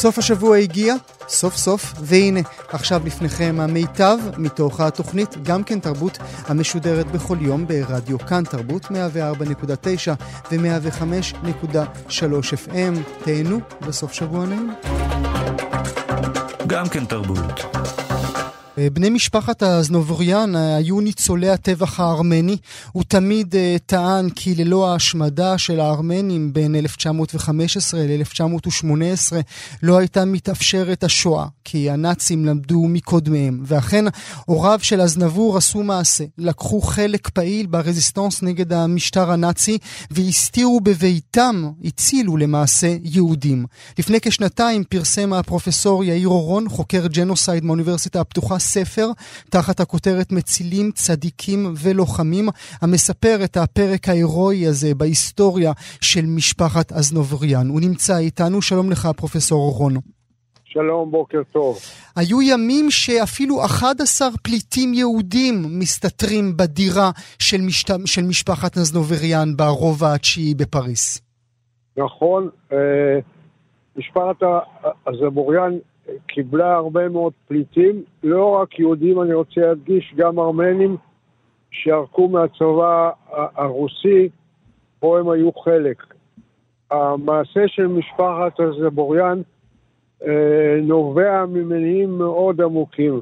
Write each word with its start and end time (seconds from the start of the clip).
סוף 0.00 0.18
השבוע 0.18 0.56
הגיע, 0.56 0.94
סוף 1.28 1.56
סוף, 1.56 1.94
והנה, 2.00 2.40
עכשיו 2.68 3.02
לפניכם 3.04 3.56
המיטב 3.60 4.18
מתוך 4.38 4.80
התוכנית 4.80 5.36
גם 5.42 5.64
כן 5.64 5.80
תרבות 5.80 6.18
המשודרת 6.46 7.06
בכל 7.06 7.36
יום 7.40 7.66
ברדיו 7.66 8.18
כאן 8.18 8.44
תרבות 8.44 8.84
104.9 8.84 8.90
ו-105.3 10.52 12.12
FM. 12.68 13.22
תהנו 13.24 13.60
בסוף 13.80 14.12
שבוע 14.12 14.46
נעים. 14.46 14.72
גם 16.66 16.88
כן 16.88 17.04
תרבות. 17.04 17.76
בני 18.92 19.10
משפחת 19.10 19.62
הזנובוריאן 19.62 20.56
היו 20.56 21.00
ניצולי 21.00 21.50
הטבח 21.50 22.00
הארמני. 22.00 22.56
הוא 22.92 23.04
תמיד 23.08 23.54
uh, 23.54 23.78
טען 23.86 24.30
כי 24.30 24.54
ללא 24.54 24.92
ההשמדה 24.92 25.58
של 25.58 25.80
הארמנים 25.80 26.52
בין 26.52 26.74
1915 26.74 28.00
ל-1918 28.02 29.32
לא 29.82 29.98
הייתה 29.98 30.24
מתאפשרת 30.24 31.04
השואה, 31.04 31.46
כי 31.64 31.90
הנאצים 31.90 32.46
למדו 32.46 32.82
מקודמיהם. 32.88 33.60
ואכן, 33.64 34.04
הוריו 34.44 34.78
של 34.82 35.00
אזנבור 35.00 35.56
עשו 35.56 35.82
מעשה. 35.82 36.24
לקחו 36.38 36.80
חלק 36.80 37.28
פעיל 37.28 37.66
ב 37.66 37.73
résistance 37.73 38.42
נגד 38.42 38.72
המשטר 38.72 39.30
הנאצי 39.30 39.78
והסתירו 40.10 40.80
בביתם, 40.80 41.70
הצילו 41.84 42.36
למעשה 42.36 42.96
יהודים. 43.04 43.66
לפני 43.98 44.20
כשנתיים 44.20 44.84
פרסם 44.84 45.32
הפרופסור 45.32 46.04
יאיר 46.04 46.28
אורון, 46.28 46.68
חוקר 46.68 47.06
genocide 47.06 47.64
מהאוניברסיטה 47.64 48.20
הפתוחה, 48.20 48.58
ספר 48.74 49.06
תחת 49.50 49.80
הכותרת 49.80 50.32
מצילים 50.32 50.90
צדיקים 50.94 51.74
ולוחמים, 51.82 52.48
המספר 52.82 53.36
את 53.44 53.56
הפרק 53.56 54.08
ההירואי 54.08 54.66
הזה 54.66 54.94
בהיסטוריה 54.94 55.72
של 56.00 56.24
משפחת 56.26 56.92
אזנובריאן. 56.92 57.68
הוא 57.68 57.80
נמצא 57.80 58.18
איתנו, 58.18 58.62
שלום 58.62 58.90
לך 58.90 59.08
פרופסור 59.16 59.60
אורון. 59.62 59.94
שלום, 60.64 61.10
בוקר 61.10 61.42
טוב. 61.52 61.78
היו 62.16 62.42
ימים 62.42 62.90
שאפילו 62.90 63.64
11 63.64 64.28
פליטים 64.42 64.94
יהודים 64.94 65.54
מסתתרים 65.78 66.56
בדירה 66.56 67.10
של, 67.38 67.60
משת... 67.60 67.88
של 68.06 68.22
משפחת 68.22 68.76
נזנובריאן 68.76 69.56
ברובע 69.56 70.14
התשיעי 70.14 70.54
בפריס. 70.54 71.22
נכון, 71.96 72.48
משפחת 73.96 74.36
הזבוריאן 75.06 75.78
קיבלה 76.26 76.74
הרבה 76.74 77.08
מאוד 77.08 77.32
פליטים, 77.48 78.02
לא 78.22 78.50
רק 78.50 78.78
יהודים, 78.78 79.22
אני 79.22 79.34
רוצה 79.34 79.60
להדגיש, 79.60 80.14
גם 80.16 80.38
ארמנים 80.38 80.96
שערקו 81.70 82.28
מהצבא 82.28 83.10
הרוסי, 83.32 84.28
פה 85.00 85.18
הם 85.18 85.30
היו 85.30 85.52
חלק. 85.52 86.14
המעשה 86.90 87.68
של 87.68 87.86
משפחת 87.86 88.60
אזנבוריאן 88.60 89.40
אה, 90.26 90.80
נובע 90.82 91.44
ממניעים 91.46 92.18
מאוד 92.18 92.60
עמוקים. 92.60 93.20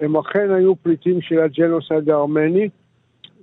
הם 0.00 0.16
אכן 0.16 0.50
היו 0.50 0.76
פליטים 0.76 1.20
של 1.20 1.40
ה 1.40 1.48
genocide 1.48 2.10
הארמני, 2.10 2.68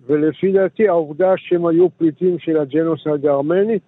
ולפי 0.05 0.51
דעתי 0.51 0.87
העובדה 0.87 1.33
שהם 1.37 1.65
היו 1.65 1.89
פליטים 1.97 2.39
של 2.39 2.57
ה 2.57 2.65
genocide 2.65 3.25
הארמני 3.25 3.79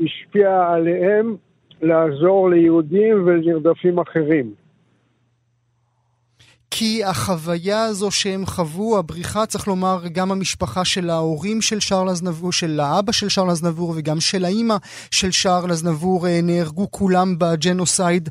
השפיעה 0.00 0.74
עליהם 0.74 1.36
לעזור 1.82 2.50
ליהודים 2.50 3.26
ולנרדפים 3.26 3.98
אחרים. 3.98 4.54
כי 6.76 7.04
החוויה 7.04 7.84
הזו 7.84 8.10
שהם 8.10 8.46
חוו, 8.46 8.98
הבריחה, 8.98 9.46
צריך 9.46 9.68
לומר, 9.68 9.98
גם 10.12 10.32
המשפחה 10.32 10.84
של 10.84 11.10
ההורים 11.10 11.60
של 11.60 11.80
שרל 11.80 12.08
אזנבור, 12.08 12.52
של 12.52 12.80
האבא 12.80 13.12
של 13.12 13.28
שרל 13.28 13.50
אזנבור 13.50 13.94
וגם 13.96 14.20
של 14.20 14.44
האימא 14.44 14.76
של 15.10 15.30
שרל 15.30 15.70
אזנבור, 15.70 16.26
נהרגו 16.42 16.90
כולם 16.90 17.38
בג'נוסייד 17.38 18.28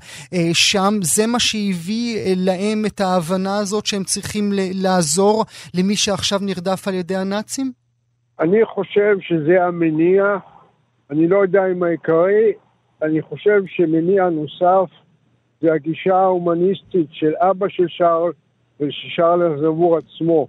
שם. 0.54 0.94
זה 1.02 1.28
מה 1.28 1.40
שהביא 1.40 2.36
להם 2.38 2.86
את 2.86 3.02
ההבנה 3.02 3.58
הזאת 3.58 3.86
שהם 3.86 4.04
צריכים 4.04 4.50
לעזור 4.74 5.46
למי 5.74 5.96
שעכשיו 5.96 6.40
נרדף 6.42 6.88
על 6.88 6.94
ידי 6.94 7.16
הנאצים? 7.16 7.72
אני 8.40 8.66
חושב 8.66 9.16
שזה 9.20 9.64
המניע, 9.64 10.24
אני 11.12 11.28
לא 11.28 11.38
יודע 11.38 11.62
אם 11.72 11.84
העיקרי, 11.84 12.54
אני 13.04 13.22
חושב 13.22 13.62
שמניע 13.66 14.30
נוסף 14.30 14.90
זה 15.62 15.74
הגישה 15.74 16.16
ההומניסטית 16.16 17.08
של 17.12 17.32
אבא 17.36 17.68
של 17.70 17.86
שרל 17.88 18.32
ושל 18.80 19.08
שרל 19.10 19.42
הזבור 19.42 19.98
עצמו. 19.98 20.48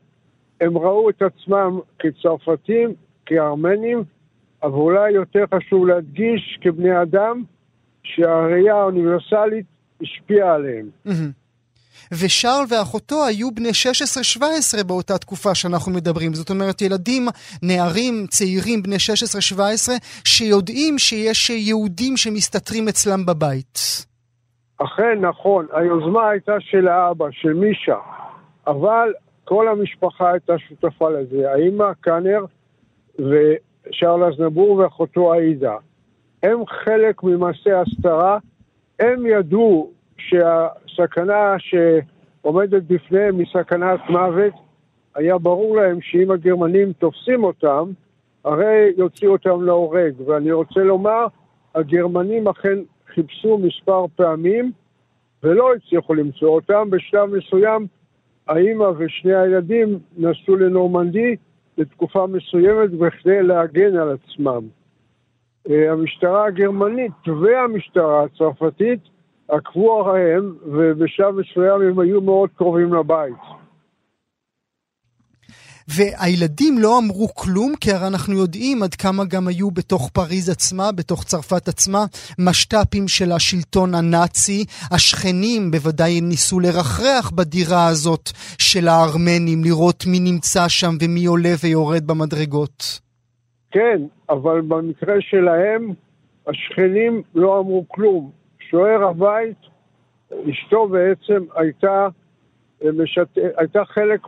הם 0.60 0.78
ראו 0.78 1.10
את 1.10 1.22
עצמם 1.22 1.80
כצרפתים, 1.98 2.94
כארמנים, 3.26 4.02
אבל 4.62 4.72
אולי 4.72 5.10
יותר 5.10 5.44
חשוב 5.54 5.86
להדגיש 5.86 6.58
כבני 6.60 7.02
אדם 7.02 7.42
שהראייה 8.02 8.74
האוניברסלית 8.74 9.66
השפיעה 10.02 10.54
עליהם. 10.54 10.88
ושרל 12.12 12.64
ואחותו 12.68 13.24
היו 13.24 13.50
בני 13.50 13.68
16-17 14.80 14.84
באותה 14.84 15.18
תקופה 15.18 15.54
שאנחנו 15.54 15.92
מדברים. 15.92 16.34
זאת 16.34 16.50
אומרת, 16.50 16.82
ילדים, 16.82 17.26
נערים, 17.62 18.26
צעירים, 18.28 18.82
בני 18.82 18.96
16-17, 19.56 19.58
שיודעים 20.24 20.98
שיש 20.98 21.50
יהודים 21.50 22.16
שמסתתרים 22.16 22.88
אצלם 22.88 23.26
בבית. 23.26 23.78
אכן, 24.78 25.20
נכון. 25.20 25.66
היוזמה 25.72 26.28
הייתה 26.28 26.52
של 26.60 26.88
האבא, 26.88 27.26
של 27.30 27.52
מישה, 27.52 27.98
אבל 28.66 29.12
כל 29.44 29.68
המשפחה 29.68 30.32
הייתה 30.32 30.52
שותפה 30.68 31.10
לזה. 31.10 31.50
האמא 31.50 31.92
קאנר 32.00 32.44
ושרל 33.18 34.24
אזנבור 34.24 34.70
ואחותו 34.70 35.32
עאידה. 35.32 35.76
הם 36.42 36.66
חלק 36.66 37.22
ממעשה 37.22 37.80
הסתרה. 37.80 38.38
הם 39.00 39.26
ידעו 39.26 39.90
שהסכנה 40.16 41.56
שעומדת 41.58 42.82
בפניהם 42.82 43.38
היא 43.38 43.46
סכנת 43.52 44.00
מוות. 44.08 44.52
היה 45.14 45.38
ברור 45.38 45.76
להם 45.76 46.00
שאם 46.00 46.30
הגרמנים 46.30 46.92
תופסים 46.92 47.44
אותם, 47.44 47.90
הרי 48.44 48.92
יוציאו 48.96 49.32
אותם 49.32 49.62
להורג. 49.62 50.20
ואני 50.26 50.52
רוצה 50.52 50.80
לומר, 50.80 51.26
הגרמנים 51.74 52.48
אכן 52.48 52.78
חיפשו 53.14 53.58
מספר 53.58 54.06
פעמים 54.16 54.72
ולא 55.42 55.74
הצליחו 55.74 56.14
למצוא 56.14 56.48
אותם. 56.48 56.90
בשלב 56.90 57.36
מסוים 57.36 57.86
האימא 58.48 58.90
ושני 58.98 59.34
הילדים 59.34 59.98
נסעו 60.16 60.56
לנורמנדי 60.56 61.36
לתקופה 61.78 62.26
מסוימת 62.26 62.90
בכדי 62.90 63.42
להגן 63.42 63.96
על 63.96 64.12
עצמם. 64.12 64.62
המשטרה 65.68 66.46
הגרמנית 66.46 67.28
והמשטרה 67.42 68.24
הצרפתית 68.24 69.00
עקבו 69.48 70.02
אחריהם, 70.02 70.54
ובשלב 70.66 71.34
מסוים 71.34 71.82
הם 71.82 71.98
היו 72.00 72.20
מאוד 72.20 72.50
קרובים 72.56 72.94
לבית. 72.94 73.64
והילדים 75.88 76.78
לא 76.78 76.98
אמרו 76.98 77.28
כלום, 77.34 77.72
כי 77.80 77.90
הרי 77.92 78.06
אנחנו 78.06 78.34
יודעים 78.34 78.82
עד 78.82 78.94
כמה 78.94 79.24
גם 79.24 79.48
היו 79.48 79.70
בתוך 79.70 80.10
פריז 80.12 80.48
עצמה, 80.48 80.92
בתוך 80.92 81.24
צרפת 81.24 81.68
עצמה, 81.68 82.04
משת"פים 82.38 83.08
של 83.08 83.32
השלטון 83.32 83.94
הנאצי. 83.94 84.64
השכנים 84.90 85.70
בוודאי 85.70 86.20
ניסו 86.20 86.60
לרחרח 86.60 87.30
בדירה 87.30 87.86
הזאת 87.88 88.30
של 88.58 88.88
הארמנים, 88.88 89.64
לראות 89.64 90.04
מי 90.06 90.20
נמצא 90.20 90.68
שם 90.68 90.94
ומי 91.00 91.24
עולה 91.24 91.54
ויורד 91.64 92.06
במדרגות. 92.06 93.00
כן, 93.70 94.02
אבל 94.30 94.60
במקרה 94.60 95.14
שלהם, 95.20 95.92
השכנים 96.46 97.22
לא 97.34 97.58
אמרו 97.58 97.84
כלום. 97.88 98.43
שוער 98.74 99.04
הבית, 99.04 99.56
אשתו 100.50 100.88
בעצם 100.88 101.44
הייתה, 101.56 102.08
משת... 102.96 103.28
הייתה 103.56 103.84
חלק 103.84 104.20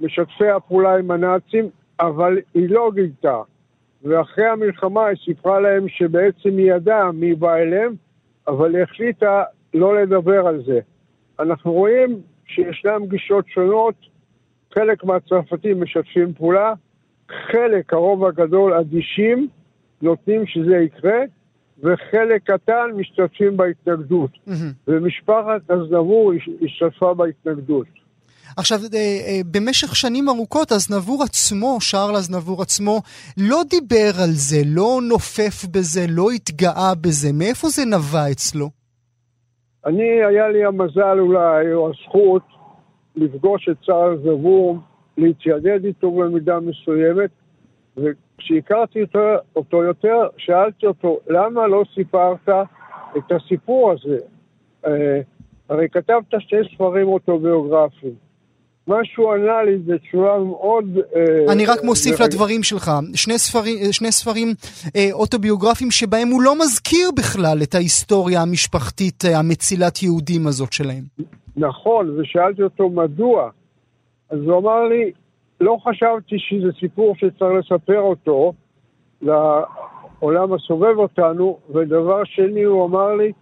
ממשתפי 0.00 0.48
הפעולה 0.48 0.96
עם 0.96 1.10
הנאצים, 1.10 1.68
אבל 2.00 2.38
היא 2.54 2.70
לא 2.70 2.90
גילתה. 2.94 3.40
ואחרי 4.02 4.46
המלחמה 4.46 5.06
היא 5.06 5.16
סיפרה 5.24 5.60
להם 5.60 5.88
שבעצם 5.88 6.48
היא 6.48 6.72
ידעה 6.72 7.12
מי 7.12 7.34
בא 7.34 7.54
אליהם, 7.54 7.94
אבל 8.48 8.74
היא 8.74 8.82
החליטה 8.82 9.42
לא 9.74 10.00
לדבר 10.02 10.46
על 10.46 10.62
זה. 10.66 10.80
אנחנו 11.40 11.72
רואים 11.72 12.20
שישנן 12.46 13.06
גישות 13.08 13.48
שונות, 13.48 13.94
חלק 14.74 15.04
מהצרפתים 15.04 15.82
משתפים 15.82 16.32
פעולה, 16.32 16.72
חלק, 17.28 17.92
הרוב 17.92 18.24
הגדול, 18.24 18.72
אדישים, 18.72 19.48
נותנים 20.02 20.46
שזה 20.46 20.76
יקרה, 20.76 21.18
וחלק 21.78 22.42
קטן 22.50 22.90
משתתפים 22.96 23.56
בהתנגדות. 23.56 24.30
ומשפחת 24.88 25.70
אזנבור 25.70 26.32
השתתפה 26.62 27.14
בהתנגדות. 27.14 27.86
עכשיו, 28.56 28.78
אה, 28.94 28.98
אה, 28.98 29.40
במשך 29.50 29.96
שנים 29.96 30.28
ארוכות, 30.28 30.72
אזנבור 30.72 31.22
עצמו, 31.22 31.76
שרל 31.80 32.16
אזנבור 32.16 32.62
עצמו, 32.62 33.00
לא 33.38 33.62
דיבר 33.70 34.10
על 34.22 34.30
זה, 34.30 34.56
לא 34.66 35.00
נופף 35.08 35.64
בזה, 35.64 36.00
לא 36.08 36.30
התגאה 36.30 36.94
בזה. 37.00 37.28
מאיפה 37.32 37.68
זה 37.68 37.82
נבע 37.84 38.30
אצלו? 38.30 38.70
אני, 39.86 40.24
היה 40.28 40.48
לי 40.48 40.64
המזל 40.64 41.18
אולי, 41.18 41.72
או 41.72 41.90
הזכות, 41.90 42.42
לפגוש 43.16 43.68
את 43.70 43.76
שרל 43.82 44.12
אזנבור, 44.12 44.78
להתיידד 45.16 45.84
איתו 45.84 46.10
במידה 46.10 46.58
מסוימת, 46.60 47.30
וכשהכרתי 48.36 49.02
אותו, 49.02 49.18
אותו 49.56 49.82
יותר, 49.82 50.28
שאלתי 50.36 50.86
אותו, 50.86 51.18
למה 51.28 51.66
לא 51.66 51.82
סיפרת 51.94 52.48
את 53.16 53.32
הסיפור 53.32 53.92
הזה? 53.92 54.18
אה, 54.86 55.20
הרי 55.68 55.88
כתבת 55.88 56.24
שתי 56.40 56.56
ספרים 56.74 57.08
אוטוביוגרפיים. 57.08 58.26
מה 58.86 58.96
שהוא 59.04 59.34
ענה 59.34 59.62
לי 59.62 59.78
זה 59.86 59.98
תשובה 59.98 60.38
מאוד... 60.38 60.84
אה, 61.16 61.52
אני 61.52 61.66
רק 61.66 61.84
מוסיף 61.84 62.20
לדברים 62.20 62.62
שלך, 62.62 62.90
שני 63.14 63.38
ספרים, 63.38 63.92
שני 63.92 64.12
ספרים 64.12 64.48
אה, 64.96 65.08
אוטוביוגרפיים 65.12 65.90
שבהם 65.90 66.28
הוא 66.28 66.42
לא 66.42 66.58
מזכיר 66.58 67.10
בכלל 67.16 67.58
את 67.62 67.74
ההיסטוריה 67.74 68.42
המשפחתית 68.42 69.24
אה, 69.24 69.38
המצילת 69.38 70.02
יהודים 70.02 70.46
הזאת 70.46 70.72
שלהם. 70.72 71.04
נכון, 71.56 72.20
ושאלתי 72.20 72.62
אותו 72.62 72.88
מדוע. 72.88 73.50
אז 74.30 74.38
הוא 74.38 74.58
אמר 74.58 74.84
לי, 74.84 75.12
לא 75.60 75.76
חשבתי 75.84 76.38
שזה 76.38 76.72
סיפור 76.80 77.14
שצריך 77.16 77.52
לספר 77.52 78.00
אותו 78.00 78.52
לעולם 79.22 80.52
הסובב 80.52 80.98
אותנו, 80.98 81.58
ודבר 81.74 82.24
שני 82.24 82.62
הוא 82.62 82.86
אמר 82.86 83.14
לי, 83.14 83.32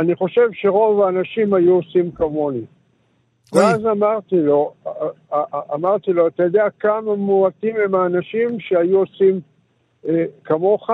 אני 0.00 0.14
חושב 0.14 0.48
שרוב 0.52 1.02
האנשים 1.02 1.54
היו 1.54 1.74
עושים 1.74 2.10
כמוני. 2.10 2.64
ואז 3.52 3.86
אמרתי 3.86 4.36
לו, 4.36 4.72
אמרתי 5.74 6.12
לו, 6.12 6.26
אתה 6.26 6.42
יודע 6.42 6.64
כמה 6.78 7.16
מועטים 7.16 7.76
הם 7.84 7.94
האנשים 7.94 8.60
שהיו 8.60 8.98
עושים 8.98 9.40
אה, 10.08 10.24
כמוך? 10.44 10.90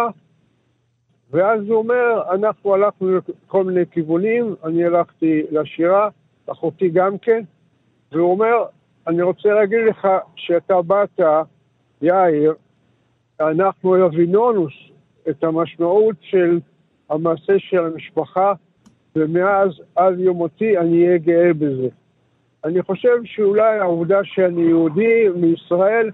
ואז 1.31 1.61
הוא 1.69 1.77
אומר, 1.77 2.23
אנחנו 2.35 2.75
הלכנו 2.75 3.09
לכל 3.17 3.65
מיני 3.65 3.87
כיוונים, 3.91 4.55
אני 4.65 4.85
הלכתי 4.85 5.43
לשירה, 5.51 6.09
אחותי 6.47 6.89
גם 6.89 7.19
כן, 7.19 7.43
והוא 8.13 8.31
אומר, 8.31 8.65
אני 9.07 9.23
רוצה 9.23 9.49
להגיד 9.49 9.79
לך 9.89 10.09
שאתה 10.37 10.83
באת, 10.83 11.21
יאיר, 12.03 12.55
אנחנו 13.41 14.07
הבינונוס 14.07 14.73
את 15.31 15.45
המשמעות 15.45 16.17
של 16.21 16.59
המעשה 17.11 17.53
של 17.59 17.85
המשפחה, 17.85 18.53
ומאז 19.17 19.71
עד 19.97 20.19
יום 20.19 20.37
מותי 20.37 20.79
אני 20.79 21.07
אהיה 21.07 21.19
גאה 21.19 21.53
בזה. 21.53 21.89
אני 22.65 22.83
חושב 22.83 23.17
שאולי 23.25 23.79
העובדה 23.79 24.21
שאני 24.25 24.63
יהודי 24.63 25.29
מישראל 25.37 26.11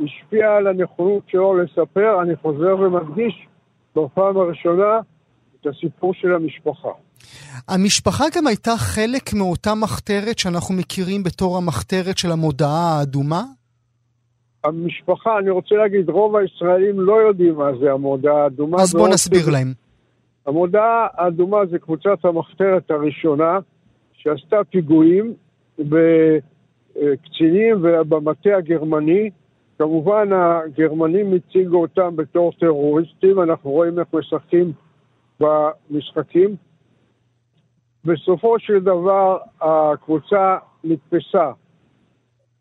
השפיעה 0.00 0.56
על 0.56 0.66
הנכונות 0.66 1.22
שלו 1.28 1.54
לספר, 1.54 2.22
אני 2.22 2.36
חוזר 2.36 2.76
ומדגיש 2.80 3.46
בפעם 3.96 4.36
הראשונה 4.36 5.00
את 5.60 5.66
הסיפור 5.66 6.14
של 6.14 6.34
המשפחה. 6.34 6.90
המשפחה 7.68 8.24
גם 8.36 8.46
הייתה 8.46 8.76
חלק 8.76 9.34
מאותה 9.34 9.74
מחתרת 9.74 10.38
שאנחנו 10.38 10.74
מכירים 10.74 11.22
בתור 11.22 11.56
המחתרת 11.56 12.18
של 12.18 12.30
המודעה 12.30 12.98
האדומה? 12.98 13.42
המשפחה, 14.64 15.38
אני 15.38 15.50
רוצה 15.50 15.74
להגיד, 15.74 16.08
רוב 16.08 16.36
הישראלים 16.36 17.00
לא 17.00 17.14
יודעים 17.14 17.54
מה 17.54 17.70
זה 17.80 17.92
המודעה 17.92 18.42
האדומה. 18.42 18.82
אז 18.82 18.92
בוא 18.94 19.08
נסביר 19.08 19.50
להם. 19.50 19.72
המודעה 20.46 21.06
האדומה 21.14 21.58
זה 21.70 21.78
קבוצת 21.78 22.24
המחתרת 22.24 22.90
הראשונה 22.90 23.58
שעשתה 24.12 24.56
פיגועים 24.70 25.34
בקצינים 25.78 27.76
ובמטה 27.82 28.56
הגרמני. 28.58 29.30
כמובן 29.78 30.28
הגרמנים 30.32 31.32
הציגו 31.34 31.80
אותם 31.80 32.16
בתור 32.16 32.52
טרוריסטים, 32.60 33.40
אנחנו 33.42 33.70
רואים 33.70 33.98
איך 33.98 34.08
משחקים 34.12 34.72
במשחקים. 35.40 36.56
בסופו 38.04 38.58
של 38.58 38.78
דבר 38.78 39.38
הקבוצה 39.60 40.56
נתפסה. 40.84 41.50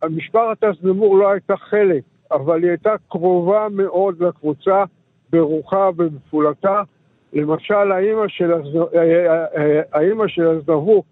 משפחת 0.09 0.63
אסנמור 0.63 1.17
לא 1.17 1.31
הייתה 1.31 1.57
חלק, 1.57 2.03
אבל 2.31 2.63
היא 2.63 2.69
הייתה 2.69 2.95
קרובה 3.09 3.67
מאוד 3.71 4.23
לקבוצה 4.23 4.83
ברוחה 5.29 5.89
ובפעולתה. 5.97 6.81
למשל, 7.33 7.91
האימא 7.91 8.27
של, 8.27 8.51
האימא 9.93 10.27
של 10.27 10.47
אזנבור 10.47 11.03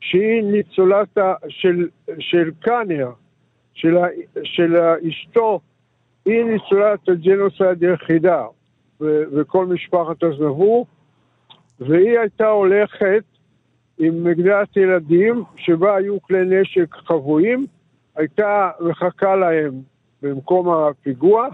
שהיא 0.00 0.42
ניצולת 0.42 1.18
של, 1.48 1.88
של 2.18 2.50
קאנר, 2.60 3.10
של, 3.74 3.96
של 4.44 4.76
אשתו, 5.08 5.60
היא 6.24 6.44
ניצולת 6.44 7.08
הג'נוסייד 7.08 7.84
היחידה, 7.84 8.44
וכל 9.00 9.66
משפחת 9.66 10.22
הזנבור, 10.22 10.86
והיא 11.80 12.18
הייתה 12.18 12.48
הולכת 12.48 13.22
עם 13.98 14.24
מגדלת 14.24 14.76
ילדים 14.76 15.42
שבה 15.56 15.96
היו 15.96 16.22
כלי 16.22 16.38
נשק 16.44 16.94
חבויים, 16.94 17.66
הייתה 18.16 18.70
מחכה 18.80 19.36
להם 19.36 19.72
במקום 20.22 20.68
הפיגוע, 20.68 21.48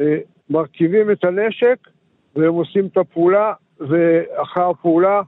אה, 0.00 0.18
מרכיבים 0.50 1.10
את 1.10 1.24
הנשק 1.24 1.88
והם 2.36 2.54
עושים 2.54 2.86
את 2.86 2.96
הפעולה, 2.96 3.52
ואחר 3.80 4.70
הפעולה 4.70 5.20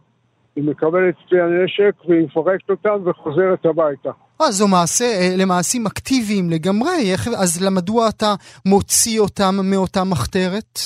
היא 0.57 0.65
מקבלת 0.65 1.15
כלי 1.29 1.41
הנשק 1.41 1.95
והיא 2.09 2.25
מפרקת 2.25 2.71
אותם 2.71 3.03
וחוזרת 3.05 3.67
הביתה. 3.67 4.11
אה, 4.41 4.51
זו 4.51 4.69
מעשה, 4.69 5.05
אה, 5.05 5.35
למעשים 5.39 5.87
אקטיביים 5.87 6.51
לגמרי, 6.51 7.15
אז 7.39 7.69
מדוע 7.77 8.09
אתה 8.09 8.35
מוציא 8.67 9.21
אותם 9.21 9.55
מאותה 9.71 10.05
מחתרת? 10.05 10.79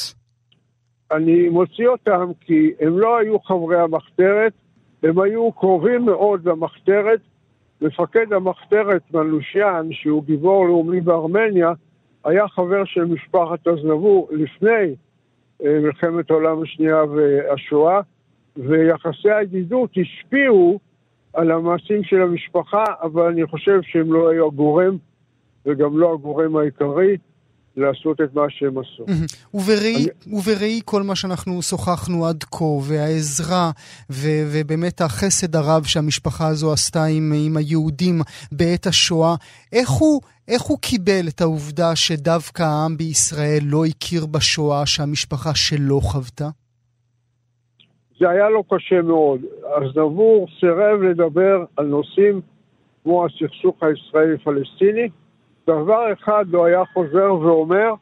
אני 1.12 1.48
מוציא 1.48 1.88
אותם 1.88 2.32
כי 2.40 2.70
הם 2.80 2.98
לא 2.98 3.18
היו 3.18 3.38
חברי 3.38 3.80
המחתרת, 3.80 4.52
הם 5.02 5.20
היו 5.20 5.52
קרובים 5.52 6.04
מאוד 6.04 6.48
למחתרת. 6.48 7.20
מפקד 7.80 8.32
המחתרת 8.32 9.02
מלושיאן, 9.14 9.88
שהוא 9.92 10.24
גיבור 10.24 10.66
לאומי 10.66 11.00
בארמניה, 11.00 11.72
היה 12.24 12.48
חבר 12.48 12.84
של 12.84 13.04
משפחת 13.04 13.68
אזנבור 13.68 14.28
לפני 14.30 14.94
אה, 15.64 15.78
מלחמת 15.80 16.30
העולם 16.30 16.62
השנייה 16.62 17.04
והשואה. 17.04 18.00
ויחסי 18.56 19.30
הידידות 19.30 19.90
השפיעו 19.96 20.78
על 21.34 21.50
המעשים 21.50 22.04
של 22.04 22.22
המשפחה, 22.22 22.84
אבל 23.02 23.22
אני 23.22 23.46
חושב 23.46 23.80
שהם 23.82 24.12
לא 24.12 24.28
היו 24.28 24.46
הגורם, 24.46 24.96
וגם 25.66 25.98
לא 25.98 26.12
הגורם 26.12 26.56
העיקרי. 26.56 27.16
לעשות 27.78 28.20
את 28.20 28.34
מה 28.34 28.42
שהם 28.48 28.74
עשו. 28.78 29.04
ובראי, 29.54 29.94
אני... 29.94 30.36
ובראי 30.36 30.80
כל 30.84 31.02
מה 31.02 31.16
שאנחנו 31.16 31.62
שוחחנו 31.62 32.26
עד 32.26 32.44
כה, 32.44 32.64
והעזרה, 32.64 33.70
ו- 34.10 34.44
ובאמת 34.52 35.00
החסד 35.00 35.56
הרב 35.56 35.84
שהמשפחה 35.84 36.46
הזו 36.48 36.72
עשתה 36.72 37.04
עם, 37.04 37.32
עם 37.46 37.56
היהודים 37.56 38.20
בעת 38.52 38.86
השואה, 38.86 39.34
איך 39.72 39.88
הוא, 39.88 40.20
איך 40.48 40.62
הוא 40.62 40.78
קיבל 40.78 41.28
את 41.28 41.40
העובדה 41.40 41.96
שדווקא 41.96 42.62
העם 42.62 42.96
בישראל 42.96 43.62
לא 43.62 43.84
הכיר 43.84 44.26
בשואה 44.26 44.86
שהמשפחה 44.86 45.54
שלו 45.54 46.00
חוותה? 46.00 46.48
זה 48.20 48.30
היה 48.30 48.48
לו 48.48 48.64
קשה 48.64 49.02
מאוד. 49.02 49.40
אז 49.76 49.96
נבור 49.96 50.46
סירב 50.60 51.02
לדבר 51.02 51.64
על 51.76 51.86
נושאים 51.86 52.40
כמו 53.02 53.26
הסכסוך 53.26 53.76
הישראלי-פלסטיני. 53.82 55.08
דבר 55.68 56.12
אחד 56.12 56.44
לא 56.48 56.64
היה 56.64 56.84
חוזר 56.84 57.34
ואומר 57.34 57.92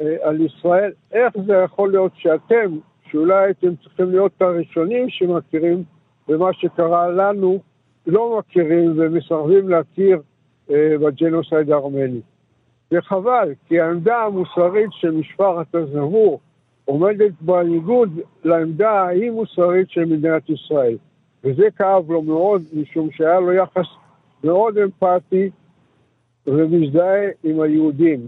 אה, 0.00 0.16
על 0.22 0.40
ישראל, 0.40 0.92
איך 1.12 1.34
זה 1.46 1.54
יכול 1.54 1.90
להיות 1.90 2.12
שאתם, 2.16 2.78
שאולי 3.10 3.44
הייתם 3.44 3.76
צריכים 3.76 4.10
להיות 4.10 4.42
הראשונים 4.42 5.08
שמכירים 5.08 5.84
במה 6.28 6.52
שקרה 6.52 7.10
לנו, 7.10 7.58
לא 8.06 8.38
מכירים 8.38 8.94
ומסרבים 8.96 9.68
להכיר 9.68 10.20
אה, 10.70 10.94
בג'נוסייד 11.00 11.70
הארמני. 11.70 12.20
וחבל, 12.92 13.52
כי 13.68 13.80
העמדה 13.80 14.16
המוסרית 14.16 14.90
של 14.90 15.10
משפחת 15.10 15.74
הזנבור 15.74 16.40
עומדת 16.84 17.32
בניגוד 17.40 18.20
לעמדה 18.44 18.90
האי 18.90 19.30
מוסרית 19.30 19.90
של 19.90 20.04
מדינת 20.04 20.50
ישראל. 20.50 20.96
וזה 21.44 21.68
כאב 21.76 22.10
לו 22.10 22.22
מאוד, 22.22 22.62
משום 22.72 23.10
שהיה 23.10 23.40
לו 23.40 23.52
יחס 23.52 23.86
מאוד 24.44 24.78
אמפתי 24.78 25.50
ומזדהה 26.50 27.28
עם 27.44 27.60
היהודים. 27.60 28.26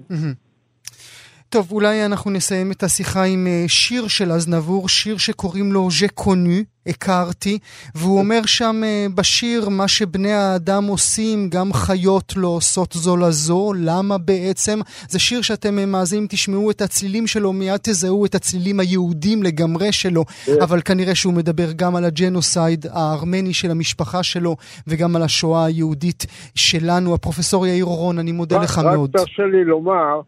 טוב, 1.53 1.73
אולי 1.73 2.07
אנחנו 2.07 2.31
נסיים 2.31 2.73
את 2.73 2.83
השיחה 2.83 3.23
עם 3.25 3.47
אה, 3.47 3.65
שיר 3.69 4.09
של 4.09 4.33
אזנבור, 4.33 4.89
שיר 4.89 5.17
שקוראים 5.17 5.73
לו 5.73 5.89
ז'ה 5.91 6.09
קונו, 6.09 6.61
הכרתי, 6.87 7.59
והוא 7.95 8.19
אומר 8.19 8.41
שם 8.47 8.83
אה, 8.85 9.07
בשיר 9.15 9.69
מה 9.69 9.89
שבני 9.89 10.33
האדם 10.33 10.85
עושים, 10.85 11.49
גם 11.49 11.73
חיות 11.73 12.33
לא 12.37 12.49
עושות 12.49 12.93
זו 12.93 13.17
לזו, 13.17 13.73
למה 13.77 14.19
בעצם? 14.19 14.81
זה 15.09 15.19
שיר 15.19 15.43
שאתם 15.43 15.79
אה, 15.79 15.87
מאזינים, 15.87 16.27
תשמעו 16.31 16.71
את 16.71 16.81
הצלילים 16.81 17.27
שלו, 17.27 17.53
מיד 17.53 17.81
תזהו 17.83 18.27
את 18.27 18.35
הצלילים 18.35 18.81
היהודים 18.81 19.43
לגמרי 19.43 19.93
שלו, 19.93 20.25
אבל 20.63 20.81
כנראה 20.81 21.15
שהוא 21.15 21.33
מדבר 21.33 21.73
גם 21.73 21.97
על 21.97 22.05
הג'נוסייד 22.05 22.87
הארמני 22.93 23.55
של 23.55 23.71
המשפחה 23.71 24.23
שלו, 24.23 24.57
וגם 24.87 25.17
על 25.17 25.23
השואה 25.23 25.65
היהודית 25.65 26.27
שלנו. 26.55 27.15
הפרופסור 27.15 27.67
יאיר 27.67 27.85
אורון, 27.85 28.19
אני 28.19 28.33
מודה 28.33 28.59
לך 28.59 28.79
מאוד. 28.79 29.17
רק 29.17 29.27
תרשה 29.27 29.43
לי 29.43 29.65
לומר, 29.65 30.21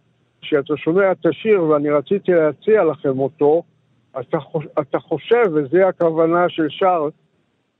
כשאתה 0.44 0.76
שומע 0.76 1.12
את 1.12 1.26
השיר, 1.26 1.62
ואני 1.62 1.90
רציתי 1.90 2.32
להציע 2.32 2.84
לכם 2.84 3.18
אותו, 3.18 3.62
אתה, 4.20 4.38
אתה 4.80 4.98
חושב, 4.98 5.44
וזו 5.54 5.88
הכוונה 5.88 6.48
של 6.48 6.66
שרל, 6.68 7.10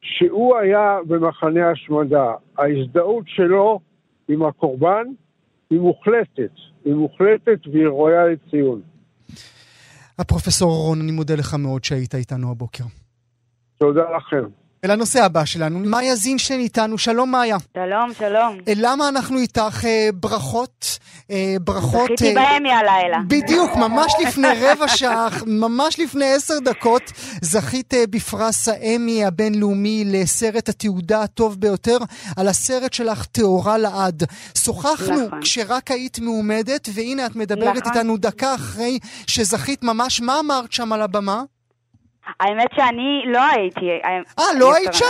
שהוא 0.00 0.56
היה 0.56 0.98
במחנה 1.06 1.70
השמדה. 1.70 2.32
ההזדהות 2.58 3.24
שלו 3.26 3.80
עם 4.28 4.42
הקורבן 4.42 5.06
היא 5.70 5.80
מוחלטת. 5.80 6.52
היא 6.84 6.94
מוחלטת 6.94 7.66
והיא 7.72 7.86
ראויה 7.86 8.26
לציון. 8.26 8.80
הפרופסור 10.18 10.70
רון, 10.70 11.00
אני 11.00 11.12
מודה 11.12 11.34
לך 11.34 11.54
מאוד 11.54 11.84
שהיית 11.84 12.14
איתנו 12.14 12.50
הבוקר. 12.50 12.84
תודה 13.78 14.04
לכם. 14.16 14.63
ולנושא 14.84 15.24
הבא 15.24 15.44
שלנו, 15.44 15.78
מאיה 15.78 16.14
זינשטיין 16.14 16.60
איתנו, 16.60 16.98
שלום 16.98 17.30
מאיה. 17.30 17.56
שלום, 17.74 18.10
שלום. 18.18 18.58
אה, 18.68 18.72
למה 18.76 19.08
אנחנו 19.08 19.38
איתך 19.38 19.84
אה, 19.84 20.08
ברכות? 20.14 20.98
אה, 21.30 21.56
ברכות... 21.60 22.10
זכיתי 22.16 22.34
באמי 22.34 22.72
הלילה. 22.72 23.18
בדיוק, 23.28 23.76
ממש 23.76 24.12
לפני 24.26 24.48
רבע 24.60 24.88
שעה, 24.88 25.28
ממש 25.46 26.00
לפני 26.00 26.32
עשר 26.32 26.54
דקות, 26.64 27.02
זכית 27.42 27.94
בפרס 28.10 28.68
האמי 28.68 29.24
הבינלאומי 29.24 30.04
לסרט 30.06 30.68
התעודה 30.68 31.22
הטוב 31.22 31.60
ביותר, 31.60 31.98
על 32.36 32.48
הסרט 32.48 32.92
שלך 32.92 33.26
טהורה 33.26 33.78
לעד. 33.78 34.22
שוחחנו 34.58 35.26
נכון. 35.26 35.40
כשרק 35.40 35.90
היית 35.90 36.18
מעומדת, 36.18 36.88
והנה 36.94 37.26
את 37.26 37.36
מדברת 37.36 37.76
נכון. 37.76 37.92
איתנו 37.92 38.16
דקה 38.16 38.54
אחרי 38.54 38.98
שזכית 39.26 39.82
ממש, 39.82 40.20
מה 40.20 40.40
אמרת 40.40 40.72
שם 40.72 40.92
על 40.92 41.02
הבמה? 41.02 41.42
האמת 42.40 42.68
שאני 42.76 43.22
לא 43.26 43.42
הייתי. 43.52 43.90
אה, 44.04 44.44
לא 44.58 44.74
היית 44.74 44.94
שם? 44.94 45.04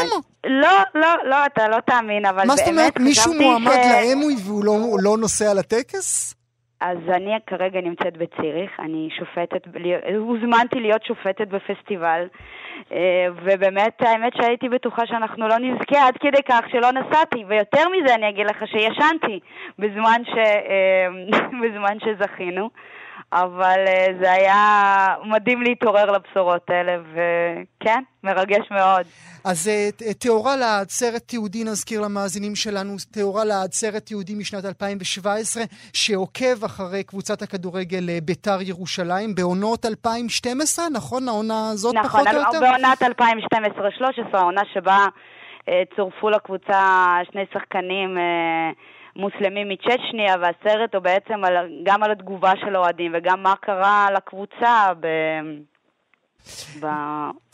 לא, 0.46 0.78
לא, 0.94 1.08
לא, 1.24 1.46
אתה 1.46 1.68
לא 1.68 1.80
תאמין, 1.80 2.26
אבל 2.26 2.36
באמת 2.36 2.46
מה 2.46 2.56
זאת 2.56 2.68
אומרת, 2.68 3.00
מישהו 3.00 3.34
מועמד. 3.34 3.76
לאמוי 3.92 4.34
והוא 4.44 4.64
לא, 4.64 4.72
לא 5.02 5.16
נוסע 5.16 5.54
לטקס? 5.54 6.34
אז 6.80 6.98
אני 7.08 7.30
כרגע 7.46 7.80
נמצאת 7.80 8.16
בציריך, 8.16 8.70
אני 8.78 9.08
שופטת, 9.18 9.62
הוזמנתי 10.18 10.80
להיות 10.80 11.04
שופטת 11.04 11.48
בפסטיבל, 11.48 12.26
אה, 12.92 13.26
ובאמת 13.44 13.92
האמת 14.00 14.32
שהייתי 14.36 14.68
בטוחה 14.68 15.06
שאנחנו 15.06 15.48
לא 15.48 15.58
נזכה 15.58 16.06
עד 16.06 16.14
כדי 16.20 16.42
כך 16.48 16.60
שלא 16.70 16.92
נסעתי, 16.92 17.44
ויותר 17.48 17.84
מזה 17.88 18.14
אני 18.14 18.28
אגיד 18.28 18.46
לך 18.46 18.56
שישנתי 18.66 19.40
בזמן, 19.78 20.22
ש... 20.24 20.38
אה, 20.38 21.06
בזמן 21.62 21.96
שזכינו. 22.00 22.70
אבל 23.32 23.84
uh, 23.86 24.22
זה 24.22 24.32
היה 24.32 25.14
מדהים 25.24 25.62
להתעורר 25.62 26.10
לבשורות 26.10 26.70
האלה, 26.70 26.96
וכן, 27.12 28.02
מרגש 28.24 28.70
מאוד. 28.70 29.06
אז 29.44 29.70
uh, 29.70 30.14
טהורה 30.14 30.56
לעד, 30.56 30.88
סרט 30.88 31.22
תיעודי, 31.26 31.64
נזכיר 31.64 32.00
למאזינים 32.00 32.56
שלנו, 32.56 32.96
טהורה 33.10 33.44
לעד, 33.44 33.72
סרט 33.72 34.06
תיעודי 34.06 34.34
משנת 34.34 34.64
2017, 34.64 35.62
שעוקב 35.92 36.64
אחרי 36.64 37.04
קבוצת 37.04 37.42
הכדורגל 37.42 38.08
אה, 38.08 38.18
בית"ר 38.22 38.62
ירושלים 38.62 39.34
בעונות 39.34 39.86
2012, 39.86 40.84
נכון? 40.92 41.28
העונה 41.28 41.70
הזאת 41.72 41.94
נכון, 41.94 42.08
פחות 42.08 42.26
או 42.26 42.38
יותר? 42.38 42.48
נכון, 42.48 42.60
בעונת 42.60 43.02
2012-2013, 44.32 44.38
העונה 44.38 44.62
שבה 44.72 45.06
צורפו 45.96 46.30
לקבוצה 46.30 47.16
שני 47.32 47.44
שחקנים... 47.52 48.18
מוסלמים 49.16 49.68
מצ'צ'ניה, 49.68 50.34
והסרט 50.40 50.94
הוא 50.94 51.02
בעצם 51.02 51.44
על, 51.44 51.54
גם 51.82 52.02
על 52.02 52.10
התגובה 52.10 52.52
של 52.60 52.76
האוהדים 52.76 53.12
וגם 53.14 53.42
מה 53.42 53.54
קרה 53.56 54.08
לקבוצה 54.16 54.92
ב... 55.00 55.06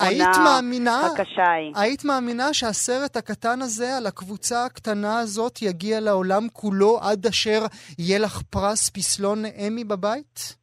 היית 0.01 0.37
מאמינה, 0.45 1.01
הקשה 1.07 1.43
ההיא. 1.43 1.73
היית 1.77 2.05
מאמינה 2.05 2.55
שהסרט 2.55 3.17
הקטן 3.17 3.63
הזה 3.63 3.97
על 3.97 4.07
הקבוצה 4.07 4.65
הקטנה 4.65 5.19
הזאת 5.19 5.63
יגיע 5.63 6.01
לעולם 6.01 6.43
כולו 6.53 6.99
עד 7.03 7.27
אשר 7.27 7.61
יהיה 7.99 8.19
לך 8.19 8.43
פרס 8.51 8.91
פסלון 8.91 9.39
אמי 9.67 9.85
בבית? 9.85 10.61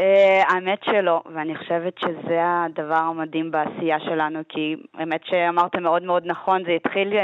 Uh, 0.00 0.04
האמת 0.48 0.78
שלא, 0.84 1.22
ואני 1.34 1.58
חושבת 1.58 1.94
שזה 1.98 2.40
הדבר 2.42 2.94
המדהים 2.94 3.50
בעשייה 3.50 4.00
שלנו, 4.00 4.40
כי 4.48 4.76
האמת 4.94 5.20
שאמרת 5.24 5.76
מאוד 5.76 6.02
מאוד 6.02 6.22
נכון, 6.26 6.62
זה 6.64 6.70
התחיל 6.72 7.12
uh, 7.12 7.16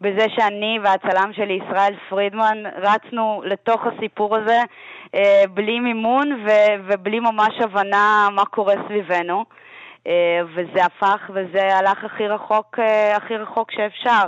בזה 0.00 0.26
שאני 0.28 0.78
והצלם 0.82 1.32
שלי, 1.32 1.58
ישראל 1.68 1.94
פרידמן, 2.08 2.62
רצנו 2.76 3.42
לתוך 3.44 3.86
הסיפור 3.86 4.36
הזה 4.36 4.60
uh, 5.06 5.18
בלי 5.54 5.80
מימון 5.80 6.44
ובלי 6.86 7.20
ממש 7.20 7.54
הבנה 7.60 8.28
מה 8.32 8.44
קורה 8.44 8.74
סביבנו, 8.86 9.44
uh, 10.04 10.08
וזה 10.54 10.84
הפך 10.84 11.30
וזה 11.34 11.76
הלך 11.76 12.04
הכי 12.04 12.28
רחוק, 12.28 12.78
uh, 12.78 13.16
הכי 13.16 13.36
רחוק 13.36 13.70
שאפשר. 13.70 14.26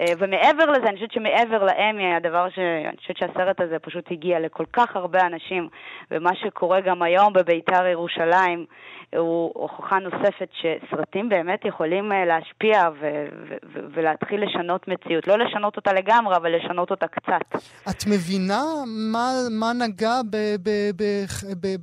אה, 0.00 0.12
ומעבר 0.18 0.70
לזה, 0.70 0.88
אני 0.88 0.94
חושבת 0.96 1.12
שמעבר 1.12 1.64
לאמי, 1.64 2.14
הדבר 2.14 2.48
ש... 2.50 2.58
אני 2.58 2.96
חושבת 2.96 3.16
שהסרט 3.16 3.60
הזה 3.60 3.78
פשוט 3.78 4.10
הגיע 4.10 4.40
לכל 4.40 4.64
כך 4.72 4.96
הרבה 4.96 5.20
אנשים, 5.26 5.68
ומה 6.10 6.30
שקורה 6.34 6.80
גם 6.80 7.02
היום 7.02 7.32
בביתר 7.32 7.86
ירושלים, 7.86 8.66
הוא 9.16 9.52
הוכחה 9.54 9.98
נוספת 9.98 10.48
שסרטים 10.52 11.28
באמת 11.28 11.64
יכולים 11.64 12.12
אה, 12.12 12.24
להשפיע 12.24 12.88
ו- 13.00 13.26
ו- 13.48 13.80
ולהתחיל 13.94 14.42
לשנות 14.44 14.88
מציאות. 14.88 15.26
לא 15.26 15.38
לשנות 15.38 15.76
אותה 15.76 15.92
לגמרי, 15.92 16.36
אבל 16.36 16.56
לשנות 16.56 16.90
אותה 16.90 17.06
קצת. 17.06 17.62
את 17.90 18.06
מבינה 18.06 18.62
מה, 19.12 19.28
מה 19.60 19.72
נגע 19.86 20.14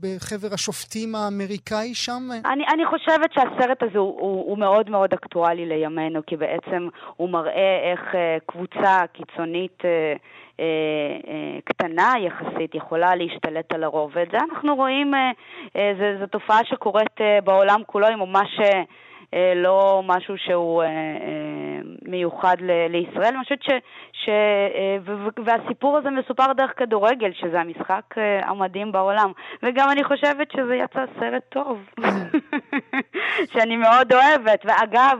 בחבר 0.01 0.47
השופטים 0.53 1.15
האמריקאי 1.15 1.93
שם? 1.93 2.23
אני, 2.45 2.63
אני 2.73 2.85
חושבת 2.85 3.33
שהסרט 3.33 3.83
הזה 3.83 3.97
הוא, 3.99 4.19
הוא, 4.19 4.49
הוא 4.49 4.57
מאוד 4.57 4.89
מאוד 4.89 5.13
אקטואלי 5.13 5.65
לימינו, 5.65 6.21
כי 6.27 6.37
בעצם 6.37 6.87
הוא 7.15 7.29
מראה 7.29 7.91
איך 7.91 8.15
אה, 8.15 8.37
קבוצה 8.45 9.07
קיצונית... 9.13 9.83
אה, 9.85 10.15
קטנה 11.63 12.13
יחסית 12.19 12.75
יכולה 12.75 13.15
להשתלט 13.15 13.73
על 13.73 13.83
הרוב. 13.83 14.11
ואת 14.13 14.31
זה 14.31 14.37
אנחנו 14.37 14.75
רואים, 14.75 15.11
זו 16.19 16.27
תופעה 16.31 16.65
שקורית 16.65 17.21
בעולם 17.43 17.81
כולו, 17.85 18.07
היא 18.07 18.15
ממש 18.15 18.59
לא 19.55 20.01
משהו 20.05 20.37
שהוא 20.37 20.83
מיוחד 22.05 22.55
לישראל. 22.89 23.33
אני 23.35 23.43
חושבת 23.43 23.63
ש... 23.63 23.69
ש 24.13 24.29
והסיפור 25.45 25.97
הזה 25.97 26.09
מסופר 26.09 26.53
דרך 26.53 26.71
כדורגל, 26.77 27.31
שזה 27.33 27.59
המשחק 27.59 28.15
המדהים 28.43 28.91
בעולם. 28.91 29.31
וגם 29.63 29.89
אני 29.91 30.03
חושבת 30.03 30.51
שזה 30.51 30.75
יצא 30.75 31.05
סרט 31.19 31.43
טוב, 31.49 31.79
שאני 33.53 33.77
מאוד 33.77 34.13
אוהבת. 34.13 34.65
ואגב, 34.65 35.19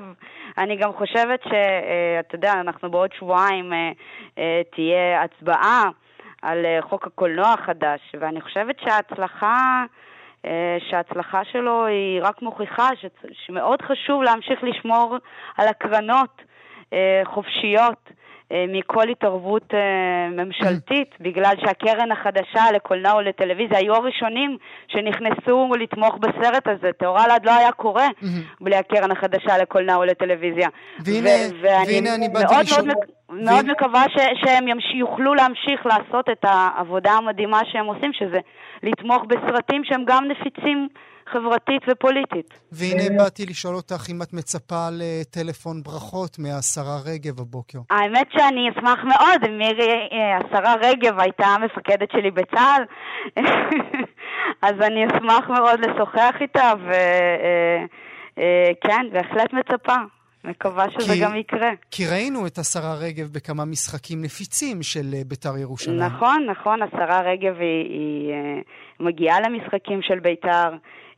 אני 0.57 0.75
גם 0.75 0.93
חושבת 0.93 1.43
שאתה 1.43 2.35
יודע, 2.35 2.53
אנחנו 2.53 2.91
בעוד 2.91 3.13
שבועיים 3.13 3.73
אה, 3.73 4.61
תהיה 4.75 5.21
הצבעה 5.23 5.89
על 6.41 6.65
אה, 6.65 6.79
חוק 6.81 7.07
הקולנוע 7.07 7.47
החדש, 7.47 8.15
ואני 8.19 8.41
חושבת 8.41 8.79
שההצלחה... 8.79 9.83
אה, 10.45 10.77
שההצלחה 10.89 11.41
שלו 11.51 11.85
היא 11.85 12.21
רק 12.21 12.41
מוכיחה 12.41 12.89
שמאוד 13.45 13.81
חשוב 13.81 14.23
להמשיך 14.23 14.63
לשמור 14.63 15.17
על 15.57 15.67
הקרנות 15.67 16.41
חופשיות 17.25 18.09
אה, 18.53 18.65
מכל 18.67 19.09
התערבות 19.09 19.73
אה, 19.73 20.43
ממשלתית, 20.43 21.09
בגלל 21.25 21.53
שהקרן 21.61 22.11
החדשה 22.11 22.71
לקולנוע 22.75 23.15
ולטלוויזיה 23.15 23.77
היו 23.77 23.95
הראשונים 23.95 24.57
שנכנסו 24.87 25.69
לתמוך 25.79 26.17
בסרט 26.17 26.67
הזה. 26.67 26.91
טהורלד 26.99 27.45
לא 27.45 27.51
היה 27.51 27.71
קורה 27.71 28.07
בלי 28.61 28.75
הקרן 28.75 29.11
החדשה 29.11 29.57
לקולנוע 29.57 29.97
ולטלוויזיה. 29.97 30.69
והנה, 31.05 31.29
והנה 31.61 32.15
אני 32.15 32.29
באתי 32.29 32.55
לשאול... 32.61 32.89
מאוד 33.29 33.65
מקווה 33.65 34.03
ש, 34.09 34.17
שהם 34.45 34.65
יוכלו 34.95 35.33
להמשיך 35.33 35.85
לעשות 35.85 36.29
את 36.29 36.43
העבודה 36.43 37.11
המדהימה 37.11 37.61
שהם 37.71 37.85
עושים, 37.85 38.13
שזה 38.13 38.39
לתמוך 38.83 39.23
בסרטים 39.27 39.83
שהם 39.83 40.03
גם 40.05 40.23
נפיצים 40.27 40.87
חברתית 41.31 41.81
ופוליטית. 41.91 42.53
והנה 42.71 43.17
באתי 43.17 43.45
לשאול 43.45 43.75
אותך 43.75 44.09
אם 44.09 44.21
את 44.21 44.33
מצפה 44.33 44.87
לטלפון 44.91 45.83
ברכות 45.83 46.39
מהשרה 46.39 46.97
רגב 47.05 47.39
הבוקר. 47.39 47.79
האמת 47.89 48.27
שאני 48.31 48.69
אשמח 48.69 49.03
מאוד 49.03 49.43
אם 49.47 49.59
השרה 50.39 50.75
רגב 50.81 51.19
הייתה 51.19 51.45
המפקדת 51.45 52.11
שלי 52.11 52.31
בצה"ל, 52.31 52.83
אז 54.67 54.73
אני 54.81 55.07
אשמח 55.07 55.49
מאוד 55.49 55.79
לשוחח 55.79 56.35
איתה, 56.41 56.73
וכן, 56.83 59.05
אה, 59.05 59.13
בהחלט 59.13 59.53
מצפה. 59.53 59.97
מקווה 60.43 60.85
שזה 60.89 61.13
כי, 61.13 61.21
גם 61.21 61.35
יקרה. 61.35 61.71
כי 61.91 62.03
ראינו 62.11 62.47
את 62.47 62.57
השרה 62.57 62.95
רגב 62.95 63.27
בכמה 63.33 63.65
משחקים 63.65 64.21
נפיצים 64.21 64.83
של 64.83 65.07
בית"ר 65.27 65.57
ירושלים. 65.57 65.99
נכון, 65.99 66.45
נכון, 66.49 66.79
השרה 66.81 67.21
רגב 67.21 67.59
היא, 67.59 67.89
היא 67.89 68.33
מגיעה 68.99 69.41
למשחקים 69.41 70.01
של 70.01 70.19
בית"ר. 70.19 70.69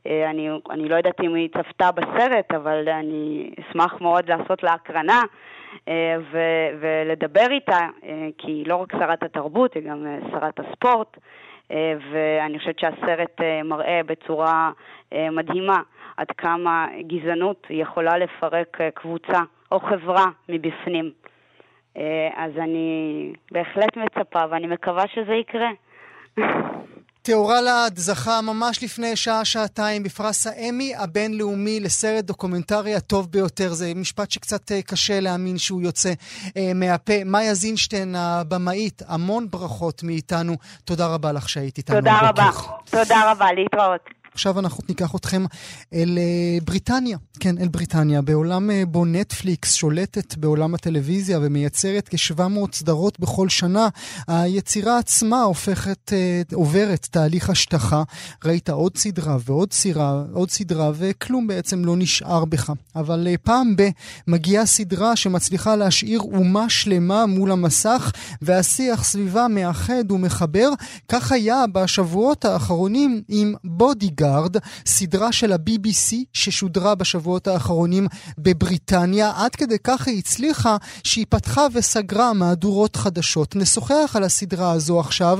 אני, 0.06 0.48
אני 0.70 0.88
לא 0.88 0.96
יודעת 0.96 1.20
אם 1.20 1.34
היא 1.34 1.48
צפתה 1.48 1.90
בסרט, 1.92 2.54
אבל 2.56 2.88
אני 2.88 3.50
אשמח 3.60 4.00
מאוד 4.00 4.28
לעשות 4.28 4.62
לה 4.62 4.72
הקרנה. 4.72 5.22
ו- 6.32 6.68
ולדבר 6.80 7.46
איתה, 7.50 7.86
כי 8.38 8.50
היא 8.50 8.66
לא 8.66 8.76
רק 8.76 8.92
שרת 8.92 9.22
התרבות, 9.22 9.74
היא 9.74 9.82
גם 9.82 10.06
שרת 10.30 10.60
הספורט, 10.60 11.16
ואני 12.12 12.58
חושבת 12.58 12.78
שהסרט 12.78 13.40
מראה 13.64 14.00
בצורה 14.06 14.70
מדהימה 15.12 15.80
עד 16.16 16.26
כמה 16.38 16.86
גזענות 17.06 17.66
יכולה 17.70 18.18
לפרק 18.18 18.78
קבוצה 18.94 19.40
או 19.72 19.80
חברה 19.80 20.26
מבפנים. 20.48 21.10
אז 22.36 22.52
אני 22.56 23.32
בהחלט 23.52 23.96
מצפה 23.96 24.44
ואני 24.50 24.66
מקווה 24.66 25.04
שזה 25.14 25.32
יקרה. 25.32 25.70
ואת 27.26 27.41
הרעה 27.41 27.60
לעד 27.60 27.96
זכה 27.96 28.40
ממש 28.42 28.84
לפני 28.84 29.16
שעה-שעתיים 29.16 30.02
בפרס 30.02 30.46
האמי 30.46 30.94
הבינלאומי 30.96 31.80
לסרט 31.80 32.24
דוקומנטרי 32.24 32.94
הטוב 32.94 33.30
ביותר. 33.30 33.68
זה 33.72 33.92
משפט 33.96 34.30
שקצת 34.30 34.72
אה, 34.72 34.82
קשה 34.82 35.20
להאמין 35.20 35.58
שהוא 35.58 35.82
יוצא 35.82 36.08
אה, 36.56 36.72
מהפה. 36.74 37.12
מאיה 37.24 37.54
זינשטיין, 37.54 38.14
הבמאית, 38.14 39.02
המון 39.08 39.46
ברכות 39.50 40.02
מאיתנו. 40.02 40.52
תודה 40.84 41.06
רבה 41.14 41.32
לך 41.32 41.48
שהיית 41.48 41.78
איתנו. 41.78 41.96
תודה 41.96 42.18
רבה. 42.22 42.50
תודה 42.90 43.32
רבה, 43.32 43.52
להתראות. 43.52 44.00
עכשיו 44.36 44.58
אנחנו 44.58 44.82
ניקח 44.88 45.14
אתכם 45.14 45.44
אל 45.94 46.18
אה, 46.18 46.58
בריטניה, 46.64 47.18
כן, 47.40 47.58
אל 47.58 47.68
בריטניה, 47.68 48.22
בעולם 48.22 48.70
אה, 48.70 48.82
בו 48.86 49.04
נטפליקס 49.04 49.74
שולטת 49.74 50.36
בעולם 50.36 50.74
הטלוויזיה 50.74 51.38
ומייצרת 51.42 52.08
כ-700 52.08 52.72
סדרות 52.72 53.20
בכל 53.20 53.48
שנה, 53.48 53.88
היצירה 54.28 54.98
עצמה 54.98 55.42
הופכת, 55.42 56.12
אה, 56.12 56.42
עוברת 56.52 57.08
תהליך 57.10 57.50
השטחה. 57.50 58.02
ראית 58.44 58.70
עוד 58.70 58.96
סדרה 58.96 59.36
ועוד 59.44 59.72
סדרה, 59.72 60.22
עוד 60.32 60.50
סדרה, 60.50 60.90
וכלום 60.94 61.46
בעצם 61.46 61.84
לא 61.84 61.96
נשאר 61.96 62.44
בך. 62.44 62.72
אבל 62.96 63.28
פעם 63.42 63.76
ב... 63.76 63.88
מגיעה 64.26 64.66
סדרה 64.66 65.16
שמצליחה 65.16 65.76
להשאיר 65.76 66.20
אומה 66.20 66.68
שלמה 66.68 67.26
מול 67.26 67.52
המסך, 67.52 68.12
והשיח 68.42 69.04
סביבה 69.04 69.48
מאחד 69.48 70.10
ומחבר. 70.12 70.70
כך 71.08 71.32
היה 71.32 71.64
בשבועות 71.72 72.44
האחרונים 72.44 73.22
עם 73.28 73.54
Bodyguard. 73.64 74.25
Bodyguard, 74.26 74.56
סדרה 74.86 75.32
של 75.32 75.52
ה-BBC 75.52 76.16
ששודרה 76.32 76.94
בשבועות 76.94 77.46
האחרונים 77.46 78.06
בבריטניה, 78.38 79.30
עד 79.36 79.54
כדי 79.56 79.78
כך 79.84 80.08
היא 80.08 80.18
הצליחה 80.18 80.76
שהיא 81.04 81.26
פתחה 81.28 81.66
וסגרה 81.74 82.32
מהדורות 82.32 82.96
חדשות. 82.96 83.56
נשוחח 83.56 84.16
על 84.16 84.22
הסדרה 84.22 84.72
הזו 84.72 85.00
עכשיו, 85.00 85.38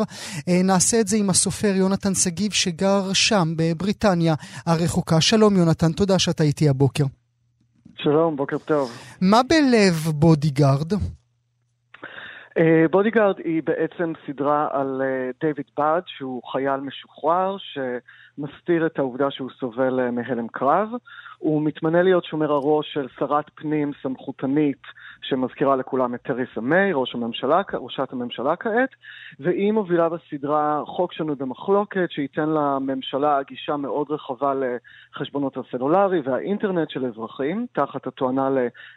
אה, 0.48 0.62
נעשה 0.64 1.00
את 1.00 1.08
זה 1.08 1.16
עם 1.16 1.30
הסופר 1.30 1.72
יונתן 1.76 2.14
שגיב 2.14 2.52
שגר 2.52 3.12
שם, 3.12 3.48
בבריטניה 3.56 4.34
הרחוקה. 4.66 5.20
שלום 5.20 5.56
יונתן, 5.56 5.92
תודה 5.92 6.18
שאתה 6.18 6.42
איתי 6.42 6.68
הבוקר. 6.68 7.04
שלום, 7.96 8.36
בוקר 8.36 8.58
טוב. 8.58 8.90
מה 9.20 9.40
בלב 9.48 9.94
Bodyguard? 10.14 10.92
Bodyguard 12.90 13.38
היא 13.44 13.62
בעצם 13.64 14.12
סדרה 14.26 14.68
על 14.72 15.02
דיוויד 15.40 15.66
באד, 15.76 16.02
שהוא 16.06 16.42
חייל 16.52 16.80
משוחרר, 16.80 17.56
ש... 17.58 17.78
מסתיר 18.38 18.86
את 18.86 18.98
העובדה 18.98 19.30
שהוא 19.30 19.50
סובל 19.60 20.00
אה, 20.00 20.10
מהלם 20.10 20.48
קרב. 20.48 20.88
הוא 21.38 21.62
מתמנה 21.62 22.02
להיות 22.02 22.24
שומר 22.24 22.52
הראש 22.52 22.94
של 22.94 23.06
שרת 23.18 23.50
פנים 23.54 23.92
סמכותנית 24.02 24.82
שמזכירה 25.22 25.76
לכולם 25.76 26.14
את 26.14 26.20
תריסה 26.20 26.60
מיי, 26.60 26.92
ראש 26.92 27.14
הממשלה, 27.14 27.62
ראשת 27.74 28.12
הממשלה 28.12 28.56
כעת, 28.56 28.88
והיא 29.40 29.72
מובילה 29.72 30.08
בסדרה 30.08 30.82
חוק 30.86 31.12
שנוי 31.12 31.34
במחלוקת, 31.34 32.10
שייתן 32.10 32.48
לממשלה 32.48 33.42
גישה 33.42 33.76
מאוד 33.76 34.06
רחבה 34.10 34.52
לחשבונות 34.54 35.56
הסלולרי 35.56 36.20
והאינטרנט 36.24 36.90
של 36.90 37.06
אזרחים, 37.06 37.66
תחת 37.72 38.06
התואנה 38.06 38.48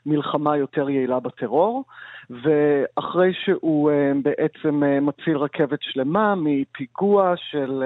למלחמה 0.05 0.57
יותר 0.57 0.89
יעילה 0.89 1.19
בטרור. 1.19 1.83
ואחרי 2.29 3.33
שהוא 3.33 3.91
אה, 3.91 4.11
בעצם 4.23 4.83
אה, 4.83 4.99
מציל 4.99 5.37
רכבת 5.37 5.79
שלמה 5.81 6.35
מפיגוע 6.37 7.33
של 7.37 7.83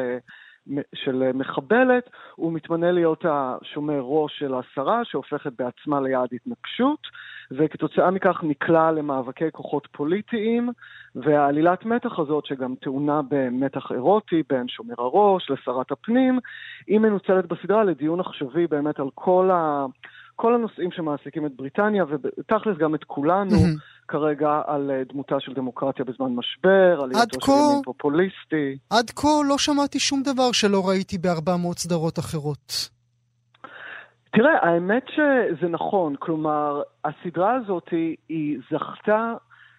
של 0.95 1.31
מחבלת, 1.33 2.09
הוא 2.35 2.53
מתמנה 2.53 2.91
להיות 2.91 3.25
השומר 3.29 3.99
ראש 4.01 4.39
של 4.39 4.53
השרה, 4.53 5.05
שהופכת 5.05 5.51
בעצמה 5.57 6.01
ליעד 6.01 6.29
התנגשות, 6.31 6.99
וכתוצאה 7.51 8.11
מכך 8.11 8.39
נקלע 8.43 8.91
למאבקי 8.91 9.51
כוחות 9.51 9.87
פוליטיים, 9.91 10.69
והעלילת 11.15 11.85
מתח 11.85 12.19
הזאת, 12.19 12.45
שגם 12.45 12.75
טעונה 12.75 13.21
במתח 13.29 13.91
אירוטי 13.91 14.43
בין 14.49 14.67
שומר 14.67 14.95
הראש 14.97 15.49
לשרת 15.49 15.91
הפנים, 15.91 16.39
היא 16.87 16.99
מנוצלת 16.99 17.45
בסדרה 17.45 17.83
לדיון 17.83 18.19
עכשווי 18.19 18.67
באמת 18.67 18.99
על 18.99 19.09
כל 19.15 19.49
ה... 19.53 19.85
כל 20.35 20.55
הנושאים 20.55 20.91
שמעסיקים 20.91 21.45
את 21.45 21.51
בריטניה, 21.55 22.05
ותכלס 22.09 22.77
גם 22.77 22.95
את 22.95 23.03
כולנו. 23.03 23.57
כרגע 24.07 24.61
על 24.67 24.91
אה, 24.91 25.01
דמותה 25.09 25.35
של 25.39 25.53
דמוקרטיה 25.53 26.05
בזמן 26.05 26.35
משבר, 26.35 26.99
על 27.03 27.09
היותו 27.15 27.41
של 27.45 27.51
ימין 27.51 27.81
פופוליסטי. 27.83 28.77
עד 28.89 29.09
כה 29.09 29.27
לא 29.49 29.57
שמעתי 29.57 29.99
שום 29.99 30.21
דבר 30.23 30.51
שלא 30.51 30.89
ראיתי 30.89 31.17
ב-400 31.17 31.77
סדרות 31.77 32.19
אחרות. 32.19 32.89
תראה, 34.31 34.59
האמת 34.61 35.03
שזה 35.07 35.67
נכון, 35.69 36.15
כלומר, 36.19 36.81
הסדרה 37.05 37.55
הזאת 37.55 37.89
היא, 37.91 38.15
היא 38.29 38.57
זכתה 38.71 39.33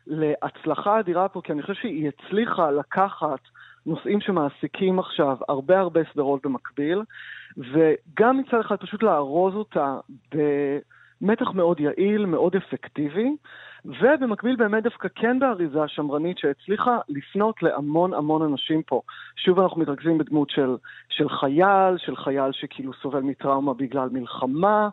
להצלחה 0.06 1.00
אדירה 1.00 1.28
פה, 1.28 1.40
כי 1.44 1.52
אני 1.52 1.62
חושב 1.62 1.74
שהיא 1.74 2.08
הצליחה 2.08 2.70
לקחת 2.70 3.40
נושאים 3.86 4.20
שמעסיקים 4.20 4.98
עכשיו 4.98 5.36
הרבה 5.48 5.80
הרבה 5.80 6.00
סדרות 6.12 6.46
במקביל, 6.46 7.02
וגם 7.56 8.38
מצד 8.38 8.60
אחד 8.60 8.76
פשוט 8.76 9.02
לארוז 9.02 9.54
אותה 9.54 9.98
במתח 10.34 11.50
מאוד 11.54 11.80
יעיל, 11.80 12.26
מאוד 12.26 12.56
אפקטיבי, 12.56 13.36
ובמקביל 13.84 14.56
באמת 14.56 14.82
דווקא 14.82 15.08
כן 15.14 15.38
באריזה 15.38 15.78
שמרנית 15.86 16.38
שהצליחה 16.38 16.98
לפנות 17.08 17.62
להמון 17.62 18.14
המון 18.14 18.42
אנשים 18.42 18.82
פה. 18.82 19.00
שוב 19.36 19.60
אנחנו 19.60 19.80
מתרכזים 19.80 20.18
בדמות 20.18 20.50
של, 20.50 20.76
של 21.08 21.28
חייל, 21.28 21.98
של 21.98 22.16
חייל 22.16 22.52
שכאילו 22.52 22.92
סובל 23.02 23.20
מטראומה 23.20 23.74
בגלל 23.74 24.08
מלחמה, 24.12 24.88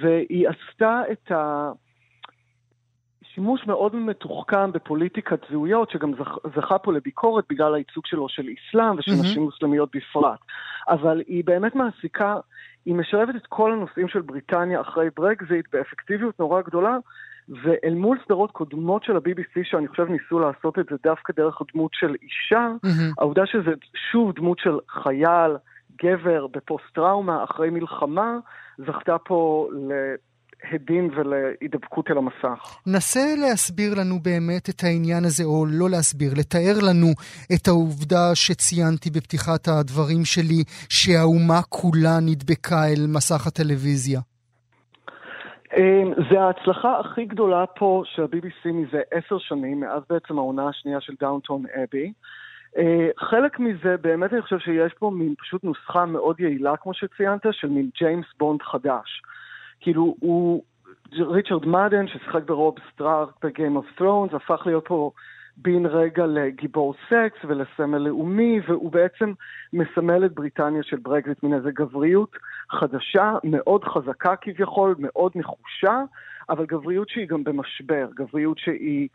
והיא 0.00 0.48
עשתה 0.48 1.02
את 1.12 1.32
ה... 1.32 1.72
שימוש 3.34 3.66
מאוד 3.66 3.96
מתוחכם 3.96 4.72
בפוליטיקת 4.72 5.40
זהויות, 5.50 5.90
שגם 5.90 6.12
זכ, 6.14 6.36
זכה 6.56 6.78
פה 6.78 6.92
לביקורת 6.92 7.44
בגלל 7.50 7.74
הייצוג 7.74 8.06
שלו 8.06 8.28
של 8.28 8.42
אסלאם 8.42 8.98
ושל 8.98 9.12
mm-hmm. 9.12 9.24
נשים 9.24 9.42
מוסלמיות 9.42 9.90
בפרט. 9.96 10.38
אבל 10.88 11.22
היא 11.26 11.44
באמת 11.44 11.74
מעסיקה, 11.74 12.36
היא 12.86 12.94
משלבת 12.94 13.36
את 13.36 13.46
כל 13.48 13.72
הנושאים 13.72 14.08
של 14.08 14.20
בריטניה 14.20 14.80
אחרי 14.80 15.08
ברקזיט 15.16 15.66
באפקטיביות 15.72 16.40
נורא 16.40 16.62
גדולה, 16.62 16.96
ואל 17.48 17.94
מול 17.94 18.18
סדרות 18.24 18.50
קודמות 18.50 19.04
של 19.04 19.16
ה-BBC, 19.16 19.60
שאני 19.64 19.88
חושב 19.88 20.08
ניסו 20.08 20.38
לעשות 20.38 20.78
את 20.78 20.86
זה 20.90 20.96
דווקא 21.02 21.32
דרך 21.36 21.60
הדמות 21.60 21.90
של 21.94 22.14
אישה, 22.22 22.68
mm-hmm. 22.86 23.14
העובדה 23.18 23.46
שזה 23.46 23.70
שוב 24.12 24.32
דמות 24.32 24.58
של 24.58 24.78
חייל, 24.88 25.56
גבר 26.02 26.46
בפוסט-טראומה 26.46 27.44
אחרי 27.44 27.70
מלחמה, 27.70 28.38
זכתה 28.78 29.18
פה 29.18 29.68
ל... 29.72 29.92
להדים 30.70 31.10
ולהידבקות 31.16 32.10
אל 32.10 32.18
המסך. 32.18 32.78
נסה 32.86 33.20
להסביר 33.38 33.94
לנו 34.00 34.18
באמת 34.22 34.68
את 34.68 34.84
העניין 34.84 35.24
הזה, 35.24 35.44
או 35.44 35.66
לא 35.68 35.90
להסביר, 35.90 36.32
לתאר 36.38 36.76
לנו 36.88 37.06
את 37.54 37.68
העובדה 37.68 38.34
שציינתי 38.34 39.10
בפתיחת 39.10 39.68
הדברים 39.68 40.24
שלי, 40.24 40.64
שהאומה 40.88 41.60
כולה 41.68 42.16
נדבקה 42.22 42.84
אל 42.84 43.06
מסך 43.14 43.46
הטלוויזיה. 43.46 44.20
אמ, 45.76 46.12
זה 46.30 46.40
ההצלחה 46.40 47.00
הכי 47.00 47.24
גדולה 47.24 47.66
פה 47.66 48.02
של 48.06 48.22
ה-BBC 48.22 48.72
מזה 48.72 49.00
עשר 49.10 49.38
שנים, 49.38 49.80
מאז 49.80 50.02
בעצם 50.10 50.38
העונה 50.38 50.68
השנייה 50.68 51.00
של 51.00 51.12
דאונטון 51.20 51.64
אבי. 51.82 52.12
אה, 52.78 53.08
חלק 53.18 53.60
מזה, 53.60 53.96
באמת 54.00 54.32
אני 54.32 54.42
חושב 54.42 54.58
שיש 54.58 54.92
פה 54.98 55.10
מין 55.14 55.34
פשוט 55.38 55.64
נוסחה 55.64 56.04
מאוד 56.04 56.40
יעילה, 56.40 56.76
כמו 56.76 56.94
שציינת, 56.94 57.46
של 57.50 57.68
מין 57.68 57.90
ג'יימס 57.98 58.26
בונד 58.38 58.62
חדש. 58.62 59.22
כאילו, 59.82 60.16
הוא... 60.20 60.62
ריצ'רד 61.20 61.66
מאדן, 61.66 62.06
ששיחק 62.08 62.42
ברוב 62.42 62.74
סטרארק 62.92 63.30
ב 63.44 63.50
Game 63.50 63.76
of 63.76 63.86
Thrones, 63.96 64.34
הפך 64.34 64.62
להיות 64.66 64.88
פה 64.88 65.10
בן 65.56 65.86
רגע 65.86 66.26
לגיבור 66.26 66.94
סקס 67.06 67.44
ולסמל 67.44 67.98
לאומי, 67.98 68.60
והוא 68.68 68.92
בעצם 68.92 69.32
מסמל 69.72 70.24
את 70.24 70.32
בריטניה 70.32 70.82
של 70.82 70.96
ברקזיט, 70.96 71.42
מין 71.42 71.54
איזה 71.54 71.70
גבריות 71.70 72.36
חדשה, 72.70 73.34
מאוד 73.44 73.84
חזקה 73.84 74.36
כביכול, 74.36 74.94
מאוד 74.98 75.32
נחושה, 75.34 76.02
אבל 76.50 76.66
גבריות 76.66 77.08
שהיא 77.08 77.28
גם 77.28 77.44
במשבר, 77.44 78.08
גבריות 78.14 78.58
שהיא 78.58 79.08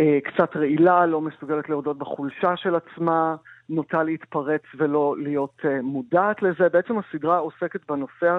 אה, 0.00 0.18
קצת 0.24 0.56
רעילה, 0.56 1.06
לא 1.06 1.20
מסוגלת 1.20 1.68
להודות 1.68 1.98
בחולשה 1.98 2.56
של 2.56 2.74
עצמה, 2.76 3.36
נוטה 3.68 4.02
להתפרץ 4.02 4.62
ולא 4.74 5.14
להיות 5.18 5.60
אה, 5.64 5.82
מודעת 5.82 6.42
לזה. 6.42 6.68
בעצם 6.68 6.94
הסדרה 6.98 7.38
עוסקת 7.38 7.90
בנושא 7.90 8.38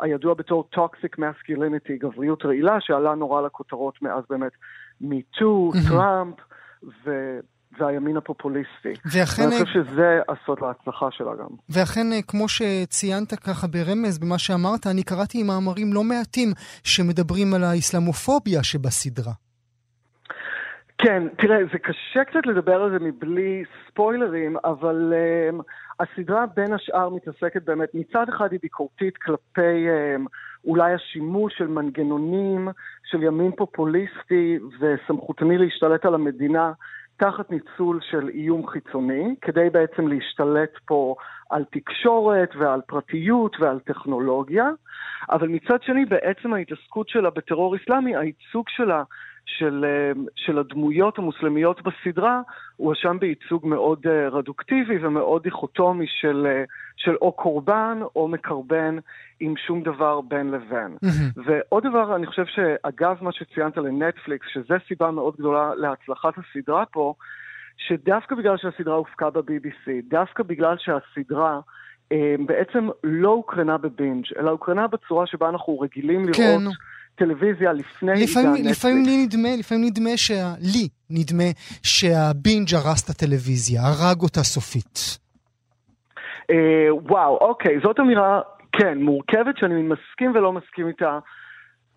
הידוע 0.00 0.34
בתור 0.34 0.68
toxic 0.74 1.18
masculinity, 1.18 1.92
גבריות 2.00 2.44
רעילה, 2.44 2.76
שעלה 2.80 3.14
נורא 3.14 3.42
לכותרות 3.42 4.02
מאז 4.02 4.24
באמת 4.30 4.52
MeToo, 5.02 5.88
טראמפ, 5.88 6.34
ו... 7.04 7.10
והימין 7.80 8.16
הפופוליסטי. 8.16 8.92
ואכן... 9.12 9.42
אני 9.42 9.64
חושב 9.64 9.84
שזה 9.84 10.20
הסוד 10.28 10.58
להצלחה 10.62 11.06
שלה 11.10 11.30
גם. 11.40 11.48
ואכן, 11.68 12.06
כמו 12.28 12.48
שציינת 12.48 13.34
ככה 13.34 13.66
ברמז 13.66 14.18
במה 14.18 14.38
שאמרת, 14.38 14.86
אני 14.86 15.02
קראתי 15.02 15.42
מאמרים 15.42 15.92
לא 15.92 16.04
מעטים 16.04 16.52
שמדברים 16.84 17.54
על 17.54 17.64
האסלאמופוביה 17.64 18.62
שבסדרה. 18.62 19.32
כן, 20.98 21.22
תראה, 21.38 21.58
זה 21.72 21.78
קשה 21.78 22.24
קצת 22.24 22.46
לדבר 22.46 22.82
על 22.82 22.90
זה 22.90 22.98
מבלי 22.98 23.64
ספוילרים, 23.88 24.56
אבל 24.64 25.12
um, 25.12 25.62
הסדרה 26.00 26.46
בין 26.46 26.72
השאר 26.72 27.08
מתעסקת 27.08 27.62
באמת, 27.62 27.88
מצד 27.94 28.28
אחד 28.28 28.52
היא 28.52 28.60
ביקורתית 28.62 29.16
כלפי 29.16 29.86
um, 29.86 30.28
אולי 30.64 30.92
השימוש 30.92 31.54
של 31.58 31.66
מנגנונים 31.66 32.68
של 33.04 33.22
ימין 33.22 33.52
פופוליסטי 33.52 34.58
וסמכותני 34.80 35.58
להשתלט 35.58 36.04
על 36.04 36.14
המדינה 36.14 36.72
תחת 37.16 37.50
ניצול 37.50 38.00
של 38.10 38.28
איום 38.28 38.66
חיצוני, 38.66 39.34
כדי 39.40 39.70
בעצם 39.70 40.08
להשתלט 40.08 40.72
פה 40.86 41.14
על 41.50 41.64
תקשורת 41.72 42.50
ועל 42.58 42.80
פרטיות 42.86 43.56
ועל 43.60 43.80
טכנולוגיה, 43.80 44.70
אבל 45.30 45.48
מצד 45.48 45.82
שני 45.82 46.04
בעצם 46.04 46.54
ההתעסקות 46.54 47.08
שלה 47.08 47.30
בטרור 47.30 47.76
אסלאמי, 47.76 48.16
הייצוג 48.16 48.68
שלה 48.68 49.02
של, 49.46 49.84
אה, 49.84 50.12
של 50.34 50.58
הדמויות 50.58 51.18
המוסלמיות 51.18 51.80
בסדרה 51.82 52.40
הואשם 52.76 53.18
בייצוג 53.18 53.66
מאוד 53.66 54.06
אה, 54.06 54.28
רדוקטיבי 54.28 55.06
ומאוד 55.06 55.42
דיכוטומי 55.42 56.06
של, 56.20 56.46
אה, 56.46 56.64
של 56.96 57.14
או 57.14 57.32
קורבן 57.32 57.98
או 58.16 58.28
מקרבן 58.28 58.98
עם 59.40 59.54
שום 59.66 59.82
דבר 59.82 60.20
בין 60.20 60.50
לבין. 60.50 60.96
Mm-hmm. 61.04 61.40
ועוד 61.44 61.86
דבר, 61.86 62.16
אני 62.16 62.26
חושב 62.26 62.44
שאגב 62.46 63.16
מה 63.20 63.32
שציינת 63.32 63.76
לנטפליקס, 63.76 64.46
שזו 64.52 64.74
סיבה 64.88 65.10
מאוד 65.10 65.34
גדולה 65.36 65.74
להצלחת 65.74 66.34
הסדרה 66.38 66.86
פה, 66.86 67.14
שדווקא 67.76 68.34
בגלל 68.34 68.56
שהסדרה 68.56 68.94
הופקה 68.94 69.30
ב-BBC, 69.30 69.90
דווקא 70.08 70.42
בגלל 70.42 70.76
שהסדרה 70.78 71.60
בעצם 72.46 72.88
לא 73.04 73.28
הוקרנה 73.28 73.78
בבינג', 73.78 74.24
אלא 74.38 74.50
הוקרנה 74.50 74.86
בצורה 74.86 75.26
שבה 75.26 75.48
אנחנו 75.48 75.80
רגילים 75.80 76.20
לראות... 76.20 76.36
כן. 76.36 76.95
טלוויזיה 77.16 77.72
לפני 77.72 78.12
לפעמים, 78.22 78.54
עידן 78.54 78.68
נטפליקס. 78.68 78.78
לפעמים 78.78 79.04
לי 79.04 79.26
נדמה, 79.26 79.48
לפעמים 79.58 79.84
נדמה 79.84 80.16
שה... 80.16 80.54
לי 80.60 80.88
נדמה 81.10 81.50
שהבינג' 81.82 82.74
הרס 82.74 83.04
את 83.04 83.10
הטלוויזיה, 83.10 83.80
הרג 83.82 84.20
אותה 84.22 84.40
סופית. 84.42 85.18
אה, 86.50 86.88
וואו, 86.90 87.38
אוקיי, 87.40 87.80
זאת 87.82 88.00
אמירה, 88.00 88.40
כן, 88.72 88.98
מורכבת 88.98 89.58
שאני 89.58 89.82
מסכים 89.82 90.30
ולא 90.34 90.52
מסכים 90.52 90.88
איתה. 90.88 91.18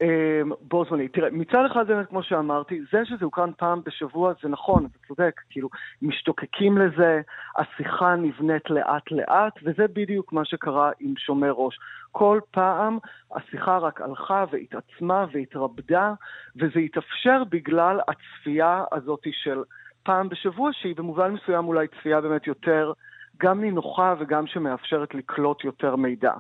אמ, 0.02 0.52
בו 0.62 0.86
זמנית. 0.86 1.14
תראה, 1.14 1.30
מצד 1.32 1.66
אחד 1.72 1.88
באמת, 1.88 2.08
כמו 2.08 2.24
שאמרתי, 2.24 2.82
זה 2.92 3.06
שזה 3.06 3.26
הוקרן 3.26 3.52
פעם 3.58 3.82
בשבוע 3.86 4.34
זה 4.44 4.50
נכון, 4.50 4.86
אתה 4.86 4.98
צודק, 5.08 5.42
כאילו, 5.50 5.70
משתוקקים 6.02 6.78
לזה, 6.78 7.22
השיחה 7.58 8.16
נבנית 8.16 8.70
לאט-לאט, 8.70 9.54
וזה 9.64 9.88
בדיוק 9.94 10.34
מה 10.34 10.46
שקרה 10.46 10.92
עם 11.00 11.14
שומר 11.18 11.52
ראש. 11.52 11.80
כל 12.12 12.40
פעם 12.52 12.98
השיחה 13.36 13.78
רק 13.78 14.02
הלכה 14.02 14.46
והתעצמה 14.52 15.26
והתרבדה, 15.32 16.14
וזה 16.56 16.80
התאפשר 16.80 17.44
בגלל 17.50 18.00
הצפייה 18.08 18.84
הזאת 18.92 19.28
של 19.32 19.64
פעם 20.04 20.30
בשבוע, 20.30 20.70
שהיא 20.74 20.96
במובן 20.96 21.32
מסוים 21.32 21.68
אולי 21.68 21.88
צפייה 21.88 22.22
באמת 22.22 22.48
יותר 22.48 22.94
גם 23.38 23.62
נינוחה 23.62 24.16
וגם 24.20 24.48
שמאפשרת 24.48 25.16
לקלוט 25.16 25.64
יותר 25.64 25.96
מידע. 25.96 26.34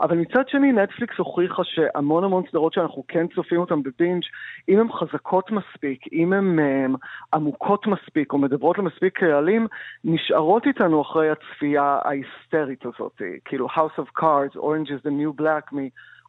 אבל 0.00 0.16
מצד 0.16 0.48
שני, 0.48 0.72
נטפליקס 0.72 1.18
הוכיחה 1.18 1.62
שהמון 1.64 2.24
המון 2.24 2.42
סדרות 2.50 2.72
שאנחנו 2.72 3.04
כן 3.08 3.26
צופים 3.34 3.60
אותן 3.60 3.82
בבינג', 3.82 4.22
אם 4.68 4.80
הן 4.80 4.92
חזקות 4.92 5.50
מספיק, 5.50 6.04
אם 6.12 6.32
הן 6.32 6.58
um, 6.58 6.96
עמוקות 7.34 7.86
מספיק 7.86 8.32
או 8.32 8.38
מדברות 8.38 8.78
למספיק 8.78 9.18
קהלים, 9.18 9.66
נשארות 10.04 10.66
איתנו 10.66 11.02
אחרי 11.02 11.30
הצפייה 11.30 11.98
ההיסטרית 12.04 12.86
הזאת. 12.86 13.22
כאילו 13.44 13.68
House 13.68 14.00
of 14.00 14.20
Cards, 14.20 14.56
Orange 14.56 14.88
is 14.88 15.06
the 15.06 15.10
New 15.10 15.40
Black, 15.42 15.74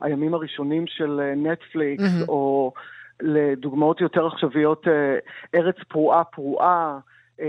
מהימים 0.02 0.34
הראשונים 0.34 0.88
של 0.88 1.34
נטפליקס, 1.36 2.04
uh, 2.04 2.06
mm-hmm. 2.06 2.30
או 2.30 2.74
לדוגמאות 3.22 4.02
יותר 4.02 4.28
עכשוויות, 4.28 4.88
uh, 4.88 4.90
ארץ 5.56 5.76
פרועה 5.88 6.24
פרועה. 6.24 7.00
Uh, 7.40 7.44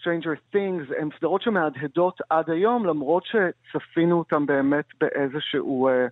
Stranger 0.00 0.54
Things, 0.54 1.00
הן 1.00 1.08
סדרות 1.18 1.42
שמהדהדות 1.42 2.20
עד 2.30 2.50
היום, 2.50 2.86
למרות 2.86 3.24
שצפינו 3.26 4.18
אותן 4.18 4.46
באמת 4.46 4.84
באיזשהו... 5.00 5.88
uh, 5.88 6.10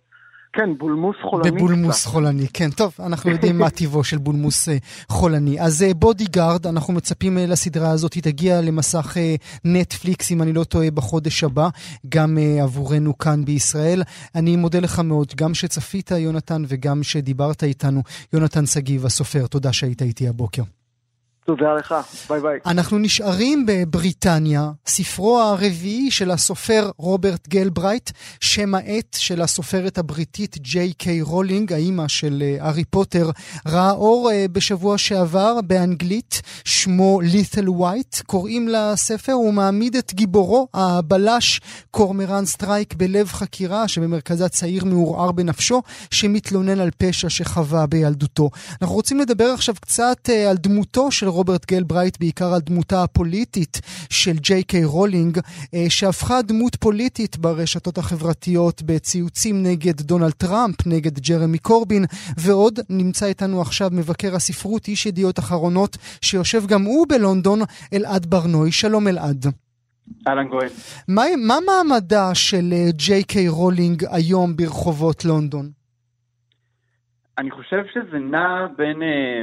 כן, 0.53 0.79
בולמוס 0.79 1.17
חולני. 1.23 1.51
בבולמוס 1.51 2.01
קצת. 2.01 2.11
חולני, 2.11 2.47
כן. 2.53 2.71
טוב, 2.71 2.95
אנחנו 3.07 3.31
יודעים 3.31 3.59
מה 3.59 3.71
טיבו 3.79 4.05
של 4.05 4.19
בולמוס 4.19 4.69
חולני. 5.09 5.61
אז 5.61 5.85
Bodyguard, 5.97 6.67
אנחנו 6.67 6.95
מצפים 6.95 7.39
לסדרה 7.39 7.91
הזאת, 7.91 8.13
היא 8.13 8.23
תגיע 8.23 8.61
למסך 8.61 9.17
נטפליקס, 9.65 10.33
אם 10.33 10.43
אני 10.43 10.53
לא 10.53 10.65
טועה, 10.65 10.91
בחודש 10.91 11.45
הבא, 11.45 11.69
גם 12.09 12.39
עבורנו 12.63 13.19
כאן 13.19 13.45
בישראל. 13.45 14.03
אני 14.35 14.57
מודה 14.57 14.81
לך 14.81 14.99
מאוד, 14.99 15.33
גם 15.37 15.55
שצפית, 15.55 16.11
יונתן, 16.11 16.63
וגם 16.69 17.03
שדיברת 17.03 17.63
איתנו. 17.63 18.03
יונתן 18.33 18.67
שגיב, 18.67 19.07
הסופר, 19.07 19.47
תודה 19.47 19.73
שהיית 19.73 20.03
איתי 20.03 20.29
הבוקר. 20.29 20.63
תודה 21.57 21.75
לך, 21.75 21.95
ביי 22.29 22.41
ביי. 22.41 22.59
אנחנו 22.67 22.99
נשארים 22.99 23.67
בבריטניה, 23.67 24.71
ספרו 24.87 25.41
הרביעי 25.41 26.11
של 26.11 26.31
הסופר 26.31 26.91
רוברט 26.97 27.49
גלברייט, 27.49 28.11
שם 28.41 28.75
העט 28.75 29.17
של 29.19 29.43
הסופרת 29.43 29.99
הבריטית 29.99 30.59
ג'יי 30.59 30.93
קיי 30.93 31.23
רולינג, 31.23 31.73
האימא 31.73 32.09
של 32.09 32.43
אה, 32.43 32.67
הארי 32.67 32.85
פוטר, 32.85 33.31
ראה 33.67 33.91
אור 33.91 34.31
אה, 34.33 34.47
בשבוע 34.53 34.99
שעבר 34.99 35.61
באנגלית, 35.67 36.43
שמו 36.65 37.21
Lethal 37.21 37.69
White, 37.69 38.17
קוראים 38.27 38.69
לספר, 38.69 39.33
הוא 39.33 39.55
מעמיד 39.55 39.97
את 39.97 40.15
גיבורו, 40.15 40.69
הבלש 40.75 41.61
קורמורן 41.91 42.47
סטרייק 42.47 42.95
בלב 42.95 43.29
חקירה 43.29 43.89
שבמרכזה 43.89 44.49
צעיר 44.49 44.85
מעורער 44.85 45.33
בנפשו, 45.33 45.83
שמתלונן 46.11 46.81
על 46.81 46.91
פשע 46.99 47.29
שחווה 47.29 47.87
בילדותו. 47.87 48.51
אנחנו 48.83 48.95
רוצים 48.95 49.19
לדבר 49.19 49.47
עכשיו 49.47 49.75
קצת 49.81 50.31
אה, 50.31 50.51
על 50.51 50.57
דמותו 50.57 51.11
של 51.11 51.29
רוברט 51.29 51.40
גלברייט 51.71 52.19
בעיקר 52.21 52.55
על 52.55 52.61
דמותה 52.61 53.03
הפוליטית 53.03 53.81
של 54.11 54.39
ג'יי 54.39 54.63
קיי 54.63 54.85
רולינג, 54.85 55.39
אה, 55.75 55.85
שהפכה 55.89 56.43
דמות 56.43 56.77
פוליטית 56.77 57.37
ברשתות 57.37 57.99
החברתיות 57.99 58.83
בציוצים 58.83 59.63
נגד 59.63 60.01
דונלד 60.01 60.31
טראמפ, 60.31 60.87
נגד 60.87 61.19
ג'רמי 61.19 61.59
קורבין, 61.59 62.05
ועוד 62.39 62.79
נמצא 62.91 63.27
איתנו 63.27 63.61
עכשיו 63.61 63.89
מבקר 63.93 64.35
הספרות, 64.35 64.89
איש 64.89 65.07
ידיעות 65.07 65.39
אחרונות, 65.39 65.97
שיושב 66.23 66.67
גם 66.67 66.83
הוא 66.83 67.07
בלונדון, 67.09 67.61
אלעד 67.93 68.27
ברנוי. 68.27 68.73
שלום 68.73 69.09
אלעד. 69.09 69.47
אהלן 70.29 70.49
גואל. 70.49 70.69
מה, 71.09 71.23
מה 71.47 71.55
מעמדה 71.67 72.35
של 72.35 72.73
אה, 72.73 72.87
ג'יי 72.93 73.25
קיי 73.25 73.49
רולינג 73.49 74.05
היום 74.11 74.57
ברחובות 74.57 75.25
לונדון? 75.25 75.71
אני 77.39 77.51
חושב 77.51 77.83
שזה 77.93 78.19
נע 78.19 78.67
בין 78.77 79.03
אה, 79.03 79.43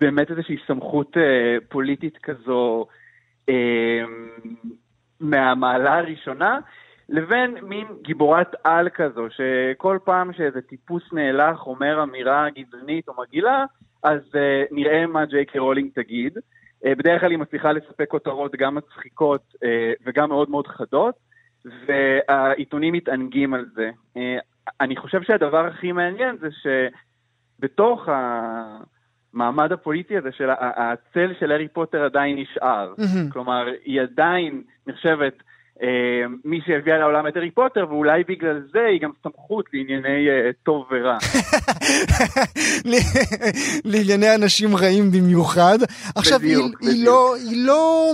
באמת 0.00 0.30
איזושהי 0.30 0.56
סמכות 0.66 1.16
אה, 1.16 1.56
פוליטית 1.68 2.18
כזו 2.22 2.86
אה, 3.48 4.04
מהמעלה 5.20 5.98
הראשונה, 5.98 6.58
לבין 7.08 7.56
מין 7.62 7.86
גיבורת 8.02 8.54
על 8.64 8.88
כזו, 8.88 9.26
שכל 9.30 9.98
פעם 10.04 10.32
שאיזה 10.32 10.60
טיפוס 10.60 11.02
נאלח 11.12 11.66
אומר 11.66 12.02
אמירה 12.02 12.46
גזענית 12.50 13.08
או 13.08 13.14
מגעילה, 13.22 13.64
אז 14.02 14.20
אה, 14.34 14.64
נראה 14.70 15.06
מה 15.06 15.24
ג'יי 15.24 15.44
קי 15.44 15.58
רולינג 15.58 15.90
תגיד. 15.94 16.38
אה, 16.86 16.94
בדרך 16.94 17.20
כלל 17.20 17.30
היא 17.30 17.38
מצליחה 17.38 17.72
לספק 17.72 18.08
כותרות 18.08 18.52
גם 18.56 18.74
מצחיקות 18.74 19.54
אה, 19.64 19.92
וגם 20.06 20.28
מאוד 20.28 20.50
מאוד 20.50 20.66
חדות, 20.66 21.14
והעיתונים 21.86 22.94
מתענגים 22.94 23.54
על 23.54 23.66
זה. 23.74 23.90
אה, 24.16 24.38
אני 24.80 24.96
חושב 24.96 25.22
שהדבר 25.22 25.66
הכי 25.66 25.92
מעניין 25.92 26.36
זה 26.40 26.48
שבתוך 27.58 28.08
ה... 28.08 28.80
המעמד 29.34 29.72
הפוליטי 29.72 30.16
הזה 30.16 30.28
של 30.32 30.50
הצל 30.60 31.32
של 31.40 31.52
הארי 31.52 31.68
פוטר 31.68 32.04
עדיין 32.04 32.38
נשאר. 32.38 32.94
Mm-hmm. 32.98 33.32
כלומר, 33.32 33.66
היא 33.84 34.00
עדיין 34.00 34.62
נחשבת 34.86 35.42
אה, 35.82 35.88
מי 36.44 36.60
שהביאה 36.66 36.98
לעולם 36.98 37.26
את 37.26 37.36
הארי 37.36 37.50
פוטר, 37.50 37.86
ואולי 37.88 38.24
בגלל 38.28 38.62
זה 38.72 38.86
היא 38.92 39.00
גם 39.00 39.10
סמכות 39.22 39.64
לענייני 39.72 40.28
אה, 40.28 40.50
טוב 40.62 40.86
ורע. 40.90 41.18
לענייני 43.92 44.34
אנשים 44.34 44.76
רעים 44.76 45.10
במיוחד. 45.10 45.78
עכשיו, 46.14 46.38
בדיוק, 46.38 46.80
היא, 46.80 46.88
בדיוק. 46.88 46.94
היא, 46.94 47.04
לא, 47.04 47.34
היא, 47.36 47.66
לא, 47.66 48.12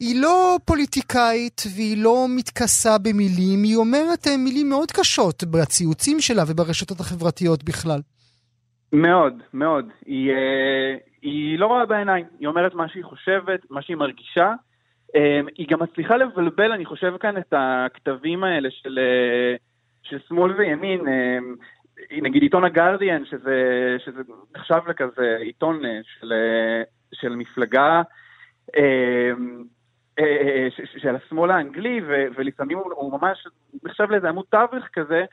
היא 0.00 0.20
לא 0.20 0.56
פוליטיקאית 0.64 1.62
והיא 1.74 2.02
לא 2.02 2.26
מתכסה 2.28 2.98
במילים, 2.98 3.62
היא 3.62 3.76
אומרת 3.76 4.26
אה, 4.26 4.36
מילים 4.36 4.68
מאוד 4.68 4.90
קשות 4.90 5.44
בציוצים 5.44 6.20
שלה 6.20 6.42
וברשתות 6.48 7.00
החברתיות 7.00 7.64
בכלל. 7.64 8.00
מאוד, 8.94 9.42
מאוד. 9.54 9.88
היא, 10.06 10.32
uh, 10.32 11.00
היא 11.22 11.58
לא 11.58 11.66
רואה 11.66 11.86
בעיניים, 11.86 12.26
היא 12.40 12.48
אומרת 12.48 12.74
מה 12.74 12.88
שהיא 12.88 13.04
חושבת, 13.04 13.60
מה 13.70 13.82
שהיא 13.82 13.96
מרגישה. 13.96 14.52
Um, 15.08 15.48
היא 15.58 15.66
גם 15.70 15.82
מצליחה 15.82 16.16
לבלבל, 16.16 16.72
אני 16.72 16.84
חושב 16.84 17.14
כאן, 17.20 17.36
את 17.36 17.54
הכתבים 17.56 18.44
האלה 18.44 18.68
של, 18.70 18.98
uh, 18.98 19.58
של 20.02 20.18
שמאל 20.28 20.52
וימין, 20.52 21.00
נגיד 22.12 22.42
עיתון 22.42 22.64
הגרדיאן, 22.64 23.24
שזה, 23.24 23.96
שזה 24.04 24.22
נחשב 24.56 24.80
לכזה 24.88 25.36
עיתון 25.40 25.82
של, 26.02 26.32
של 27.12 27.36
מפלגה 27.36 28.02
של 30.96 31.16
השמאל 31.16 31.50
האנגלי, 31.50 32.00
ולפעמים 32.36 32.78
הוא 32.78 33.12
ממש 33.12 33.46
נחשב 33.84 34.10
לאיזה 34.10 34.28
עמוד 34.28 34.44
תווך 34.50 34.84
כזה, 34.92 35.24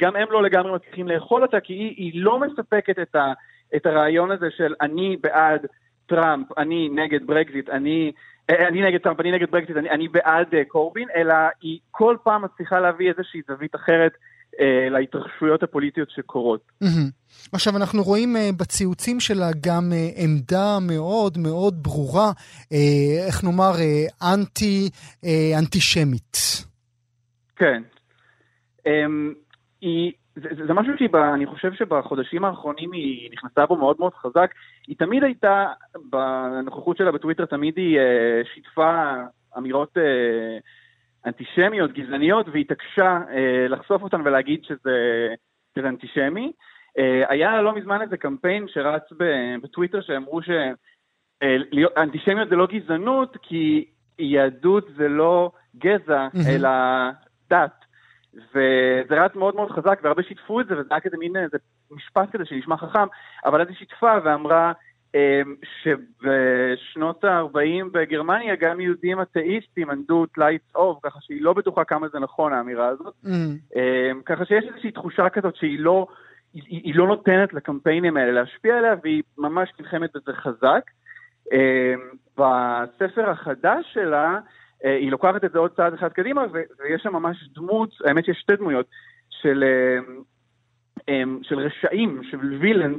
גם 0.00 0.16
הם 0.16 0.28
לא 0.30 0.42
לגמרי 0.42 0.72
מצליחים 0.72 1.08
לאכול 1.08 1.42
אותה, 1.42 1.60
כי 1.60 1.72
היא, 1.72 1.94
היא 1.96 2.12
לא 2.14 2.40
מספקת 2.40 2.98
את, 2.98 3.14
ה, 3.14 3.32
את 3.76 3.86
הרעיון 3.86 4.30
הזה 4.30 4.50
של 4.56 4.74
אני 4.80 5.16
בעד 5.20 5.66
טראמפ, 6.06 6.58
אני 6.58 6.88
נגד 6.88 7.26
ברקזיט, 7.26 7.68
אני, 7.68 8.12
אני 8.48 8.82
נגד 8.82 9.00
טראמפ, 9.00 9.20
אני 9.20 9.32
נגד 9.32 9.50
ברקזיט, 9.50 9.76
אני, 9.76 9.90
אני 9.90 10.08
בעד 10.08 10.54
קורבין, 10.68 11.08
אלא 11.16 11.34
היא 11.62 11.78
כל 11.90 12.16
פעם 12.22 12.44
מצליחה 12.44 12.80
להביא 12.80 13.10
איזושהי 13.10 13.40
זווית 13.48 13.74
אחרת 13.74 14.12
אה, 14.12 14.31
להתרחשויות 14.90 15.62
הפוליטיות 15.62 16.10
שקורות. 16.10 16.72
עכשיו 17.52 17.76
אנחנו 17.76 18.02
רואים 18.02 18.36
אה, 18.36 18.50
בציוצים 18.60 19.20
שלה 19.20 19.50
גם 19.66 19.92
אה, 19.92 20.08
עמדה 20.24 20.78
מאוד 20.80 21.38
מאוד 21.38 21.82
ברורה, 21.82 22.30
איך 23.26 23.44
נאמר, 23.44 23.72
אנטי, 24.34 24.90
אנטישמית. 25.58 26.36
כן. 27.56 27.82
אמ, 28.86 29.32
היא, 29.80 30.12
זה, 30.36 30.48
זה 30.66 30.72
משהו 30.74 30.92
שאני 30.98 31.46
חושב 31.46 31.72
שבחודשים 31.72 32.44
האחרונים 32.44 32.92
היא 32.92 33.30
נכנסה 33.32 33.66
בו 33.66 33.76
מאוד 33.76 33.96
מאוד 33.98 34.12
חזק. 34.14 34.50
היא 34.86 34.96
תמיד 34.98 35.24
הייתה, 35.24 35.66
בנוכחות 36.10 36.96
שלה 36.96 37.12
בטוויטר, 37.12 37.44
תמיד 37.46 37.76
היא 37.76 37.98
שיתפה 38.54 39.12
אמירות 39.58 39.96
אנטישמיות, 41.26 41.92
גזעניות, 41.92 42.46
והתעקשה 42.52 43.20
אה, 43.30 43.66
לחשוף 43.68 44.02
אותן 44.02 44.20
ולהגיד 44.24 44.64
שזה, 44.64 45.28
שזה 45.78 45.88
אנטישמי. 45.88 46.52
אה, 46.98 47.24
היה 47.28 47.62
לא 47.62 47.74
מזמן 47.74 48.02
איזה 48.02 48.16
קמפיין 48.16 48.68
שרץ 48.68 49.02
בטוויטר 49.62 50.00
שאמרו 50.00 50.40
שאנטישמיות 50.42 52.46
אה, 52.46 52.50
זה 52.50 52.56
לא 52.56 52.66
גזענות, 52.66 53.36
כי 53.42 53.84
יהדות 54.18 54.88
זה 54.96 55.08
לא 55.08 55.52
גזע. 55.76 56.28
אלא 56.48 56.70
דת. 57.50 57.84
וזה 58.34 59.24
רץ 59.24 59.34
מאוד 59.34 59.54
מאוד 59.54 59.70
חזק, 59.70 60.00
והרבה 60.02 60.22
שיתפו 60.22 60.60
את 60.60 60.66
זה, 60.66 60.78
וזה 60.78 60.88
היה 60.90 61.00
כזה 61.00 61.16
מין 61.16 61.36
איזה 61.36 61.58
משפט 61.90 62.30
כזה 62.32 62.44
שנשמע 62.44 62.76
חכם, 62.76 63.06
אבל 63.44 63.60
אז 63.60 63.68
היא 63.68 63.76
שיתפה 63.76 64.12
ואמרה, 64.24 64.68
אמ, 64.70 64.74
שבשנות 65.82 67.24
ה-40 67.24 67.84
בגרמניה 67.92 68.56
גם 68.56 68.80
יהודים 68.80 69.22
אתאיסטים 69.22 69.90
ענדו 69.90 70.26
טלאי 70.26 70.58
צהוב, 70.72 70.98
ככה 71.02 71.18
שהיא 71.20 71.42
לא 71.42 71.52
בטוחה 71.52 71.84
כמה 71.84 72.08
זה 72.08 72.18
נכון 72.18 72.52
האמירה 72.52 72.88
הזאת. 72.88 73.14
Mm. 73.24 73.28
אמ, 73.76 74.22
ככה 74.26 74.44
שיש 74.44 74.64
איזושהי 74.68 74.90
תחושה 74.90 75.28
כזאת 75.28 75.56
שהיא 75.56 75.80
לא, 75.80 76.06
היא, 76.52 76.80
היא 76.84 76.94
לא 76.94 77.06
נותנת 77.06 77.52
לקמפיינים 77.54 78.16
האלה 78.16 78.32
להשפיע 78.32 78.78
עליה, 78.78 78.94
והיא 79.02 79.22
ממש 79.38 79.72
נלחמת 79.80 80.10
בזה 80.14 80.32
חזק. 80.32 80.90
אמ, 81.52 82.00
בספר 82.38 83.30
החדש 83.30 83.86
שלה, 83.92 84.38
אה, 84.84 84.96
היא 84.96 85.10
לוקחת 85.10 85.44
את 85.44 85.52
זה 85.52 85.58
עוד 85.58 85.70
צעד 85.76 85.94
אחד 85.94 86.12
קדימה, 86.12 86.44
ויש 86.52 87.02
שם 87.02 87.12
ממש 87.12 87.48
דמות, 87.54 87.90
האמת 88.04 88.24
שיש 88.24 88.38
שתי 88.40 88.56
דמויות, 88.56 88.86
של, 89.30 89.64
של 91.42 91.58
רשעים, 91.58 92.20
של 92.30 92.56
וילאנס, 92.60 92.96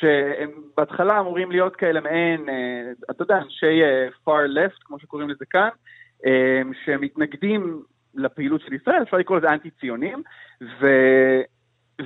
שהם 0.00 0.50
בהתחלה 0.76 1.20
אמורים 1.20 1.50
להיות 1.50 1.76
כאלה 1.76 2.00
מעין, 2.00 2.48
אה, 2.48 2.92
אתה 3.10 3.22
יודע, 3.22 3.38
אנשי 3.38 3.82
אה, 3.82 4.08
far 4.26 4.48
left, 4.56 4.78
כמו 4.84 4.98
שקוראים 4.98 5.30
לזה 5.30 5.44
כאן, 5.50 5.68
אה, 6.26 6.62
שמתנגדים 6.84 7.82
לפעילות 8.14 8.60
של 8.60 8.72
ישראל, 8.72 9.02
אפשר 9.02 9.16
לקרוא 9.16 9.38
לזה 9.38 9.52
אנטי-ציונים, 9.52 10.22
ו... 10.80 10.86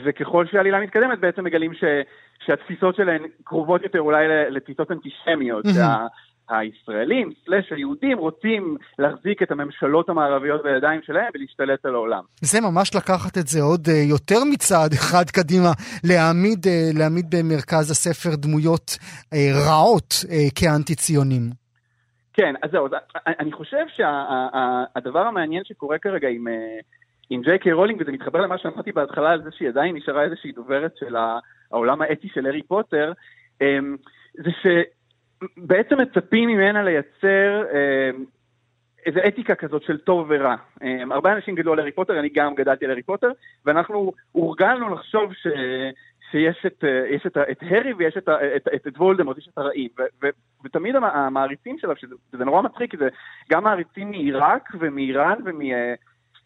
וככל 0.04 0.46
שהעלילה 0.46 0.80
מתקדמת 0.80 1.18
בעצם 1.18 1.44
מגלים 1.44 1.74
ש... 1.74 1.84
שהתפיסות 2.46 2.96
שלהן 2.96 3.22
קרובות 3.44 3.82
יותר 3.82 4.00
אולי 4.00 4.28
לתפיסות 4.50 4.90
אנטישמיות. 4.90 5.64
Mm-hmm. 5.64 5.78
הישראלים, 6.48 7.32
סלאש 7.44 7.72
היהודים, 7.72 8.18
רוצים 8.18 8.76
להחזיק 8.98 9.42
את 9.42 9.50
הממשלות 9.50 10.08
המערביות 10.08 10.62
בידיים 10.62 11.00
שלהם 11.02 11.30
ולהשתלט 11.34 11.86
על 11.86 11.94
העולם. 11.94 12.22
זה 12.40 12.60
ממש 12.60 12.94
לקחת 12.94 13.38
את 13.38 13.46
זה 13.46 13.62
עוד 13.62 13.86
uh, 13.86 13.90
יותר 14.10 14.44
מצעד 14.52 14.92
אחד 15.00 15.24
קדימה, 15.32 15.72
להעמיד, 16.04 16.66
uh, 16.66 16.98
להעמיד 16.98 17.26
במרכז 17.30 17.90
הספר 17.90 18.36
דמויות 18.36 18.90
uh, 18.90 19.36
רעות 19.66 20.14
כאנטי-ציונים. 20.54 21.42
כן, 22.32 22.54
אז 22.62 22.70
זהו, 22.70 22.88
אני 23.26 23.52
חושב 23.52 23.84
שהדבר 23.88 25.22
שה, 25.22 25.28
המעניין 25.28 25.64
שקורה 25.64 25.98
כרגע 25.98 26.28
עם, 26.28 26.46
עם 27.30 27.42
ג'יי 27.42 27.58
קיי 27.58 27.72
רולינג, 27.72 28.00
וזה 28.00 28.12
מתחבר 28.12 28.40
למה 28.40 28.58
שאמרתי 28.58 28.92
בהתחלה 28.92 29.30
על 29.30 29.42
זה 29.42 29.50
שהיא 29.52 29.68
עדיין 29.68 29.96
נשארה 29.96 30.24
איזושהי 30.24 30.52
דוברת 30.52 30.96
של 30.96 31.16
העולם 31.70 32.02
האתי 32.02 32.28
של 32.34 32.46
הארי 32.46 32.62
פוטר, 32.62 33.12
זה 34.34 34.50
ש... 34.62 34.66
בעצם 35.56 36.00
מצפים 36.00 36.48
ממנה 36.48 36.82
לייצר 36.82 37.62
אה, 37.72 38.10
איזו 39.06 39.20
אתיקה 39.28 39.54
כזאת 39.54 39.82
של 39.82 39.98
טוב 39.98 40.26
ורע. 40.30 40.56
אה, 40.82 41.02
הרבה 41.10 41.32
אנשים 41.32 41.54
גדלו 41.54 41.72
על 41.72 41.78
הארי 41.78 41.92
פוטר, 41.92 42.18
אני 42.18 42.28
גם 42.28 42.54
גדלתי 42.54 42.84
על 42.84 42.90
הארי 42.90 43.02
פוטר, 43.02 43.30
ואנחנו 43.66 44.12
הורגלנו 44.32 44.94
לחשוב 44.94 45.34
ש... 45.34 45.46
שיש 46.30 46.66
את, 46.66 46.84
אה, 46.84 47.16
את, 47.26 47.36
את 47.50 47.62
הרי 47.70 47.92
ויש 47.92 48.16
את, 48.16 48.28
את, 48.28 48.68
את, 48.74 48.86
את 48.86 48.96
וולדמורט, 48.98 49.38
יש 49.38 49.48
את 49.52 49.58
הרעים. 49.58 49.88
ו, 49.98 50.02
ו, 50.22 50.26
ותמיד 50.64 50.96
המעריצים 50.96 51.78
שלו, 51.78 51.96
שזה 51.96 52.44
נורא 52.44 52.62
מצחיק, 52.62 52.98
זה 52.98 53.08
גם 53.50 53.64
מעריצים 53.64 54.10
מעיראק 54.10 54.68
ומאיראן 54.80 55.38
ומ... 55.44 55.60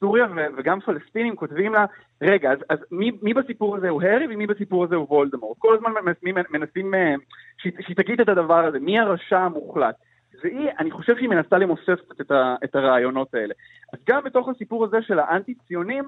סוריה 0.03 0.27
וגם 0.57 0.81
פלסטינים 0.81 1.37
כותבים 1.37 1.73
לה, 1.73 1.85
רגע, 2.23 2.53
אז, 2.53 2.59
אז 2.69 2.79
מי, 2.91 3.11
מי 3.23 3.35
בסיפור 3.35 3.77
הזה 3.77 3.89
הוא 3.89 4.03
הארי 4.03 4.27
ומי 4.31 4.47
בסיפור 4.47 4.85
הזה 4.85 4.97
הוא 4.97 5.07
וולדמורט? 5.09 5.59
כל 5.59 5.75
הזמן 5.75 5.93
מנסים, 6.05 6.35
מנסים 6.51 6.95
אה, 6.95 7.15
שהיא 7.59 7.97
תגיד 7.97 8.21
את 8.21 8.29
הדבר 8.29 8.65
הזה, 8.65 8.79
מי 8.79 8.99
הרשע 8.99 9.39
המוחלט? 9.39 9.95
והיא, 10.43 10.71
אני 10.79 10.91
חושב 10.91 11.17
שהיא 11.17 11.29
מנסה 11.29 11.59
למוסס 11.59 11.99
את, 12.21 12.31
ה, 12.31 12.55
את 12.65 12.75
הרעיונות 12.75 13.35
האלה. 13.35 13.55
אז 13.93 13.99
גם 14.09 14.25
בתוך 14.25 14.49
הסיפור 14.49 14.85
הזה 14.85 15.03
של 15.03 15.19
האנטי-ציונים, 15.19 16.05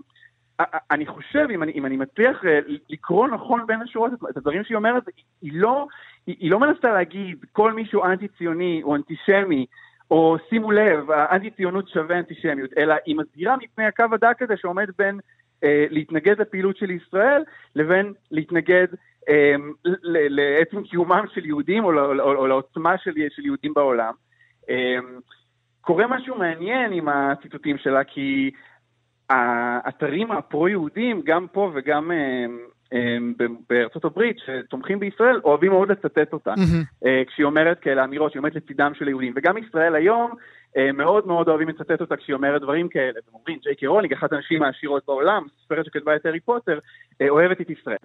אני 0.90 1.06
חושב, 1.06 1.46
אם 1.50 1.62
אני, 1.62 1.72
אם 1.72 1.86
אני 1.86 1.96
מצליח 1.96 2.44
אה, 2.44 2.58
לקרוא 2.90 3.28
נכון 3.28 3.66
בין 3.66 3.82
השורות 3.82 4.12
את 4.30 4.36
הדברים 4.36 4.64
שהיא 4.64 4.76
אומרת, 4.76 5.02
היא 5.42 5.52
לא, 5.54 5.86
היא, 6.26 6.36
היא 6.38 6.50
לא 6.50 6.60
מנסה 6.60 6.92
להגיד 6.92 7.44
כל 7.52 7.72
מי 7.72 7.86
שהוא 7.86 8.04
אנטי-ציוני 8.04 8.80
או 8.84 8.96
אנטישמי 8.96 9.66
או 10.14 10.36
שימו 10.48 10.70
לב, 10.70 11.10
האנטי-ציונות 11.10 11.88
שווה 11.88 12.18
אנטישמיות, 12.18 12.70
אלא 12.76 12.94
היא 13.06 13.16
מסגירה 13.16 13.56
מפני 13.56 13.84
הקו 13.84 14.04
הדק 14.12 14.42
הזה 14.42 14.56
שעומד 14.56 14.90
בין 14.98 15.20
אה, 15.64 15.86
להתנגד 15.90 16.40
לפעילות 16.40 16.76
של 16.76 16.90
ישראל 16.90 17.42
לבין 17.76 18.12
להתנגד 18.30 18.86
אה, 19.28 19.54
לעצם 20.04 20.82
קיומם 20.82 21.24
של 21.34 21.46
יהודים 21.46 21.84
או, 21.84 21.92
או, 21.92 22.20
או, 22.20 22.34
או 22.36 22.46
לעוצמה 22.46 22.98
של, 22.98 23.12
של 23.30 23.46
יהודים 23.46 23.74
בעולם. 23.74 24.12
אה, 24.70 24.98
קורה 25.80 26.06
משהו 26.06 26.38
מעניין 26.38 26.92
עם 26.92 27.08
הציטוטים 27.08 27.78
שלה, 27.78 28.04
כי 28.04 28.50
האתרים 29.30 30.32
הפרו-יהודים, 30.32 31.22
גם 31.24 31.46
פה 31.52 31.70
וגם 31.74 32.12
אה, 32.12 32.46
בארצות 33.70 34.04
הברית 34.04 34.36
שתומכים 34.38 35.00
בישראל 35.00 35.40
אוהבים 35.44 35.70
מאוד 35.70 35.90
לצטט 35.90 36.32
אותה. 36.32 36.54
Mm-hmm. 36.54 37.06
כשהיא 37.26 37.46
אומרת 37.46 37.80
כאלה 37.80 38.04
אמירות, 38.04 38.32
שהיא 38.32 38.40
אומרת 38.40 38.54
לצידם 38.54 38.92
של 38.94 39.06
היהודים. 39.06 39.32
וגם 39.36 39.58
ישראל 39.58 39.94
היום 39.94 40.34
אה, 40.76 40.92
מאוד 40.92 41.26
מאוד 41.26 41.48
אוהבים 41.48 41.68
לצטט 41.68 42.00
אותה 42.00 42.16
כשהיא 42.16 42.34
אומרת 42.34 42.62
דברים 42.62 42.88
כאלה. 42.88 43.18
הם 43.28 43.34
אומרים, 43.34 43.58
ג'יי 43.62 43.74
קי 43.74 43.86
רולינג, 43.86 44.12
אחת 44.12 44.32
הנשים 44.32 44.62
העשירות 44.62 45.02
בעולם, 45.06 45.46
סופרת 45.62 45.84
שכתבה 45.84 46.16
את 46.16 46.26
הארי 46.26 46.40
פוטר, 46.40 46.78
אה, 47.20 47.28
אוהבת 47.28 47.60
את 47.60 47.70
ישראל. 47.70 47.96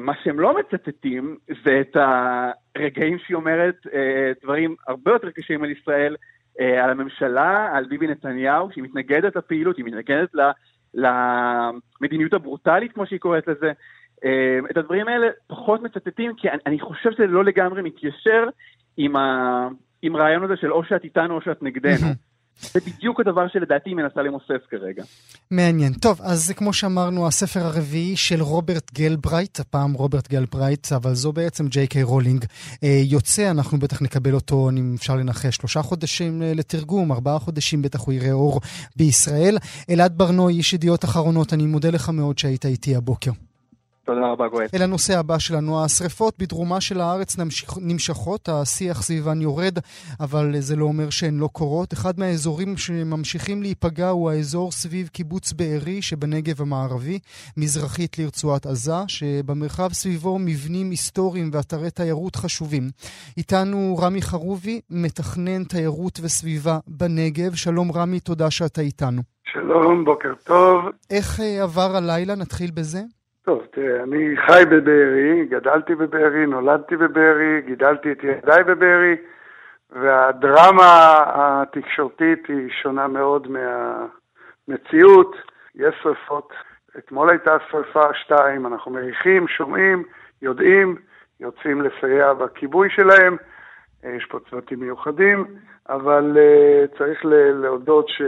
מה 0.00 0.12
שהם 0.22 0.40
לא 0.40 0.56
מצטטים 0.58 1.36
זה 1.64 1.80
את 1.80 1.96
הרגעים 1.96 3.18
שהיא 3.18 3.34
אומרת 3.34 3.86
דברים 4.42 4.74
הרבה 4.88 5.10
יותר 5.12 5.30
קשים 5.30 5.64
על 5.64 5.70
ישראל, 5.70 6.16
על 6.60 6.90
הממשלה, 6.90 7.70
על 7.72 7.84
ביבי 7.84 8.06
נתניהו, 8.06 8.68
שהיא 8.72 8.84
מתנגדת 8.84 9.36
לפעילות, 9.36 9.76
היא 9.76 9.84
מתנגדת 9.84 10.34
למדיניות 10.94 12.32
הברוטלית, 12.32 12.92
כמו 12.92 13.06
שהיא 13.06 13.20
קוראת 13.20 13.48
לזה. 13.48 13.72
אמ, 14.24 14.66
את 14.70 14.76
הדברים 14.76 15.08
האלה 15.08 15.26
פחות 15.46 15.82
מצטטים, 15.82 16.32
כי 16.36 16.48
אני 16.66 16.80
חושב 16.80 17.12
שזה 17.12 17.26
לא 17.26 17.44
לגמרי 17.44 17.82
מתיישר 17.82 18.48
עם, 18.96 19.16
ה, 19.16 19.68
עם 20.02 20.16
רעיון 20.16 20.44
הזה 20.44 20.56
של 20.56 20.72
או 20.72 20.84
שאת 20.84 21.04
איתנו 21.04 21.34
או 21.34 21.40
שאת 21.40 21.62
נגדנו. 21.62 22.06
זה 22.60 22.80
בדיוק 22.86 23.20
הדבר 23.20 23.48
שלדעתי 23.48 23.90
היא 23.90 23.96
מנסה 23.96 24.22
למוסס 24.22 24.66
כרגע. 24.70 25.02
מעניין. 25.50 25.92
טוב, 25.92 26.20
אז 26.22 26.52
כמו 26.56 26.72
שאמרנו, 26.72 27.26
הספר 27.26 27.60
הרביעי 27.60 28.16
של 28.16 28.42
רוברט 28.42 28.92
גלברייט, 28.94 29.60
הפעם 29.60 29.92
רוברט 29.92 30.28
גלברייט, 30.28 30.92
אבל 30.92 31.14
זו 31.14 31.32
בעצם 31.32 31.66
ג'יי 31.68 31.86
קיי 31.86 32.02
רולינג, 32.02 32.44
אה, 32.84 33.00
יוצא, 33.04 33.50
אנחנו 33.50 33.78
בטח 33.78 34.02
נקבל 34.02 34.34
אותו, 34.34 34.70
אם 34.70 34.94
אפשר 34.98 35.16
לנחש, 35.16 35.56
שלושה 35.56 35.82
חודשים 35.82 36.42
אה, 36.42 36.52
לתרגום, 36.54 37.12
ארבעה 37.12 37.38
חודשים 37.38 37.82
בטח 37.82 38.00
הוא 38.00 38.14
יראה 38.14 38.32
אור 38.32 38.60
בישראל. 38.96 39.58
אלעד 39.90 40.18
ברנועי, 40.18 40.56
איש 40.56 40.72
ידיעות 40.72 41.04
אחרונות, 41.04 41.52
אני 41.52 41.66
מודה 41.66 41.90
לך 41.90 42.08
מאוד 42.08 42.38
שהיית 42.38 42.66
איתי 42.66 42.96
הבוקר. 42.96 43.30
תודה 44.04 44.26
רבה, 44.32 44.48
גואל. 44.48 44.66
אל 44.74 44.82
הנושא 44.82 45.18
הבא 45.18 45.38
שלנו, 45.38 45.84
השריפות 45.84 46.34
בדרומה 46.38 46.80
של 46.80 47.00
הארץ 47.00 47.38
נמשכ... 47.38 47.78
נמשכות, 47.80 48.48
השיח 48.48 49.02
סביבן 49.02 49.40
יורד, 49.40 49.78
אבל 50.20 50.54
זה 50.58 50.76
לא 50.76 50.84
אומר 50.84 51.10
שהן 51.10 51.38
לא 51.38 51.48
קורות. 51.52 51.92
אחד 51.92 52.20
מהאזורים 52.20 52.76
שממשיכים 52.76 53.62
להיפגע 53.62 54.08
הוא 54.08 54.30
האזור 54.30 54.72
סביב 54.72 55.08
קיבוץ 55.08 55.52
בארי 55.52 56.02
שבנגב 56.02 56.62
המערבי, 56.62 57.18
מזרחית 57.56 58.18
לרצועת 58.18 58.66
עזה, 58.66 58.92
שבמרחב 59.08 59.92
סביבו 59.92 60.38
מבנים 60.38 60.90
היסטוריים 60.90 61.50
ואתרי 61.52 61.90
תיירות 61.90 62.36
חשובים. 62.36 62.90
איתנו 63.36 63.98
רמי 64.02 64.22
חרובי, 64.22 64.80
מתכנן 64.90 65.64
תיירות 65.64 66.20
וסביבה 66.22 66.78
בנגב. 66.86 67.54
שלום 67.54 67.92
רמי, 67.92 68.20
תודה 68.20 68.50
שאתה 68.50 68.80
איתנו. 68.80 69.22
שלום, 69.52 70.04
בוקר 70.04 70.32
טוב. 70.44 70.84
איך 71.10 71.40
אה, 71.40 71.62
עבר 71.62 71.96
הלילה? 71.96 72.34
נתחיל 72.34 72.70
בזה. 72.70 73.00
טוב, 73.44 73.66
תראה, 73.70 74.02
אני 74.02 74.36
חי 74.36 74.62
בבארי, 74.70 75.46
גדלתי 75.46 75.94
בבארי, 75.94 76.46
נולדתי 76.46 76.96
בבארי, 76.96 77.60
גידלתי 77.66 78.12
את 78.12 78.24
ילדיי 78.24 78.64
בבארי, 78.64 79.16
והדרמה 79.90 81.22
התקשורתית 81.34 82.46
היא 82.48 82.70
שונה 82.82 83.08
מאוד 83.08 83.48
מהמציאות. 84.68 85.36
יש 85.74 85.94
שרפות. 86.02 86.52
אתמול 86.98 87.30
הייתה 87.30 87.56
שרפה 87.70 88.14
שתיים, 88.14 88.66
אנחנו 88.66 88.90
מריחים, 88.90 89.48
שומעים, 89.48 90.02
יודעים, 90.42 90.96
יוצאים 91.40 91.82
לסייע 91.82 92.32
בכיבוי 92.32 92.90
שלהם. 92.90 93.36
יש 94.04 94.26
פה 94.26 94.38
צוותים 94.50 94.80
מיוחדים, 94.80 95.44
אבל 95.88 96.36
uh, 96.36 96.98
צריך 96.98 97.20
להודות 97.54 98.08
ש... 98.08 98.22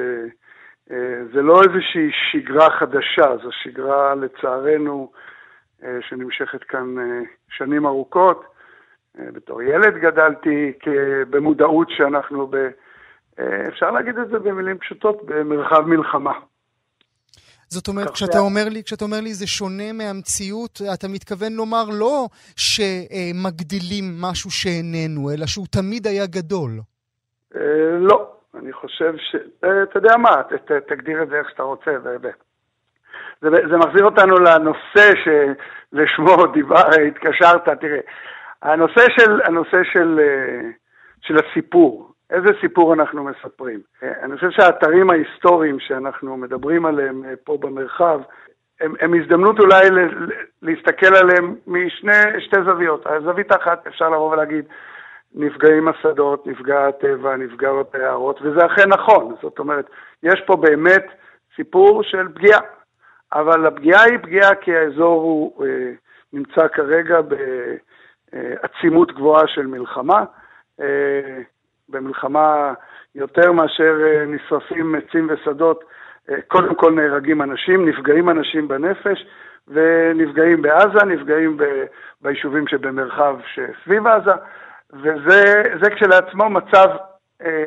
אה, 0.91 0.97
זה 1.35 1.43
לא 1.43 1.61
איזושהי 1.63 2.11
שגרה 2.31 2.71
חדשה, 2.79 3.37
זו 3.43 3.49
שגרה 3.63 4.15
לצערנו 4.15 5.11
אה, 5.85 5.99
שנמשכת 6.09 6.65
כאן 6.65 6.99
אה, 6.99 7.21
שנים 7.49 7.87
ארוכות. 7.87 8.57
בתור 9.33 9.63
ילד 9.63 9.95
גדלתי 9.95 10.73
במודעות 11.31 11.89
שאנחנו, 11.91 12.47
ב, 12.47 12.57
אפשר 13.69 13.91
להגיד 13.91 14.19
את 14.19 14.29
זה 14.29 14.39
במילים 14.39 14.79
פשוטות, 14.79 15.27
במרחב 15.27 15.81
מלחמה. 15.81 16.33
זאת 17.69 17.89
אומרת, 17.89 18.11
כשאתה 18.11 18.39
אומר, 18.39 18.69
לי, 18.69 18.83
כשאתה 18.83 19.05
אומר 19.05 19.21
לי 19.21 19.35
זה 19.35 19.47
שונה 19.47 19.93
מהמציאות, 19.93 20.81
אתה 20.95 21.09
מתכוון 21.09 21.53
לומר 21.53 21.85
לא 21.93 22.29
שמגדילים 22.57 24.05
משהו 24.21 24.51
שאיננו, 24.51 25.31
אלא 25.31 25.47
שהוא 25.47 25.67
תמיד 25.71 26.07
היה 26.07 26.27
גדול. 26.27 26.71
לא, 28.01 28.36
אני 28.63 28.73
חושב 28.73 29.17
ש... 29.17 29.37
אה, 29.65 29.83
אתה 29.83 29.99
יודע 29.99 30.17
מה, 30.17 30.43
ת, 30.43 30.73
תגדיר 30.73 31.23
את 31.23 31.29
זה 31.29 31.39
איך 31.39 31.51
שאתה 31.51 31.63
רוצה. 31.63 31.91
זה, 32.01 32.17
זה, 33.41 33.49
זה 33.71 33.77
מחזיר 33.77 34.05
אותנו 34.05 34.37
לנושא 34.39 35.13
שלשמו 35.25 36.47
דיבר, 36.55 36.89
התקשרת. 37.07 37.69
תראה, 37.69 38.01
הנושא 38.63 39.01
של, 39.19 39.41
הנושא 39.45 39.85
של, 39.93 40.21
אה, 40.23 40.71
של 41.21 41.37
הסיפור, 41.39 42.13
איזה 42.31 42.49
סיפור 42.61 42.95
אנחנו 42.95 43.25
מספרים? 43.25 43.81
אה, 44.03 44.13
אני 44.23 44.35
חושב 44.35 44.51
שהאתרים 44.51 45.11
ההיסטוריים 45.11 45.81
שאנחנו 45.81 46.37
מדברים 46.37 46.87
עליהם 46.87 47.23
פה 47.45 47.59
במרחב, 47.61 48.21
הם, 48.81 48.95
הם 49.01 49.15
הזדמנות 49.15 49.61
אולי 49.61 49.91
ל, 49.91 49.99
להסתכל 50.63 51.15
עליהם 51.15 51.55
משתי 51.67 52.57
זוויות. 52.65 53.07
הזווית 53.07 53.53
האחת, 53.53 53.87
אפשר 53.87 54.09
לבוא 54.11 54.31
ולהגיד, 54.31 54.65
נפגעים 55.37 55.89
השדות, 55.89 56.47
נפגע 56.47 56.87
הטבע, 56.87 57.37
נפגעות 57.37 57.95
היערות, 57.95 58.41
וזה 58.43 58.67
אכן 58.67 58.89
נכון. 58.89 59.35
זאת 59.43 59.59
אומרת, 59.59 59.91
יש 60.23 60.41
פה 60.47 60.57
באמת 60.57 61.07
סיפור 61.57 62.03
של 62.03 62.29
פגיעה, 62.35 62.61
אבל 63.33 63.67
הפגיעה 63.67 64.03
היא 64.03 64.19
פגיעה 64.19 64.55
כי 64.55 64.77
האזור 64.77 65.23
הוא 65.23 65.65
אה, 65.67 65.93
נמצא 66.33 66.69
כרגע 66.69 67.19
בעצימות 68.33 69.13
גבוהה 69.13 69.49
של 69.49 69.67
מלחמה. 69.67 70.25
אה, 70.81 71.43
במלחמה 71.89 72.75
יותר 73.15 73.53
מאשר 73.53 73.97
אה, 74.07 74.25
נשרפים 74.27 74.95
עצים 74.95 75.29
ושדות, 75.31 75.85
אה, 76.31 76.37
קודם 76.49 76.75
כל 76.75 76.93
נהרגים 76.93 77.43
אנשים, 77.43 77.89
נפגעים 77.89 78.31
אנשים 78.31 78.69
בנפש, 78.69 79.27
ונפגעים 79.69 80.63
בעזה, 80.63 81.05
נפגעים 81.07 81.57
ב, 81.57 81.65
ביישובים 82.23 82.67
שבמרחב 82.69 83.37
שסביב 83.55 84.07
עזה. 84.07 84.33
וזה 84.93 85.91
כשלעצמו 85.97 86.51
מצב 86.51 86.89
אה, 87.43 87.65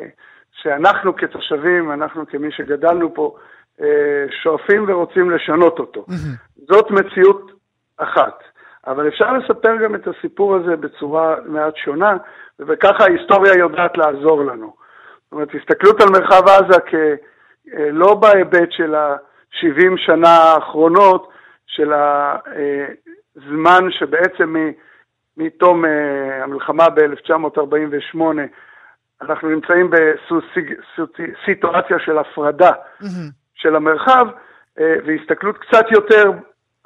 שאנחנו 0.52 1.16
כתושבים, 1.16 1.92
אנחנו 1.92 2.26
כמי 2.26 2.52
שגדלנו 2.52 3.14
פה, 3.14 3.36
אה, 3.80 4.24
שואפים 4.42 4.84
ורוצים 4.88 5.30
לשנות 5.30 5.78
אותו. 5.78 6.04
Mm-hmm. 6.08 6.64
זאת 6.68 6.90
מציאות 6.90 7.50
אחת. 7.96 8.42
אבל 8.86 9.08
אפשר 9.08 9.32
לספר 9.32 9.76
גם 9.76 9.94
את 9.94 10.08
הסיפור 10.08 10.56
הזה 10.56 10.76
בצורה 10.76 11.36
מעט 11.46 11.76
שונה, 11.76 12.16
וככה 12.58 13.04
ההיסטוריה 13.04 13.58
יודעת 13.58 13.96
לעזור 13.96 14.44
לנו. 14.44 14.74
זאת 15.24 15.32
אומרת, 15.32 15.48
הסתכלות 15.54 16.00
על 16.00 16.08
מרחב 16.08 16.48
עזה 16.48 16.80
כ... 16.86 16.94
אה, 17.74 17.90
לא 17.90 18.14
בהיבט 18.14 18.72
של 18.72 18.94
ה-70 18.94 19.96
שנה 19.96 20.28
האחרונות, 20.28 21.28
של 21.66 21.92
הזמן 23.36 23.90
שבעצם 23.90 24.56
מתום 25.36 25.84
uh, 25.84 25.88
המלחמה 26.44 26.88
ב-1948, 26.88 28.18
אנחנו 29.22 29.48
נמצאים 29.48 29.90
בסיטואציה 29.90 31.96
של 32.04 32.18
הפרדה 32.18 32.70
mm-hmm. 32.70 33.30
של 33.54 33.76
המרחב, 33.76 34.26
uh, 34.28 34.80
והסתכלות 35.06 35.58
קצת 35.58 35.84
יותר 35.90 36.32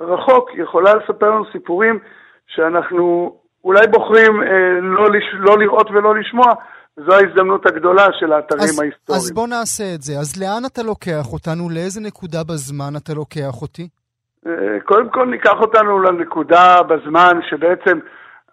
רחוק 0.00 0.50
יכולה 0.54 0.94
לספר 0.94 1.30
לנו 1.30 1.44
סיפורים 1.52 1.98
שאנחנו 2.46 3.36
אולי 3.64 3.86
בוחרים 3.86 4.42
uh, 4.42 4.46
לא, 4.80 5.10
לש... 5.10 5.24
לא 5.34 5.58
לראות 5.58 5.90
ולא 5.90 6.16
לשמוע, 6.16 6.54
זו 6.96 7.14
ההזדמנות 7.14 7.66
הגדולה 7.66 8.06
של 8.12 8.32
האתרים 8.32 8.62
אז, 8.62 8.80
ההיסטוריים. 8.80 9.22
אז 9.22 9.32
בוא 9.32 9.48
נעשה 9.48 9.94
את 9.94 10.02
זה. 10.02 10.12
אז 10.12 10.42
לאן 10.42 10.62
אתה 10.66 10.82
לוקח 10.82 11.32
אותנו? 11.32 11.70
לאיזה 11.70 12.00
נקודה 12.00 12.44
בזמן 12.44 12.96
אתה 12.96 13.14
לוקח 13.14 13.62
אותי? 13.62 13.88
קודם 14.84 15.08
כל 15.08 15.26
ניקח 15.26 15.54
אותנו 15.60 16.02
לנקודה 16.02 16.82
בזמן 16.82 17.40
שבעצם 17.50 17.98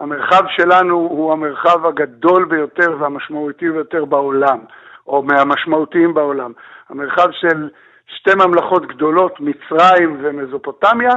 המרחב 0.02 0.44
שלנו 0.48 0.96
הוא 0.96 1.34
המרחב 1.34 1.86
הגדול 1.86 2.46
ביותר 2.46 2.98
והמשמעותי 3.00 3.72
ביותר 3.72 4.06
בעולם, 4.06 4.60
או 5.08 5.24
מהמשמעותיים 5.24 6.14
בעולם. 6.14 6.52
המרחב 6.90 7.28
של 7.32 7.70
שתי 8.08 8.32
ממלכות 8.36 8.88
גדולות, 8.88 9.40
מצרים 9.40 10.18
ומזופוטמיה, 10.22 11.12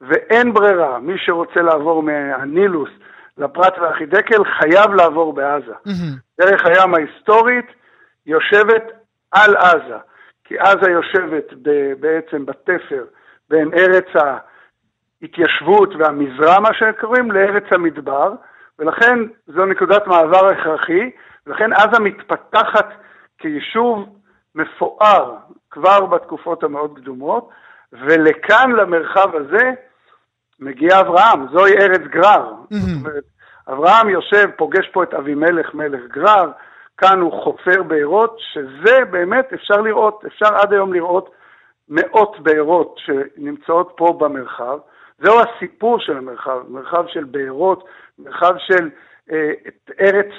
ואין 0.00 0.54
ברירה, 0.54 0.98
מי 0.98 1.14
שרוצה 1.16 1.60
לעבור 1.62 2.02
מהנילוס 2.02 2.90
לפרת 3.38 3.78
והחידקל 3.78 4.44
חייב 4.44 4.94
לעבור 4.94 5.32
בעזה. 5.32 5.72
Mm-hmm. 5.86 6.40
דרך 6.40 6.66
הים 6.66 6.94
ההיסטורית 6.94 7.66
יושבת 8.26 8.84
על 9.32 9.56
עזה, 9.56 9.98
כי 10.44 10.58
עזה 10.58 10.90
יושבת 10.90 11.52
בעצם 12.00 12.46
בתפר 12.46 13.04
בין 13.50 13.70
ארץ 13.74 14.16
ה... 14.16 14.36
ההתיישבות 15.22 15.94
והמזרע, 15.98 16.60
מה 16.60 16.74
שקוראים, 16.74 17.30
לארץ 17.30 17.64
המדבר, 17.70 18.32
ולכן 18.78 19.18
זו 19.46 19.66
נקודת 19.66 20.06
מעבר 20.06 20.46
הכרחי, 20.46 21.10
ולכן 21.46 21.72
עזה 21.72 22.00
מתפתחת 22.00 22.88
כיישוב 23.38 24.08
מפואר 24.54 25.36
כבר 25.70 26.06
בתקופות 26.06 26.64
המאוד 26.64 26.98
קדומות, 26.98 27.48
ולכאן, 27.92 28.72
למרחב 28.72 29.36
הזה, 29.36 29.70
מגיע 30.60 31.00
אברהם, 31.00 31.46
זוהי 31.52 31.72
ארץ 31.78 32.00
גרר. 32.00 32.52
Mm-hmm. 32.52 32.74
זאת 32.74 33.06
אומרת, 33.06 33.24
אברהם 33.68 34.08
יושב, 34.08 34.50
פוגש 34.56 34.88
פה 34.92 35.02
את 35.02 35.14
אבימלך 35.14 35.74
מלך 35.74 36.00
גרר, 36.10 36.50
כאן 36.98 37.20
הוא 37.20 37.42
חופר 37.42 37.82
בארות, 37.82 38.36
שזה 38.38 39.04
באמת 39.10 39.52
אפשר 39.52 39.80
לראות, 39.80 40.24
אפשר 40.26 40.54
עד 40.56 40.72
היום 40.72 40.92
לראות 40.92 41.30
מאות 41.88 42.40
בארות 42.40 42.94
שנמצאות 42.98 43.92
פה 43.96 44.16
במרחב, 44.18 44.78
זהו 45.18 45.40
הסיפור 45.40 46.00
של 46.00 46.16
המרחב, 46.16 46.58
מרחב 46.68 47.04
של 47.08 47.24
בארות, 47.24 47.84
מרחב 48.18 48.54
של 48.58 48.90
אה, 49.32 49.52
ארץ 50.00 50.32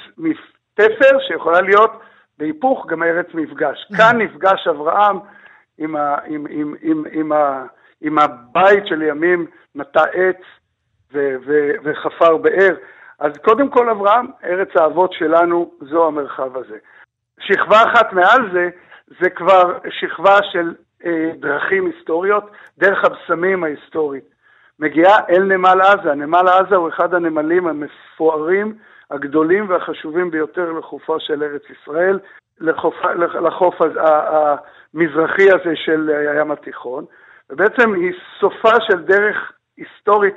תפר 0.73 1.19
שיכולה 1.27 1.61
להיות 1.61 1.91
בהיפוך 2.37 2.87
גם 2.87 3.03
ארץ 3.03 3.27
מפגש. 3.33 3.87
Mm-hmm. 3.91 3.97
כאן 3.97 4.21
נפגש 4.21 4.67
אברהם 4.67 5.19
עם, 5.77 5.95
ה, 5.95 6.17
עם, 6.25 6.45
עם, 6.49 6.75
עם, 6.81 7.03
עם, 7.11 7.31
ה, 7.31 7.65
עם 8.01 8.19
הבית 8.19 8.87
שלימים 8.87 9.45
נטע 9.75 10.03
עץ 10.03 10.41
ו, 11.13 11.35
ו, 11.45 11.71
וחפר 11.83 12.37
באר. 12.37 12.75
אז 13.19 13.31
קודם 13.43 13.69
כל 13.69 13.89
אברהם, 13.89 14.27
ארץ 14.43 14.69
האבות 14.75 15.13
שלנו, 15.13 15.71
זו 15.81 16.07
המרחב 16.07 16.57
הזה. 16.57 16.77
שכבה 17.39 17.83
אחת 17.83 18.13
מעל 18.13 18.51
זה, 18.53 18.69
זה 19.21 19.29
כבר 19.29 19.77
שכבה 19.89 20.37
של 20.51 20.73
אה, 21.05 21.31
דרכים 21.39 21.85
היסטוריות, 21.85 22.51
דרך 22.77 23.05
הבשמים 23.05 23.63
ההיסטורית. 23.63 24.23
מגיעה 24.79 25.19
אל 25.29 25.43
נמל 25.43 25.81
עזה. 25.81 26.13
נמל 26.13 26.47
עזה 26.47 26.75
הוא 26.75 26.89
אחד 26.89 27.13
הנמלים 27.13 27.67
המפוארים, 27.67 28.75
הגדולים 29.11 29.69
והחשובים 29.69 30.31
ביותר 30.31 30.71
לחופה 30.71 31.15
של 31.19 31.43
ארץ 31.43 31.61
ישראל, 31.69 32.19
לחוף, 32.59 32.95
לחוף 33.43 33.75
המזרחי 33.81 35.51
הזה 35.51 35.75
של 35.75 36.09
הים 36.09 36.51
התיכון, 36.51 37.05
ובעצם 37.49 37.93
היא 37.93 38.13
סופה 38.39 38.71
של 38.87 39.03
דרך 39.03 39.51
היסטורית 39.77 40.35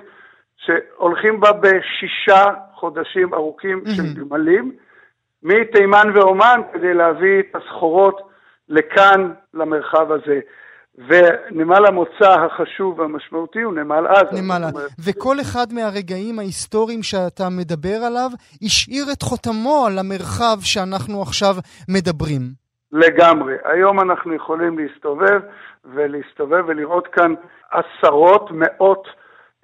שהולכים 0.56 1.40
בה 1.40 1.52
בשישה 1.52 2.44
חודשים 2.74 3.34
ארוכים 3.34 3.82
mm-hmm. 3.84 3.90
של 3.90 4.20
גמלים, 4.20 4.72
מתימן 5.42 6.10
ועומאן 6.14 6.60
כדי 6.72 6.94
להביא 6.94 7.40
את 7.40 7.56
הסחורות 7.56 8.20
לכאן, 8.68 9.32
למרחב 9.54 10.12
הזה. 10.12 10.40
ונמל 10.98 11.86
המוצא 11.86 12.30
החשוב 12.30 12.98
והמשמעותי 12.98 13.62
הוא 13.62 13.74
נמל 13.74 14.06
עזה. 14.06 14.42
נמל 14.42 14.64
עזה. 14.64 14.88
וכל 15.06 15.40
אחד 15.40 15.66
מהרגעים 15.72 16.38
ההיסטוריים 16.38 17.02
שאתה 17.02 17.44
מדבר 17.50 17.96
עליו 18.06 18.30
השאיר 18.62 19.04
את 19.12 19.22
חותמו 19.22 19.86
על 19.86 19.98
המרחב 19.98 20.56
שאנחנו 20.60 21.22
עכשיו 21.22 21.54
מדברים. 21.88 22.40
לגמרי. 22.92 23.54
היום 23.64 24.00
אנחנו 24.00 24.34
יכולים 24.34 24.78
להסתובב 24.78 25.40
ולהסתובב 25.84 26.64
ולראות 26.66 27.06
כאן 27.06 27.34
עשרות, 27.70 28.50
מאות 28.50 29.08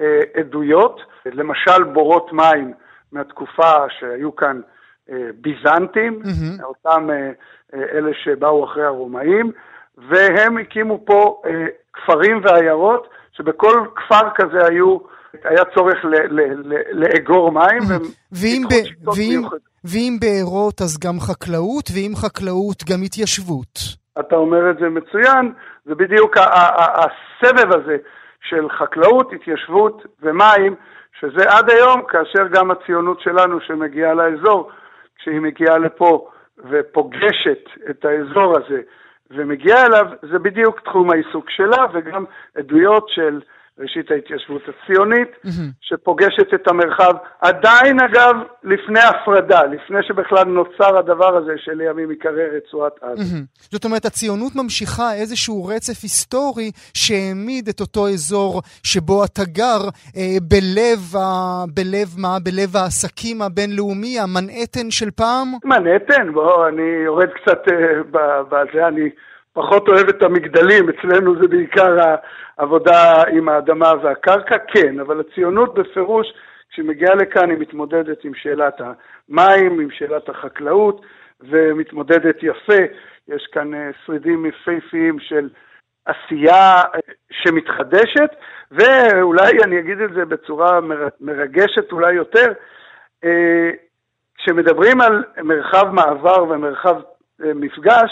אה, 0.00 0.20
עדויות, 0.34 1.00
למשל 1.26 1.84
בורות 1.84 2.32
מים 2.32 2.72
מהתקופה 3.12 3.72
שהיו 3.98 4.36
כאן 4.36 4.60
אה, 5.10 5.28
ביזנטים, 5.40 6.22
mm-hmm. 6.22 6.64
אותם 6.64 7.10
אה, 7.10 7.30
אה, 7.74 7.98
אלה 7.98 8.10
שבאו 8.24 8.64
אחרי 8.64 8.84
הרומאים, 8.84 9.52
והם 10.08 10.58
הקימו 10.58 11.04
פה 11.04 11.42
אה, 11.46 11.66
כפרים 11.92 12.40
ועיירות, 12.44 13.08
שבכל 13.32 13.86
כפר 13.96 14.30
כזה 14.34 14.66
היו, 14.66 14.98
היה 15.44 15.64
צורך 15.74 16.04
ל, 16.04 16.08
ל, 16.08 16.40
ל, 16.40 16.74
לאגור 16.92 17.52
מים. 17.52 17.82
ואם, 18.32 18.62
ב, 18.68 18.74
ואם, 19.16 19.42
ואם 19.84 20.16
בארות 20.20 20.80
אז 20.80 20.98
גם 20.98 21.20
חקלאות, 21.20 21.90
ואם 21.94 22.12
חקלאות 22.16 22.84
גם 22.90 23.02
התיישבות. 23.04 23.78
אתה 24.20 24.36
אומר 24.36 24.70
את 24.70 24.78
זה 24.78 24.88
מצוין, 24.88 25.52
זה 25.84 25.94
בדיוק 25.94 26.36
הסבב 26.36 27.72
הזה 27.74 27.96
של 28.48 28.68
חקלאות, 28.70 29.32
התיישבות 29.32 30.06
ומים, 30.22 30.74
שזה 31.20 31.42
עד 31.48 31.70
היום, 31.70 32.02
כאשר 32.08 32.48
גם 32.52 32.70
הציונות 32.70 33.20
שלנו 33.20 33.60
שמגיעה 33.60 34.14
לאזור, 34.14 34.70
כשהיא 35.18 35.40
מגיעה 35.40 35.78
לפה 35.78 36.28
ופוגשת 36.70 37.64
את 37.90 38.04
האזור 38.04 38.56
הזה 38.56 38.80
ומגיעה 39.30 39.86
אליו, 39.86 40.06
זה 40.22 40.38
בדיוק 40.38 40.80
תחום 40.80 41.10
העיסוק 41.10 41.50
שלה, 41.50 41.86
וגם 41.92 42.24
עדויות 42.54 43.08
של 43.08 43.40
ראשית 43.78 44.10
ההתיישבות 44.10 44.62
הציונית, 44.68 45.28
mm-hmm. 45.44 45.70
שפוגשת 45.80 46.54
את 46.54 46.68
המרחב, 46.68 47.12
עדיין 47.40 48.00
אגב 48.00 48.34
לפני 48.64 49.00
הפרדה, 49.00 49.62
לפני 49.64 49.98
שבכלל 50.02 50.44
נוצר 50.44 50.98
הדבר 50.98 51.36
הזה 51.36 51.52
שלימים 51.56 52.10
ייקרא 52.10 52.42
רצועת 52.56 52.92
עזה. 53.02 53.22
Mm-hmm. 53.22 53.68
זאת 53.72 53.84
אומרת, 53.84 54.04
הציונות 54.04 54.52
ממשיכה 54.56 55.14
איזשהו 55.14 55.64
רצף 55.64 56.02
היסטורי 56.02 56.70
שהעמיד 56.94 57.68
את 57.68 57.80
אותו 57.80 58.08
אזור 58.08 58.62
שבו 58.82 59.24
אתה 59.24 59.42
גר 59.44 59.82
אה, 60.16 60.36
בלב, 60.42 61.00
ה... 61.16 61.64
בלב 61.74 62.08
מה? 62.18 62.36
בלב 62.44 62.76
העסקים 62.76 63.42
הבינלאומי, 63.42 64.20
המנהטן 64.20 64.90
של 64.90 65.10
פעם? 65.10 65.48
מנהטן? 65.64 66.32
בוא, 66.32 66.68
אני 66.68 66.82
יורד 67.04 67.28
קצת 67.28 67.62
אה, 67.72 68.42
בזה, 68.50 68.86
אני... 68.88 69.10
פחות 69.58 69.88
אוהב 69.88 70.08
את 70.08 70.22
המגדלים, 70.22 70.88
אצלנו 70.88 71.40
זה 71.40 71.48
בעיקר 71.48 71.96
העבודה 72.58 73.22
עם 73.32 73.48
האדמה 73.48 73.92
והקרקע, 74.02 74.56
כן, 74.58 75.00
אבל 75.00 75.20
הציונות 75.20 75.74
בפירוש, 75.74 76.26
כשהיא 76.70 76.84
מגיעה 76.84 77.14
לכאן, 77.14 77.50
היא 77.50 77.58
מתמודדת 77.58 78.24
עם 78.24 78.34
שאלת 78.34 78.80
המים, 78.80 79.80
עם 79.80 79.90
שאלת 79.90 80.28
החקלאות, 80.28 81.00
ומתמודדת 81.40 82.36
יפה. 82.42 82.82
יש 83.28 83.48
כאן 83.52 83.74
אה, 83.74 83.90
שרידים 84.06 84.46
יפהפיים 84.46 85.20
של 85.20 85.48
עשייה 86.04 86.74
אה, 86.94 87.00
שמתחדשת, 87.30 88.30
ואולי 88.70 89.52
אני 89.64 89.78
אגיד 89.78 90.00
את 90.00 90.12
זה 90.14 90.24
בצורה 90.24 90.80
מרגשת 91.20 91.92
אולי 91.92 92.12
יותר, 92.12 92.52
אה, 93.24 93.70
כשמדברים 94.34 95.00
על 95.00 95.24
מרחב 95.42 95.90
מעבר 95.92 96.44
ומרחב 96.44 97.00
מפגש, 97.38 98.10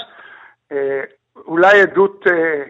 אולי 1.47 1.81
עדות 1.83 2.25
אה, 2.27 2.63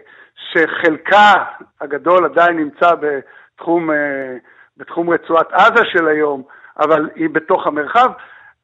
שחלקה 0.51 1.33
הגדול 1.81 2.25
עדיין 2.25 2.57
נמצא 2.57 2.95
בתחום, 2.95 3.91
אה, 3.91 4.35
בתחום 4.77 5.09
רצועת 5.09 5.53
עזה 5.53 5.85
של 5.85 6.07
היום, 6.07 6.43
אבל 6.79 7.09
היא 7.15 7.29
בתוך 7.29 7.67
המרחב. 7.67 8.11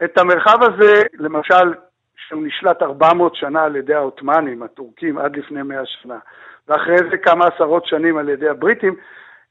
את 0.04 0.18
המרחב 0.18 0.58
הזה, 0.64 1.02
למשל, 1.20 1.74
שהוא 2.16 2.44
נשלט 2.46 2.82
400 2.82 3.36
שנה 3.36 3.64
על 3.64 3.76
ידי 3.76 3.94
העות'מאנים, 3.94 4.64
הטורקים, 4.64 5.18
עד 5.18 5.36
לפני 5.36 5.62
100 5.62 5.82
שנה, 5.86 6.18
ואחרי 6.68 6.98
זה 7.12 7.18
כמה 7.18 7.46
עשרות 7.46 7.86
שנים 7.86 8.18
על 8.18 8.30
ידי 8.30 8.50
הבריטים, 8.50 8.96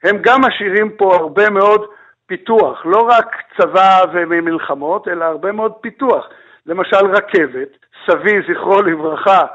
הם 0.03 0.17
גם 0.21 0.41
משאירים 0.41 0.97
פה 0.97 1.15
הרבה 1.15 1.51
מאוד 1.51 1.91
פיתוח, 2.27 2.87
לא 2.87 3.01
רק 3.01 3.37
צבא 3.57 3.99
ומלחמות, 4.13 5.09
אלא 5.09 5.25
הרבה 5.25 5.53
מאוד 5.53 5.73
פיתוח. 5.81 6.29
למשל 6.67 7.07
רכבת, 7.07 7.69
סבי, 8.07 8.41
זכרו 8.49 8.83
לברכה, 8.83 9.47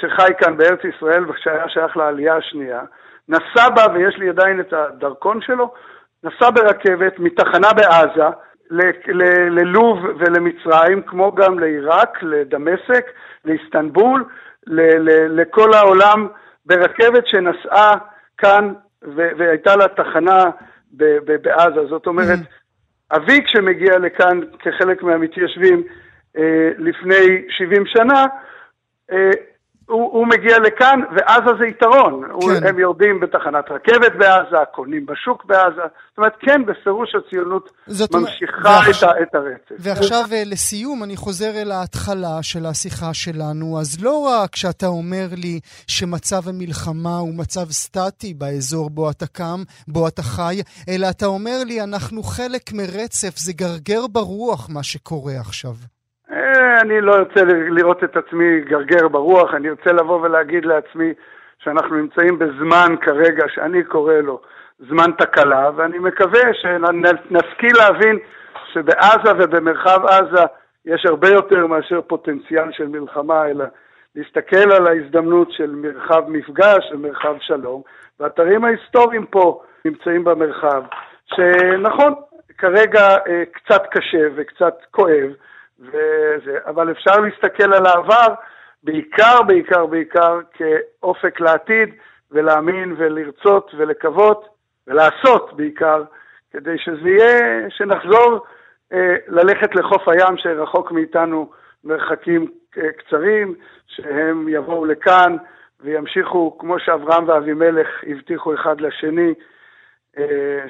שחי 0.00 0.32
כאן 0.38 0.56
בארץ 0.56 0.80
ישראל 0.84 1.30
ושהיה 1.30 1.68
שייך 1.68 1.96
לעלייה 1.96 2.36
השנייה, 2.36 2.80
נסע 3.28 3.68
בה, 3.68 3.86
ויש 3.94 4.16
לי 4.16 4.28
עדיין 4.28 4.60
את 4.60 4.72
הדרכון 4.72 5.40
שלו, 5.40 5.72
נסע 6.24 6.50
ברכבת 6.50 7.18
מתחנה 7.18 7.68
בעזה 7.72 8.24
ללוב 9.50 9.98
ולמצרים, 10.18 11.02
כמו 11.02 11.32
גם 11.32 11.58
לעיראק, 11.58 12.22
לדמשק, 12.22 13.06
לאיסטנבול, 13.44 14.24
לכל 15.28 15.74
העולם, 15.74 16.28
ברכבת 16.66 17.26
שנסעה 17.26 17.96
כאן 18.38 18.72
והייתה 19.02 19.76
לה 19.76 19.88
תחנה 19.88 20.44
בעזה. 21.42 21.86
זאת 21.88 22.06
אומרת, 22.06 22.38
mm-hmm. 22.38 23.16
אבי 23.16 23.44
כשמגיע 23.44 23.98
לכאן 23.98 24.40
כחלק 24.58 25.02
מהמתיישבים 25.02 25.82
אה, 26.36 26.70
לפני 26.78 27.44
70 27.48 27.86
שנה, 27.86 28.26
אה, 29.12 29.30
הוא, 29.90 30.12
הוא 30.12 30.26
מגיע 30.26 30.58
לכאן, 30.58 31.00
ועזה 31.16 31.50
זה 31.58 31.66
יתרון. 31.66 32.22
כן. 32.40 32.66
הם 32.66 32.78
יורדים 32.78 33.20
בתחנת 33.20 33.64
רכבת 33.70 34.12
בעזה, 34.18 34.64
קונים 34.74 35.06
בשוק 35.06 35.44
בעזה. 35.44 35.82
זאת 36.08 36.18
אומרת, 36.18 36.32
כן, 36.40 36.66
בפירוש 36.66 37.14
הציונות 37.14 37.70
ממשיכה 38.14 38.80
ועכשיו, 38.86 39.10
את, 39.10 39.16
את 39.22 39.34
הרצף. 39.34 39.74
ועכשיו, 39.78 40.24
אה, 40.32 40.42
לסיום, 40.46 41.02
אני 41.02 41.16
חוזר 41.16 41.50
אל 41.62 41.70
ההתחלה 41.70 42.42
של 42.42 42.66
השיחה 42.66 43.14
שלנו. 43.14 43.80
אז 43.80 44.04
לא 44.04 44.18
רק 44.20 44.56
שאתה 44.56 44.86
אומר 44.86 45.26
לי 45.36 45.60
שמצב 45.86 46.48
המלחמה 46.48 47.16
הוא 47.16 47.34
מצב 47.38 47.70
סטטי 47.70 48.34
באזור 48.34 48.90
בו 48.90 49.10
אתה 49.10 49.26
קם, 49.26 49.62
בו 49.88 50.08
אתה 50.08 50.22
חי, 50.22 50.60
אלא 50.88 51.06
אתה 51.10 51.26
אומר 51.26 51.64
לי, 51.66 51.80
אנחנו 51.80 52.22
חלק 52.22 52.72
מרצף, 52.72 53.36
זה 53.36 53.52
גרגר 53.52 54.06
ברוח 54.06 54.68
מה 54.70 54.82
שקורה 54.82 55.34
עכשיו. 55.40 55.74
אני 56.80 57.00
לא 57.00 57.16
ארצה 57.16 57.44
לראות 57.46 58.04
את 58.04 58.16
עצמי 58.16 58.60
גרגר 58.60 59.08
ברוח, 59.08 59.54
אני 59.54 59.68
ארצה 59.68 59.92
לבוא 59.92 60.20
ולהגיד 60.20 60.64
לעצמי 60.64 61.12
שאנחנו 61.58 61.96
נמצאים 61.96 62.38
בזמן 62.38 62.94
כרגע, 63.00 63.44
שאני 63.48 63.84
קורא 63.84 64.14
לו 64.14 64.40
זמן 64.88 65.10
תקלה, 65.18 65.70
ואני 65.76 65.98
מקווה 65.98 66.40
שנשכיל 66.54 67.76
להבין 67.76 68.18
שבעזה 68.72 69.32
ובמרחב 69.38 70.04
עזה 70.06 70.44
יש 70.84 71.06
הרבה 71.06 71.28
יותר 71.28 71.66
מאשר 71.66 72.00
פוטנציאל 72.00 72.72
של 72.72 72.88
מלחמה, 72.88 73.46
אלא 73.46 73.64
להסתכל 74.16 74.72
על 74.72 74.86
ההזדמנות 74.86 75.52
של 75.52 75.70
מרחב 75.74 76.22
מפגש 76.28 76.92
ומרחב 76.92 77.34
שלום, 77.40 77.82
והאתרים 78.20 78.64
ההיסטוריים 78.64 79.26
פה 79.26 79.62
נמצאים 79.84 80.24
במרחב, 80.24 80.82
שנכון, 81.26 82.14
כרגע 82.58 83.08
אה, 83.26 83.42
קצת 83.52 83.82
קשה 83.90 84.26
וקצת 84.34 84.74
כואב, 84.90 85.30
וזה, 85.80 86.58
אבל 86.66 86.90
אפשר 86.90 87.20
להסתכל 87.20 87.74
על 87.74 87.86
העבר 87.86 88.34
בעיקר, 88.82 89.42
בעיקר, 89.42 89.86
בעיקר 89.86 90.40
כאופק 90.52 91.40
לעתיד, 91.40 91.88
ולהאמין 92.30 92.94
ולרצות 92.98 93.70
ולקוות 93.78 94.48
ולעשות 94.86 95.56
בעיקר, 95.56 96.02
כדי 96.52 96.78
שזה 96.78 97.08
יהיה, 97.08 97.70
שנחזור 97.70 98.46
אה, 98.92 99.16
ללכת 99.28 99.74
לחוף 99.74 100.08
הים 100.08 100.36
שרחוק 100.36 100.92
מאיתנו 100.92 101.50
מרחקים 101.84 102.46
אה, 102.78 102.92
קצרים, 102.92 103.54
שהם 103.86 104.48
יבואו 104.48 104.84
לכאן 104.84 105.36
וימשיכו, 105.80 106.58
כמו 106.58 106.78
שאברהם 106.78 107.28
ואבימלך 107.28 107.88
הבטיחו 108.06 108.54
אחד 108.54 108.80
לשני, 108.80 109.34
אה, 110.18 110.60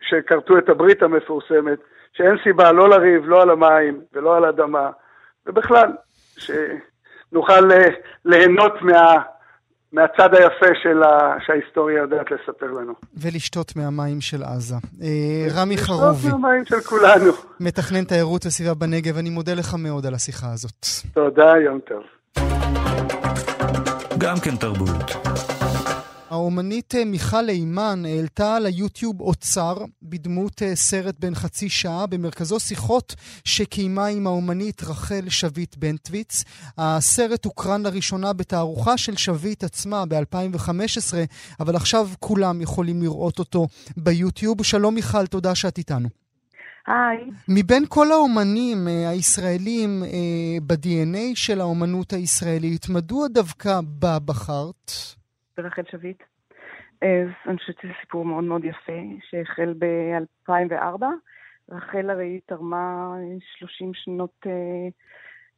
שכרתו 0.00 0.58
את 0.58 0.68
הברית 0.68 1.02
המפורסמת, 1.02 1.78
שאין 2.12 2.36
סיבה 2.44 2.72
לא 2.72 2.90
לריב, 2.90 3.22
לא 3.24 3.42
על 3.42 3.50
המים 3.50 4.00
ולא 4.12 4.36
על 4.36 4.44
האדמה, 4.44 4.90
ובכלל, 5.46 5.92
שנוכל 6.38 7.72
אה, 7.72 7.88
ליהנות 8.24 8.72
מה, 8.82 9.22
מהצד 9.92 10.34
היפה 10.34 10.66
של 10.82 11.02
ה... 11.02 11.36
שההיסטוריה 11.46 11.98
יודעת 11.98 12.26
לספר 12.30 12.66
לנו. 12.66 12.92
ולשתות 13.16 13.76
מהמים 13.76 14.20
של 14.20 14.42
עזה. 14.42 14.74
אה, 15.02 15.46
רמי 15.56 15.76
חרובי. 15.76 16.26
לשתות 16.26 16.40
מהמים 16.40 16.64
של 16.64 16.80
כולנו. 16.80 17.32
מתכנן 17.60 18.04
תיירות 18.04 18.46
וסביבה 18.46 18.74
בנגב, 18.74 19.18
אני 19.18 19.30
מודה 19.30 19.54
לך 19.54 19.74
מאוד 19.78 20.06
על 20.06 20.14
השיחה 20.14 20.46
הזאת. 20.52 20.86
תודה, 21.14 21.52
יום 21.64 21.78
טוב. 21.80 22.02
גם 24.18 24.36
כן 24.44 24.56
תרבות. 24.56 25.51
האומנית 26.32 26.94
אה, 26.94 27.04
מיכל 27.04 27.48
אימן 27.48 28.02
העלתה 28.04 28.58
ליוטיוב 28.58 29.20
אוצר 29.20 29.76
בדמות 30.02 30.62
אה, 30.62 30.76
סרט 30.76 31.14
בן 31.18 31.34
חצי 31.34 31.68
שעה, 31.68 32.06
במרכזו 32.06 32.60
שיחות 32.60 33.14
שקיימה 33.44 34.06
עם 34.06 34.26
האומנית 34.26 34.82
רחל 34.82 35.28
שביט 35.28 35.76
בנטוויץ. 35.76 36.44
הסרט 36.78 37.44
הוקרן 37.44 37.82
לראשונה 37.82 38.32
בתערוכה 38.32 38.96
של 38.96 39.16
שביט 39.16 39.64
עצמה 39.64 40.04
ב-2015, 40.06 41.14
אבל 41.60 41.76
עכשיו 41.76 42.08
כולם 42.20 42.60
יכולים 42.60 43.02
לראות 43.02 43.38
אותו 43.38 43.66
ביוטיוב. 43.96 44.64
שלום 44.64 44.94
מיכל, 44.94 45.26
תודה 45.26 45.54
שאת 45.54 45.78
איתנו. 45.78 46.08
היי. 46.86 47.30
מבין 47.48 47.84
כל 47.88 48.12
האומנים 48.12 48.88
אה, 48.88 49.08
הישראלים 49.08 50.04
אה, 50.04 50.58
ב-DNA 50.66 51.34
של 51.34 51.60
האומנות 51.60 52.12
הישראלית, 52.12 52.88
מדוע 52.88 53.28
דווקא 53.28 53.80
בה 53.84 54.18
בחרת? 54.18 54.92
ברחל 55.56 55.82
שביט. 55.90 56.22
אז 57.02 57.28
אני 57.46 57.58
חושבת 57.58 57.76
שזה 57.82 57.92
סיפור 58.00 58.24
מאוד 58.24 58.44
מאוד 58.44 58.64
יפה, 58.64 59.00
שהחל 59.30 59.74
ב-2004. 59.78 61.04
רחל 61.70 62.10
הרי 62.10 62.40
תרמה 62.46 63.14
30 63.58 63.94
שנות 63.94 64.46
אה, 64.46 64.88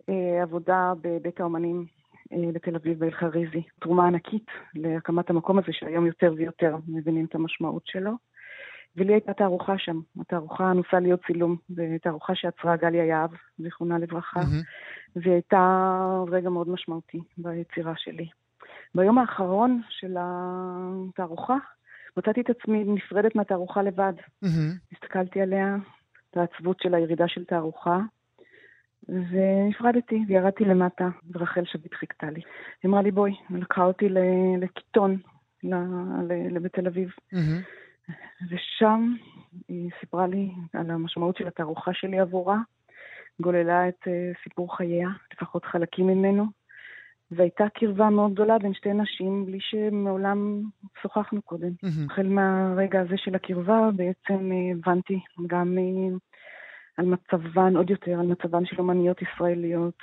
אה, 0.08 0.42
עבודה 0.42 0.92
בבית 1.00 1.40
האומנים 1.40 1.86
אה, 2.32 2.52
בתל 2.52 2.76
אביב, 2.76 2.98
באל-חריזי. 2.98 3.62
תרומה 3.80 4.06
ענקית 4.06 4.46
להקמת 4.74 5.30
המקום 5.30 5.58
הזה, 5.58 5.72
שהיום 5.72 6.06
יותר 6.06 6.34
ויותר 6.36 6.76
מבינים 6.88 7.24
את 7.24 7.34
המשמעות 7.34 7.86
שלו. 7.86 8.10
ולי 8.96 9.12
הייתה 9.12 9.34
תערוכה 9.34 9.78
שם. 9.78 10.00
התערוכה 10.20 10.72
נוסעה 10.72 11.00
להיות 11.00 11.20
צילום, 11.26 11.56
ותערוכה 11.76 12.34
שעצרה 12.34 12.76
גליה 12.76 13.04
יהב, 13.04 13.30
זיכרונה 13.58 13.98
לברכה, 13.98 14.40
mm-hmm. 14.40 15.16
והיא 15.16 15.32
הייתה 15.32 16.24
רגע 16.28 16.50
מאוד 16.50 16.68
משמעותי 16.68 17.20
ביצירה 17.38 17.92
שלי. 17.96 18.28
ביום 18.94 19.18
האחרון 19.18 19.80
של 19.88 20.16
התערוכה, 20.20 21.56
מצאתי 22.16 22.40
את 22.40 22.50
עצמי 22.50 22.84
נפרדת 22.84 23.34
מהתערוכה 23.34 23.82
לבד. 23.82 24.12
Mm-hmm. 24.44 24.92
הסתכלתי 24.92 25.40
עליה, 25.40 25.76
את 26.30 26.36
העצבות 26.36 26.80
של 26.80 26.94
הירידה 26.94 27.28
של 27.28 27.44
תערוכה, 27.44 27.98
ונפרדתי, 29.08 30.24
וירדתי 30.28 30.64
למטה, 30.64 31.08
ורחל 31.32 31.64
שביט 31.64 31.94
חיכתה 31.94 32.30
לי. 32.30 32.40
היא 32.82 32.88
אמרה 32.88 33.02
לי, 33.02 33.10
בואי, 33.10 33.32
לקחה 33.50 33.84
אותי 33.84 34.08
לקיטון, 34.58 35.16
בתל 36.62 36.86
אביב. 36.86 37.08
Mm-hmm. 37.34 38.14
ושם 38.50 39.14
היא 39.68 39.90
סיפרה 40.00 40.26
לי 40.26 40.50
על 40.72 40.90
המשמעות 40.90 41.36
של 41.36 41.46
התערוכה 41.46 41.90
שלי 41.94 42.20
עבורה, 42.20 42.58
גוללה 43.40 43.88
את 43.88 44.08
אה, 44.08 44.32
סיפור 44.42 44.76
חייה, 44.76 45.08
לפחות 45.32 45.64
חלקים 45.64 46.06
ממנו, 46.06 46.46
והייתה 47.36 47.64
קרבה 47.74 48.10
מאוד 48.10 48.32
גדולה 48.32 48.58
בין 48.58 48.74
שתי 48.74 48.92
נשים 48.92 49.46
בלי 49.46 49.58
שמעולם 49.60 50.62
שוחחנו 51.02 51.42
קודם. 51.42 51.68
Mm-hmm. 51.68 52.12
החל 52.12 52.26
מהרגע 52.26 53.00
הזה 53.00 53.14
של 53.16 53.34
הקרבה 53.34 53.90
בעצם 53.96 54.52
אה, 54.52 54.72
הבנתי 54.72 55.20
גם 55.46 55.78
אה, 55.78 56.16
על 56.96 57.06
מצבן, 57.06 57.76
עוד 57.76 57.90
יותר, 57.90 58.12
על 58.20 58.26
מצבן 58.26 58.66
של 58.66 58.76
אומניות 58.78 59.22
ישראליות, 59.22 59.94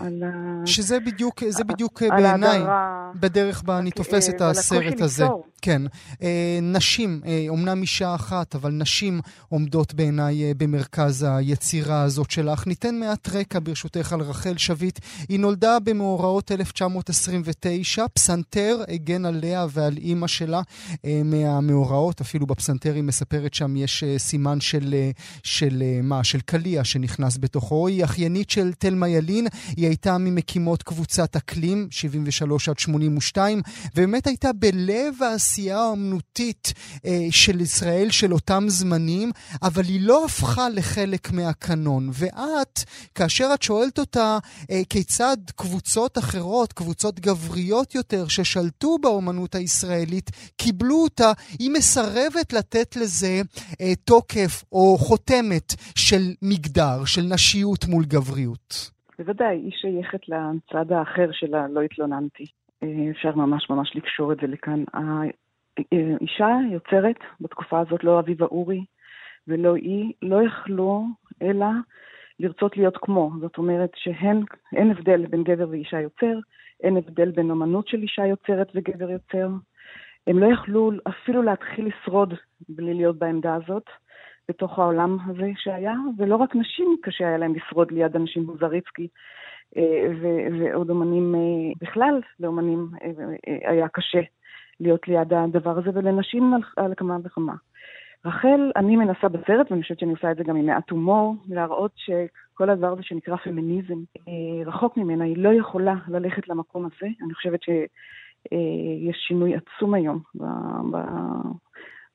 על 0.00 0.22
ה... 0.22 0.66
שזה 0.66 1.00
בדיוק, 1.00 1.44
זה 1.48 1.64
בדיוק 1.64 2.02
בעיניי, 2.02 2.58
בדרך 3.20 3.62
בה 3.62 3.78
אני 3.78 3.90
תופס 3.90 4.28
את 4.28 4.40
הסרט 4.40 5.00
הזה. 5.00 5.24
ליצור. 5.24 5.44
כן. 5.62 5.82
אה, 6.22 6.58
נשים, 6.62 7.20
אומנם 7.48 7.76
אה, 7.76 7.82
אישה 7.82 8.14
אחת, 8.14 8.54
אבל 8.54 8.70
נשים 8.70 9.20
עומדות 9.48 9.94
בעיניי 9.94 10.44
אה, 10.44 10.52
במרכז 10.56 11.26
היצירה 11.28 12.02
הזאת 12.02 12.30
שלך. 12.30 12.66
ניתן 12.66 12.94
מעט 12.94 13.28
רקע 13.28 13.58
ברשותך 13.62 14.12
על 14.12 14.20
רחל 14.20 14.56
שביט. 14.56 14.98
היא 15.28 15.40
נולדה 15.40 15.78
במאורעות 15.80 16.52
1929, 16.52 18.08
פסנתר 18.08 18.82
הגן 18.88 19.24
עליה 19.24 19.66
ועל 19.70 19.96
אימא 19.96 20.26
שלה 20.26 20.60
מהמאורעות, 21.24 22.20
אפילו 22.20 22.46
בפסנתר 22.46 22.94
היא 22.94 23.02
מספרת 23.02 23.54
שם 23.54 23.76
יש 23.76 24.04
סימן 24.18 24.60
של, 24.60 24.94
של 25.42 25.82
מה? 26.02 26.24
של 26.24 26.40
קליע 26.40 26.84
שנכנס 26.84 27.38
בתוכו. 27.40 27.88
היא 27.88 28.04
אחיינית 28.04 28.50
של 28.50 28.72
תלמה 28.78 29.08
ילין, 29.08 29.46
היא 29.76 29.86
הייתה 29.86 30.18
ממקימות 30.18 30.82
קבוצת 30.82 31.36
אקלים, 31.36 31.88
73 31.90 32.68
עד 32.68 32.78
82, 32.78 33.62
ובאמת 33.94 34.26
הייתה 34.26 34.52
בלב 34.52 35.22
העשייה 35.22 35.51
האמנותית 35.58 36.72
אה, 37.06 37.26
של 37.30 37.60
ישראל 37.60 38.10
של 38.10 38.32
אותם 38.32 38.62
זמנים, 38.66 39.30
אבל 39.62 39.82
היא 39.82 40.00
לא 40.02 40.24
הפכה 40.24 40.68
לחלק 40.68 41.32
מהקנון. 41.32 42.08
ואת, 42.20 42.78
כאשר 43.14 43.46
את 43.54 43.62
שואלת 43.62 43.98
אותה 43.98 44.38
אה, 44.70 44.80
כיצד 44.90 45.36
קבוצות 45.56 46.18
אחרות, 46.18 46.72
קבוצות 46.72 47.20
גבריות 47.20 47.94
יותר, 47.94 48.28
ששלטו 48.28 48.98
באומנות 49.02 49.54
הישראלית, 49.54 50.30
קיבלו 50.56 50.96
אותה, 51.02 51.32
היא 51.58 51.70
מסרבת 51.70 52.52
לתת 52.52 52.96
לזה 52.96 53.40
אה, 53.80 53.94
תוקף 54.04 54.64
או 54.72 54.96
חותמת 54.98 55.68
של 55.96 56.22
מגדר, 56.42 57.04
של 57.04 57.22
נשיות 57.34 57.84
מול 57.88 58.04
גבריות. 58.04 58.90
בוודאי, 59.18 59.56
היא 59.56 59.72
שייכת 59.80 60.28
לצד 60.28 60.92
האחר 60.92 61.28
שלה, 61.32 61.66
לא 61.68 61.80
התלוננתי. 61.82 62.46
אה, 62.82 63.10
אפשר 63.10 63.34
ממש 63.36 63.70
ממש 63.70 63.92
לקשור 63.94 64.32
את 64.32 64.38
זה 64.40 64.46
לכאן. 64.46 64.84
האישה 65.78 66.48
יוצרת 66.72 67.16
בתקופה 67.40 67.80
הזאת, 67.80 68.04
לא 68.04 68.18
אביבה 68.18 68.46
אורי 68.46 68.84
ולא 69.48 69.74
היא, 69.76 70.12
לא 70.22 70.42
יכלו 70.42 71.04
אלא 71.42 71.66
לרצות 72.40 72.76
להיות 72.76 72.96
כמו. 72.96 73.30
זאת 73.40 73.58
אומרת 73.58 73.90
שאין 73.94 74.90
הבדל 74.90 75.26
בין 75.26 75.44
גבר 75.44 75.68
ואישה 75.70 76.00
יוצר, 76.00 76.38
אין 76.82 76.96
הבדל 76.96 77.30
בין 77.30 77.50
אמנות 77.50 77.88
של 77.88 78.02
אישה 78.02 78.26
יוצרת 78.26 78.68
וגבר 78.74 79.10
יוצר. 79.10 79.48
הם 80.26 80.38
לא 80.38 80.46
יכלו 80.52 80.92
אפילו 81.08 81.42
להתחיל 81.42 81.86
לשרוד 81.86 82.34
בלי 82.68 82.94
להיות 82.94 83.18
בעמדה 83.18 83.54
הזאת. 83.54 83.84
בתוך 84.48 84.78
העולם 84.78 85.16
הזה 85.26 85.50
שהיה, 85.56 85.94
ולא 86.18 86.36
רק 86.36 86.56
נשים 86.56 86.96
קשה 87.02 87.26
היה 87.26 87.38
להם 87.38 87.54
לשרוד 87.54 87.90
ליד 87.90 88.16
אנשים 88.16 88.44
כמו 88.44 88.56
זריצקי 88.56 89.08
אה, 89.76 90.08
ועוד 90.60 90.90
אומנים 90.90 91.34
אה, 91.34 91.72
בכלל, 91.80 92.20
לאומנים 92.40 92.88
אה, 93.02 93.70
היה 93.70 93.88
קשה 93.88 94.20
להיות 94.82 95.08
ליד 95.08 95.34
הדבר 95.34 95.78
הזה, 95.78 95.90
ולנשים 95.94 96.54
על 96.76 96.94
כמה 96.96 97.16
וכמה. 97.24 97.54
רחל, 98.24 98.70
אני 98.76 98.96
מנסה 98.96 99.28
בסרט, 99.28 99.70
ואני 99.70 99.82
חושבת 99.82 99.98
שאני 99.98 100.12
עושה 100.12 100.30
את 100.30 100.36
זה 100.36 100.44
גם 100.44 100.56
עם 100.56 100.66
מעט 100.66 100.90
הומור, 100.90 101.34
להראות 101.48 101.92
שכל 101.96 102.70
הדבר 102.70 102.92
הזה 102.92 103.02
שנקרא 103.02 103.36
פמיניזם 103.36 103.98
רחוק 104.66 104.96
ממנה, 104.96 105.24
היא 105.24 105.36
לא 105.36 105.54
יכולה 105.54 105.94
ללכת 106.08 106.48
למקום 106.48 106.84
הזה. 106.86 107.06
אני 107.24 107.34
חושבת 107.34 107.62
שיש 107.62 109.16
שינוי 109.28 109.54
עצום 109.54 109.94
היום 109.94 110.18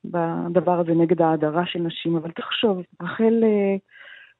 בדבר 0.04 0.80
הזה 0.80 0.92
נגד 0.92 1.22
ההדרה 1.22 1.66
של 1.66 1.78
נשים, 1.78 2.16
אבל 2.16 2.30
תחשוב, 2.30 2.82
רחל 3.02 3.44
אה, 3.44 3.76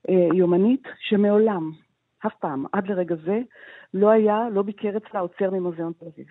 אה, 0.08 0.28
יומנית 0.34 0.82
שמעולם, 0.98 1.70
אף 2.26 2.34
פעם, 2.40 2.64
עד 2.72 2.86
לרגע 2.86 3.14
זה, 3.24 3.40
לא 3.94 4.10
היה, 4.10 4.48
לא 4.52 4.62
ביקר 4.62 4.96
אצלה 4.96 5.20
עוצר 5.20 5.50
ממוזיאון 5.50 5.92
תל 5.92 6.06
אביב. 6.06 6.26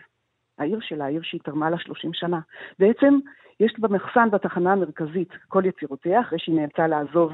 העיר 0.58 0.80
שלה, 0.82 1.06
העיר 1.06 1.22
שהיא 1.24 1.42
תרמה 1.44 1.70
לה 1.70 1.78
30 1.78 2.14
שנה. 2.14 2.40
בעצם 2.80 3.14
יש 3.60 3.74
במחסן 3.80 4.30
בתחנה 4.32 4.74
המרכזית 4.74 5.30
כל 5.48 5.64
יצירותיה, 5.66 6.22
אחרי 6.22 6.40
שהיא 6.40 6.56
נאלצה 6.56 6.88
לעזוב 6.88 7.34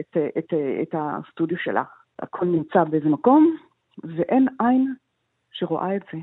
את, 0.00 0.16
את, 0.16 0.38
את, 0.38 0.54
את 0.82 0.94
הסטודיו 0.98 1.58
שלה. 1.58 1.82
הכל 2.18 2.46
נמצא 2.46 2.84
באיזה 2.84 3.08
מקום, 3.08 3.56
ואין 4.04 4.48
עין 4.60 4.94
שרואה 5.52 5.96
את 5.96 6.02
זה. 6.12 6.18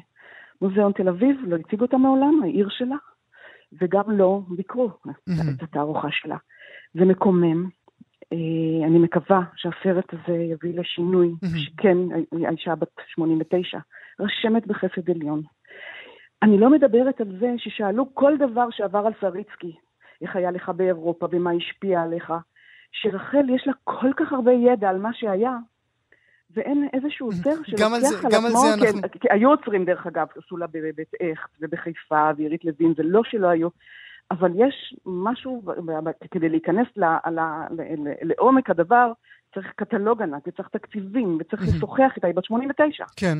מוזיאון 0.62 0.92
תל 0.92 1.10
אביב 1.10 1.38
לא 1.48 1.56
הציג 1.56 1.82
אותה 1.82 1.98
מעולם, 1.98 2.44
העיר 2.44 2.70
שלה, 2.70 2.96
וגם 3.82 4.12
לא 4.12 4.42
ביקרו 4.50 4.90
mm-hmm. 4.90 5.32
את 5.58 5.64
התערוכה 5.64 6.08
שלה. 6.12 6.38
זה 6.94 7.06
מקומם. 7.06 7.70
אה, 8.34 8.88
אני 8.88 9.00
מקווה 9.00 9.42
שהסרט 9.56 10.14
הזה 10.14 10.38
יביא 10.38 10.80
לשינוי, 10.80 11.32
mm-hmm. 11.32 11.58
שכן, 11.58 11.98
האישה 12.48 12.76
בת 12.76 12.88
89, 13.08 13.78
רשמת 14.20 14.68
בחסד 14.68 15.10
עליון. 15.10 15.42
אני 16.44 16.58
לא 16.58 16.70
מדברת 16.70 17.22
על 17.22 17.38
זה 17.40 17.54
ששאלו 17.58 18.16
כל 18.16 18.38
דבר 18.38 18.68
שעבר 18.72 19.08
על 19.08 19.14
סריצקי, 19.22 19.76
איך 20.22 20.36
היה 20.36 20.52
לך 20.52 20.70
באירופה, 20.70 21.28
במה 21.28 21.52
השפיע 21.52 22.02
עליך, 22.02 22.34
שרחל 22.92 23.50
יש 23.50 23.68
לה 23.68 23.74
כל 23.84 24.12
כך 24.18 24.34
הרבה 24.34 24.52
ידע 24.52 24.90
על 24.90 24.98
מה 24.98 25.10
שהיה, 25.14 25.58
ואין 26.56 26.88
איזשהו 26.94 27.28
עוצר 27.30 27.64
שלוקח 27.64 28.26
על 28.26 28.32
עצמו, 28.36 28.64
אנחנו... 28.74 29.02
כי 29.22 29.28
היו 29.32 29.50
עוצרים 29.50 29.86
דרך 29.86 30.08
אגב, 30.08 30.28
עשו 30.38 30.58
לה 30.58 30.68
בבית 30.68 31.14
אכט 31.22 31.50
ובחיפה, 31.62 32.30
ועירית 32.38 32.66
לוין, 32.66 32.94
זה 32.98 33.04
לא 33.04 33.22
שלא 33.24 33.48
היו, 33.48 33.70
אבל 34.32 34.52
יש 34.56 34.96
משהו, 35.06 35.62
כדי 36.32 36.50
להיכנס 36.50 36.88
לעומק 38.22 38.70
הדבר, 38.70 39.12
צריך 39.54 39.68
קטלוג 39.76 40.22
ענק, 40.22 40.48
וצריך 40.48 40.70
תקציבים, 40.70 41.38
וצריך 41.40 41.62
לשוחח 41.68 42.12
איתה, 42.16 42.28
היא 42.28 42.36
בת 42.36 42.46
89. 42.46 43.06
כן. 43.16 43.38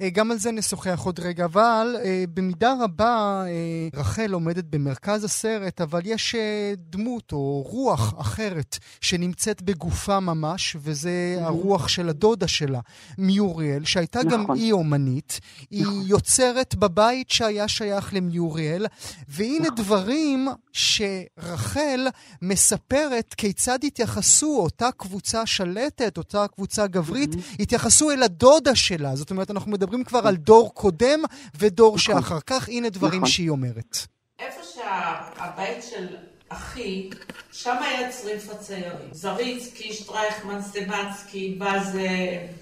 אה, 0.00 0.10
גם 0.10 0.30
על 0.30 0.38
זה 0.38 0.52
נשוחח 0.52 1.00
עוד 1.04 1.20
רגע, 1.20 1.44
אבל 1.44 1.96
אה, 2.04 2.24
במידה 2.34 2.74
רבה 2.80 3.44
אה, 3.46 4.00
רחל 4.00 4.32
עומדת 4.32 4.64
במרכז 4.64 5.24
הסרט, 5.24 5.80
אבל 5.80 6.00
יש 6.04 6.34
דמות 6.76 7.32
או 7.32 7.62
רוח 7.68 8.14
אחרת 8.20 8.78
שנמצאת 9.00 9.62
בגופה 9.62 10.20
ממש, 10.20 10.76
וזה. 10.80 11.36
הרוח 11.40 11.88
של 11.88 12.08
הדודה 12.08 12.48
שלה, 12.48 12.80
מיוריאל, 13.18 13.84
שהייתה 13.84 14.22
נכון. 14.22 14.46
גם 14.46 14.50
היא 14.50 14.72
אומנית. 14.72 15.40
היא 15.70 15.82
נכון. 15.82 16.02
יוצרת 16.06 16.74
בבית 16.74 17.30
שהיה 17.30 17.68
שייך 17.68 18.14
למיוריאל, 18.14 18.86
והנה 19.28 19.58
נכון. 19.60 19.74
דברים 19.74 20.48
שרחל 20.72 22.08
מספרת 22.42 23.34
כיצד 23.34 23.78
התייחסו 23.84 24.60
אותה 24.62 24.88
קבוצה 24.96 25.46
שלטת, 25.46 26.18
אותה 26.18 26.46
קבוצה 26.54 26.86
גברית. 26.86 27.30
התייחסו 27.60 28.10
אל 28.10 28.22
הדודה 28.22 28.74
שלה. 28.74 29.16
זאת 29.16 29.30
אומרת, 29.30 29.50
אנחנו 29.52 29.70
מדברים 29.70 30.04
כבר 30.04 30.26
על 30.26 30.36
דור 30.36 30.74
קודם 30.74 31.22
ודור 31.58 31.96
נכון. 31.96 31.98
שאחר 31.98 32.40
כך. 32.40 32.68
הנה 32.68 32.88
דברים 32.88 33.20
נכון. 33.20 33.30
שהיא 33.30 33.50
אומרת. 33.50 33.96
איפה 34.38 34.60
שהבית 34.62 35.82
של 35.90 36.06
אחי, 36.48 37.10
שם 37.52 37.76
היה 37.80 38.12
צריף 38.12 38.50
הציירים. 38.50 39.08
זריצקי, 39.12 39.92
שטרייכמן, 39.92 40.62
סטנצקי, 40.62 41.54
ואז 41.58 41.98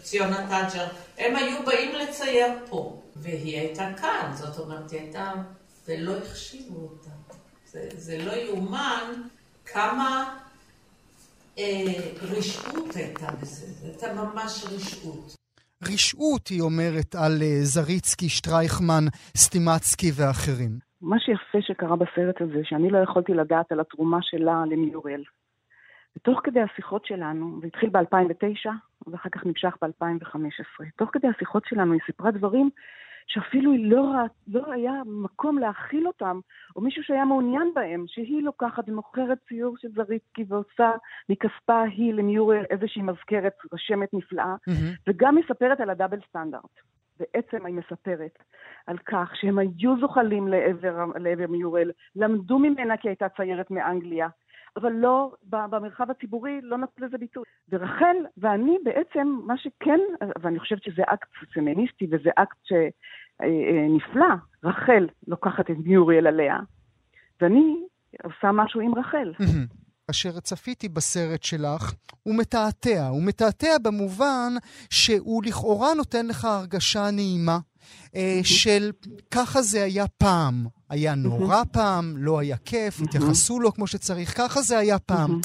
ציונה 0.02 0.46
תג'ר, 0.48 0.86
הם 1.18 1.36
היו 1.36 1.62
באים 1.66 1.94
לצייר 1.94 2.52
פה. 2.68 3.02
והיא 3.16 3.58
הייתה 3.58 3.88
כאן, 4.00 4.32
זאת 4.34 4.58
אומרת, 4.58 4.90
היא 4.90 5.00
הייתה... 5.00 5.32
ולא 5.88 6.16
החשיבו 6.16 6.80
אותה. 6.80 7.10
זה, 7.72 7.88
זה 7.96 8.18
לא 8.18 8.32
יאומן 8.32 9.12
כמה 9.66 10.38
אה, 11.58 12.10
רשעות 12.22 12.96
הייתה 12.96 13.30
בזה. 13.40 13.66
זו 13.80 13.86
הייתה 13.86 14.14
ממש 14.14 14.64
רשעות. 14.64 15.39
רשעות, 15.82 16.48
היא 16.48 16.60
אומרת 16.60 17.14
על 17.14 17.32
אה, 17.42 17.58
זריצקי, 17.62 18.28
שטרייכמן, 18.28 19.04
סטימצקי 19.36 20.10
ואחרים. 20.16 20.70
מה 21.00 21.16
שיפה 21.20 21.58
שקרה 21.60 21.96
בסרט 21.96 22.40
הזה, 22.40 22.60
שאני 22.64 22.90
לא 22.90 22.98
יכולתי 22.98 23.34
לדעת 23.34 23.72
על 23.72 23.80
התרומה 23.80 24.18
שלה 24.22 24.64
למיוריאל. 24.70 25.22
ותוך 26.16 26.40
כדי 26.44 26.60
השיחות 26.60 27.06
שלנו, 27.06 27.58
זה 27.60 27.66
התחיל 27.66 27.90
ב-2009, 27.90 28.70
ואחר 29.06 29.28
כך 29.28 29.46
נמשך 29.46 29.76
ב-2015, 29.82 30.84
תוך 30.96 31.10
כדי 31.12 31.28
השיחות 31.28 31.62
שלנו 31.66 31.92
היא 31.92 32.00
סיפרה 32.06 32.30
דברים 32.30 32.70
שאפילו 33.32 33.72
לא, 33.78 34.12
לא 34.48 34.72
היה 34.72 34.92
מקום 35.06 35.58
להכיל 35.58 36.06
אותם, 36.06 36.40
או 36.76 36.80
מישהו 36.80 37.02
שהיה 37.02 37.24
מעוניין 37.24 37.70
בהם, 37.74 38.04
שהיא 38.06 38.42
לוקחת 38.42 38.88
ומוכרת 38.88 39.38
ציור 39.48 39.76
של 39.78 39.88
זריצקי 39.88 40.44
ועושה 40.48 40.90
מכספה 41.28 41.82
היא 41.82 42.14
למיורי 42.14 42.58
איזושהי 42.70 43.02
מזכרת, 43.02 43.52
רשמת 43.72 44.14
נפלאה, 44.14 44.54
mm-hmm. 44.54 45.00
וגם 45.08 45.36
מספרת 45.36 45.80
על 45.80 45.90
הדאבל 45.90 46.18
סטנדרט. 46.28 46.80
בעצם 47.20 47.66
היא 47.66 47.74
מספרת 47.74 48.38
על 48.86 48.98
כך 48.98 49.32
שהם 49.34 49.58
היו 49.58 50.00
זוחלים 50.00 50.48
לעבר, 50.48 51.04
לעבר 51.20 51.46
מיורל, 51.46 51.90
למדו 52.16 52.58
ממנה 52.58 52.96
כי 52.96 53.08
הייתה 53.08 53.28
ציירת 53.28 53.70
מאנגליה, 53.70 54.28
אבל 54.76 54.92
לא, 54.92 55.32
במרחב 55.42 56.10
הציבורי 56.10 56.60
לא 56.62 56.78
נתנו 56.78 57.06
לזה 57.06 57.18
ביטוי. 57.18 57.44
ורחל 57.68 58.16
ואני 58.36 58.76
בעצם, 58.84 59.40
מה 59.46 59.54
שכן, 59.58 60.00
ואני 60.42 60.58
חושבת 60.58 60.82
שזה 60.82 61.02
אקט 61.06 61.28
פמיניסטי 61.54 62.06
וזה 62.10 62.30
אקט 62.36 62.58
שנפלא, 62.62 64.24
אה, 64.24 64.30
אה, 64.30 64.70
רחל 64.70 65.08
לוקחת 65.26 65.70
את 65.70 65.76
מיוריאל 65.84 66.26
עליה, 66.26 66.58
ואני 67.40 67.76
עושה 68.24 68.52
משהו 68.52 68.80
עם 68.80 68.94
רחל. 68.94 69.32
אשר 70.10 70.40
צפיתי 70.40 70.88
בסרט 70.88 71.42
שלך, 71.42 71.94
הוא 72.22 72.38
מתעתע. 72.38 73.06
הוא 73.10 73.22
מתעתע 73.26 73.78
במובן 73.82 74.52
שהוא 74.90 75.42
לכאורה 75.44 75.94
נותן 75.94 76.26
לך 76.26 76.44
הרגשה 76.44 77.10
נעימה 77.12 77.58
של 78.42 78.92
ככה 79.30 79.62
זה 79.62 79.82
היה 79.84 80.08
פעם. 80.08 80.66
היה 80.90 81.14
נורא 81.14 81.62
פעם, 81.72 82.14
לא 82.16 82.38
היה 82.38 82.56
כיף, 82.56 83.00
התייחסו 83.00 83.60
לו 83.60 83.74
כמו 83.74 83.86
שצריך, 83.86 84.36
ככה 84.36 84.62
זה 84.62 84.78
היה 84.78 84.98
פעם. 84.98 85.40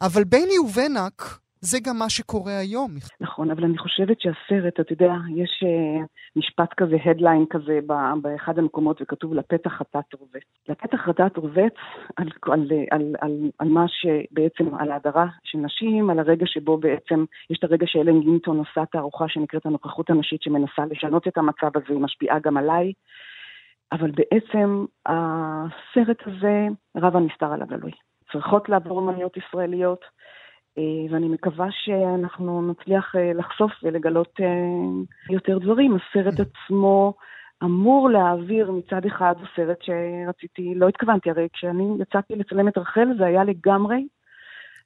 אבל 0.00 0.24
ביני 0.24 0.58
ובינק, 0.58 1.38
זה 1.64 1.78
גם 1.86 1.98
מה 1.98 2.10
שקורה 2.10 2.58
היום. 2.58 2.90
נכון, 3.20 3.50
אבל 3.50 3.64
אני 3.64 3.78
חושבת 3.78 4.20
שהסרט, 4.20 4.80
אתה 4.80 4.92
יודע, 4.92 5.12
יש 5.36 5.64
uh, 5.64 6.06
משפט 6.36 6.74
כזה, 6.76 6.96
הדליין 7.04 7.44
כזה 7.50 7.78
באחד 8.22 8.58
המקומות, 8.58 9.02
וכתוב 9.02 9.34
לפתח 9.34 9.70
חטאת 9.70 10.14
רובץ. 10.20 10.42
לפתח 10.68 10.98
חטאת 10.98 11.36
רובץ 11.36 11.74
על, 12.16 12.28
על, 12.42 12.70
על, 12.90 13.14
על, 13.20 13.50
על 13.58 13.68
מה 13.68 13.84
שבעצם, 13.88 14.74
על 14.74 14.90
ההדרה 14.90 15.26
של 15.44 15.58
נשים, 15.58 16.10
על 16.10 16.18
הרגע 16.18 16.46
שבו 16.46 16.76
בעצם, 16.76 17.24
יש 17.50 17.58
את 17.58 17.64
הרגע 17.64 17.86
שאלן 17.86 18.20
גינטון 18.20 18.58
עושה 18.58 18.86
תערוכה 18.92 19.28
שנקראת 19.28 19.66
הנוכחות 19.66 20.10
הנשית, 20.10 20.42
שמנסה 20.42 20.82
לשנות 20.90 21.28
את 21.28 21.38
המצב 21.38 21.70
הזה, 21.74 21.86
היא 21.88 21.98
משפיעה 21.98 22.38
גם 22.38 22.56
עליי. 22.56 22.92
אבל 23.92 24.10
בעצם 24.10 24.84
הסרט 25.06 26.26
הזה, 26.26 26.66
רב 26.96 27.16
הנסתר 27.16 27.52
עליו 27.52 27.66
אלוהי. 27.72 27.92
צריכות 28.32 28.68
לעבור 28.68 29.00
אמניות 29.00 29.36
ישראליות, 29.36 30.04
ואני 31.10 31.28
מקווה 31.28 31.66
שאנחנו 31.70 32.70
נצליח 32.70 33.16
אה, 33.16 33.32
לחשוף 33.32 33.72
ולגלות 33.82 34.40
אה, 34.40 34.46
יותר 35.30 35.58
דברים. 35.58 35.96
הסרט 35.96 36.34
עצמו 36.40 37.14
אמור 37.62 38.10
להעביר 38.10 38.70
מצד 38.70 39.06
אחד 39.06 39.34
סרט 39.56 39.78
שרציתי, 39.82 40.74
לא 40.74 40.88
התכוונתי, 40.88 41.30
הרי 41.30 41.48
כשאני 41.52 41.96
יצאתי 42.00 42.36
לצלם 42.36 42.68
את 42.68 42.78
רחל 42.78 43.08
זה 43.18 43.26
היה 43.26 43.44
לגמרי 43.44 44.06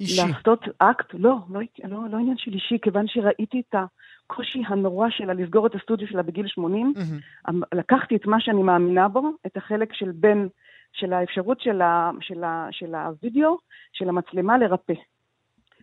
אישי. 0.00 0.22
לעשות 0.22 0.64
אקט, 0.78 1.14
לא, 1.14 1.36
לא, 1.50 1.60
לא, 1.84 1.98
לא 2.10 2.16
עניין 2.16 2.36
של 2.36 2.52
אישי, 2.52 2.78
כיוון 2.82 3.08
שראיתי 3.08 3.62
את 3.68 3.74
הקושי 3.74 4.62
הנורא 4.66 5.10
שלה 5.10 5.34
לסגור 5.34 5.66
את 5.66 5.74
הסטודיו 5.74 6.08
שלה 6.08 6.22
בגיל 6.22 6.46
80, 6.46 6.92
mm-hmm. 6.96 7.52
לקחתי 7.74 8.16
את 8.16 8.26
מה 8.26 8.40
שאני 8.40 8.62
מאמינה 8.62 9.08
בו, 9.08 9.30
את 9.46 9.56
החלק 9.56 9.92
של 9.92 10.10
בין, 10.14 10.48
של 10.92 11.12
האפשרות 11.12 11.60
של, 11.60 11.80
ה, 11.80 12.10
של, 12.20 12.44
ה, 12.44 12.68
של 12.70 12.94
הווידאו, 12.94 13.58
של 13.92 14.08
המצלמה 14.08 14.58
לרפא. 14.58 14.94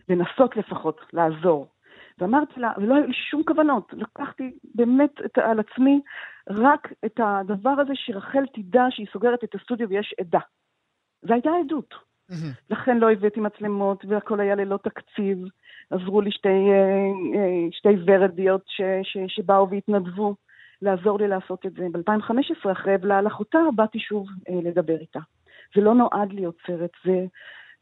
לנסות 0.08 0.56
לפחות 0.56 1.00
לעזור. 1.12 1.66
ואמרתי 2.18 2.60
לה, 2.60 2.72
ולא 2.76 2.94
היו 2.94 3.06
לי 3.06 3.12
שום 3.30 3.42
כוונות, 3.42 3.92
לקחתי 3.92 4.52
באמת 4.74 5.10
את, 5.24 5.38
על 5.38 5.60
עצמי 5.60 6.00
רק 6.50 6.92
את 7.04 7.20
הדבר 7.22 7.70
הזה 7.70 7.92
שרחל 7.94 8.44
תדע 8.54 8.84
שהיא 8.90 9.06
סוגרת 9.12 9.44
את 9.44 9.54
הסטודיו 9.54 9.88
ויש 9.88 10.14
עדה. 10.20 10.38
זו 11.22 11.34
הייתה 11.34 11.50
עדות. 11.64 11.94
Mm-hmm. 12.30 12.34
לכן 12.70 12.98
לא 12.98 13.12
הבאתי 13.12 13.40
מצלמות 13.40 14.04
והכל 14.08 14.40
היה 14.40 14.54
ללא 14.54 14.76
תקציב. 14.76 15.38
עזרו 15.90 16.20
לי 16.20 16.30
שתי, 16.30 16.48
אה, 16.48 17.40
אה, 17.40 17.66
שתי 17.70 17.88
ורדיות 18.06 18.62
ש, 18.66 18.80
ש, 19.02 19.16
שבאו 19.28 19.70
והתנדבו 19.70 20.34
לעזור 20.82 21.18
לי 21.18 21.28
לעשות 21.28 21.66
את 21.66 21.72
זה. 21.72 21.86
ב-2015, 21.92 22.72
אחרי 22.72 22.94
אבלה 22.94 23.20
אחותה, 23.26 23.58
באתי 23.74 23.98
שוב 23.98 24.28
אה, 24.48 24.54
לדבר 24.62 24.96
איתה. 24.96 25.20
זה 25.74 25.80
לא 25.80 25.94
נועד 25.94 26.32
להיות 26.32 26.56
סרט, 26.66 26.90
זה, 27.04 27.26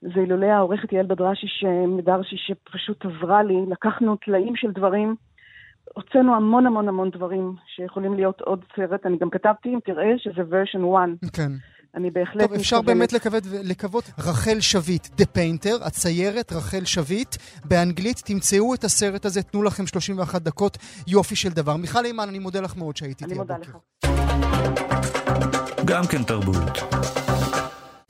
זה 0.03 0.20
אילולא 0.20 0.46
העורכת 0.46 0.92
יעל 0.92 1.07
בדרשי, 1.07 1.46
מדרשי, 1.88 2.36
שפשוט 2.36 3.05
עזרה 3.05 3.42
לי. 3.42 3.57
לקחנו 3.70 4.16
טלאים 4.16 4.57
של 4.57 4.70
דברים, 4.72 5.14
הוצאנו 5.94 6.34
המון 6.36 6.66
המון 6.66 6.88
המון 6.88 7.11
דברים 7.11 7.55
שיכולים 7.76 8.14
להיות 8.14 8.40
עוד 8.40 8.64
סרט. 8.76 9.07
אני 9.07 9.18
גם 9.18 9.30
כתבתי, 9.30 9.68
אם 9.68 9.78
תראה, 9.84 10.18
שזה 10.18 10.42
version 10.42 10.96
1. 10.96 11.32
כן. 11.32 11.53
אני 11.94 12.11
בהחלט 12.11 12.42
טוב, 12.42 12.53
אפשר 12.53 12.82
באמת 12.82 13.12
לקוות, 13.12 13.42
לקוות 13.64 14.05
רחל 14.18 14.61
שביט, 14.61 15.07
The 15.07 15.24
Painter, 15.36 15.86
הציירת 15.86 16.53
רחל 16.53 16.84
שביט. 16.84 17.36
באנגלית 17.64 18.22
תמצאו 18.24 18.74
את 18.74 18.84
הסרט 18.84 19.24
הזה, 19.24 19.42
תנו 19.42 19.62
לכם 19.62 19.86
31 19.86 20.42
דקות, 20.42 20.78
יופי 21.07 21.36
של 21.36 21.48
דבר. 21.48 21.76
מיכל 21.76 22.05
אימן, 22.05 22.28
אני 22.28 22.38
מודה 22.38 22.61
לך 22.61 22.76
מאוד 22.76 22.96
שהייתי 22.96 23.24
איתי 23.24 23.34
הבוקר. 23.34 23.55
אני 23.55 23.62
מודה 23.62 23.70
לך. 23.70 23.76
גם 25.84 26.03
כן 26.11 26.22
תרבות. 26.22 27.41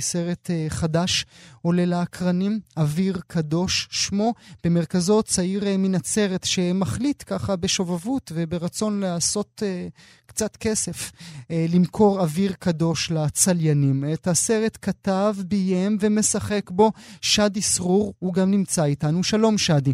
סרט 0.02 0.50
אה, 0.50 0.66
חדש 0.68 1.26
עולה 1.62 1.84
לאקרנים, 1.84 2.60
אוויר 2.76 3.20
קדוש 3.26 3.88
שמו, 3.90 4.34
במרכזו 4.64 5.22
צעיר 5.22 5.66
אה, 5.66 5.76
מנצרת 5.76 6.44
שמחליט 6.44 7.22
ככה 7.26 7.56
בשובבות 7.56 8.32
וברצון 8.34 9.00
לעשות 9.00 9.62
uh, 9.62 9.90
קצת 10.26 10.56
כסף, 10.56 11.12
uh, 11.12 11.46
למכור 11.74 12.20
אוויר 12.20 12.52
קדוש 12.58 13.10
לצליינים. 13.10 14.04
את 14.12 14.26
הסרט 14.26 14.78
כתב, 14.82 15.34
ביים 15.46 15.96
ומשחק 16.00 16.70
בו 16.70 16.92
שדי 17.20 17.62
סרור, 17.62 18.14
הוא 18.18 18.34
גם 18.34 18.50
נמצא 18.50 18.84
איתנו. 18.84 19.24
שלום 19.24 19.58
שדי. 19.58 19.92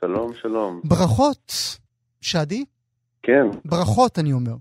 שלום, 0.00 0.32
שלום. 0.42 0.80
ברכות, 0.84 1.52
שדי? 2.20 2.64
כן. 3.22 3.46
ברכות, 3.64 4.18
אני 4.18 4.32
אומר. 4.32 4.54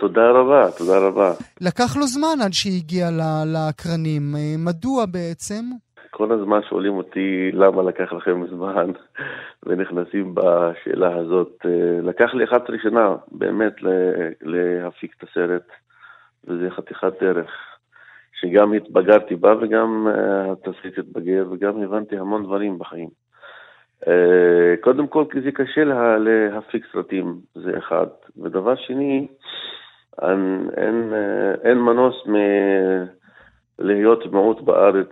תודה 0.00 0.30
רבה, 0.30 0.66
תודה 0.78 0.98
רבה. 0.98 1.32
לקח 1.60 1.96
לו 1.96 2.06
זמן 2.06 2.44
עד 2.44 2.52
שהגיע 2.52 3.06
לאקרנים. 3.52 4.22
אה, 4.36 4.54
מדוע 4.58 5.06
בעצם? 5.06 5.64
כל 6.10 6.32
הזמן 6.32 6.60
שואלים 6.68 6.92
אותי 6.92 7.50
למה 7.52 7.82
לקח 7.82 8.12
לכם 8.12 8.46
זמן, 8.50 8.90
ונכנסים 9.66 10.34
בשאלה 10.34 11.16
הזאת. 11.16 11.58
אה, 11.64 12.00
לקח 12.02 12.34
לי 12.34 12.44
11 12.44 12.76
שנה 12.82 13.14
באמת 13.32 13.74
להפיק 14.42 15.14
את 15.18 15.28
הסרט, 15.28 15.68
וזה 16.44 16.70
חתיכת 16.70 17.12
דרך. 17.22 17.50
שגם 18.40 18.72
התבגרתי 18.72 19.36
בה 19.36 19.54
וגם 19.60 20.06
התסריט 20.52 20.98
אה, 20.98 21.02
התבגר 21.02 21.44
וגם 21.50 21.82
הבנתי 21.82 22.18
המון 22.18 22.44
דברים 22.44 22.78
בחיים. 22.78 23.08
קודם 24.80 25.06
כל, 25.06 25.24
כי 25.30 25.40
זה 25.40 25.52
קשה 25.52 25.84
לה, 25.84 26.18
להפיק 26.18 26.84
סרטים, 26.92 27.34
זה 27.54 27.78
אחד. 27.78 28.06
ודבר 28.42 28.76
שני, 28.76 29.26
אין, 30.22 30.70
אין, 30.76 31.12
אין 31.64 31.78
מנוס 31.78 32.26
מ... 32.26 32.34
להיות 33.78 34.26
מיעוט 34.32 34.60
בארץ 34.60 35.08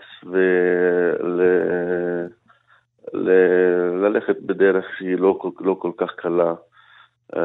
וללכת 3.12 4.36
בדרך 4.40 4.84
שהיא 4.98 5.18
לא, 5.18 5.38
לא 5.60 5.76
כל 5.78 5.92
כך 5.96 6.10
קלה. 6.16 6.54
Uh, 7.34 7.38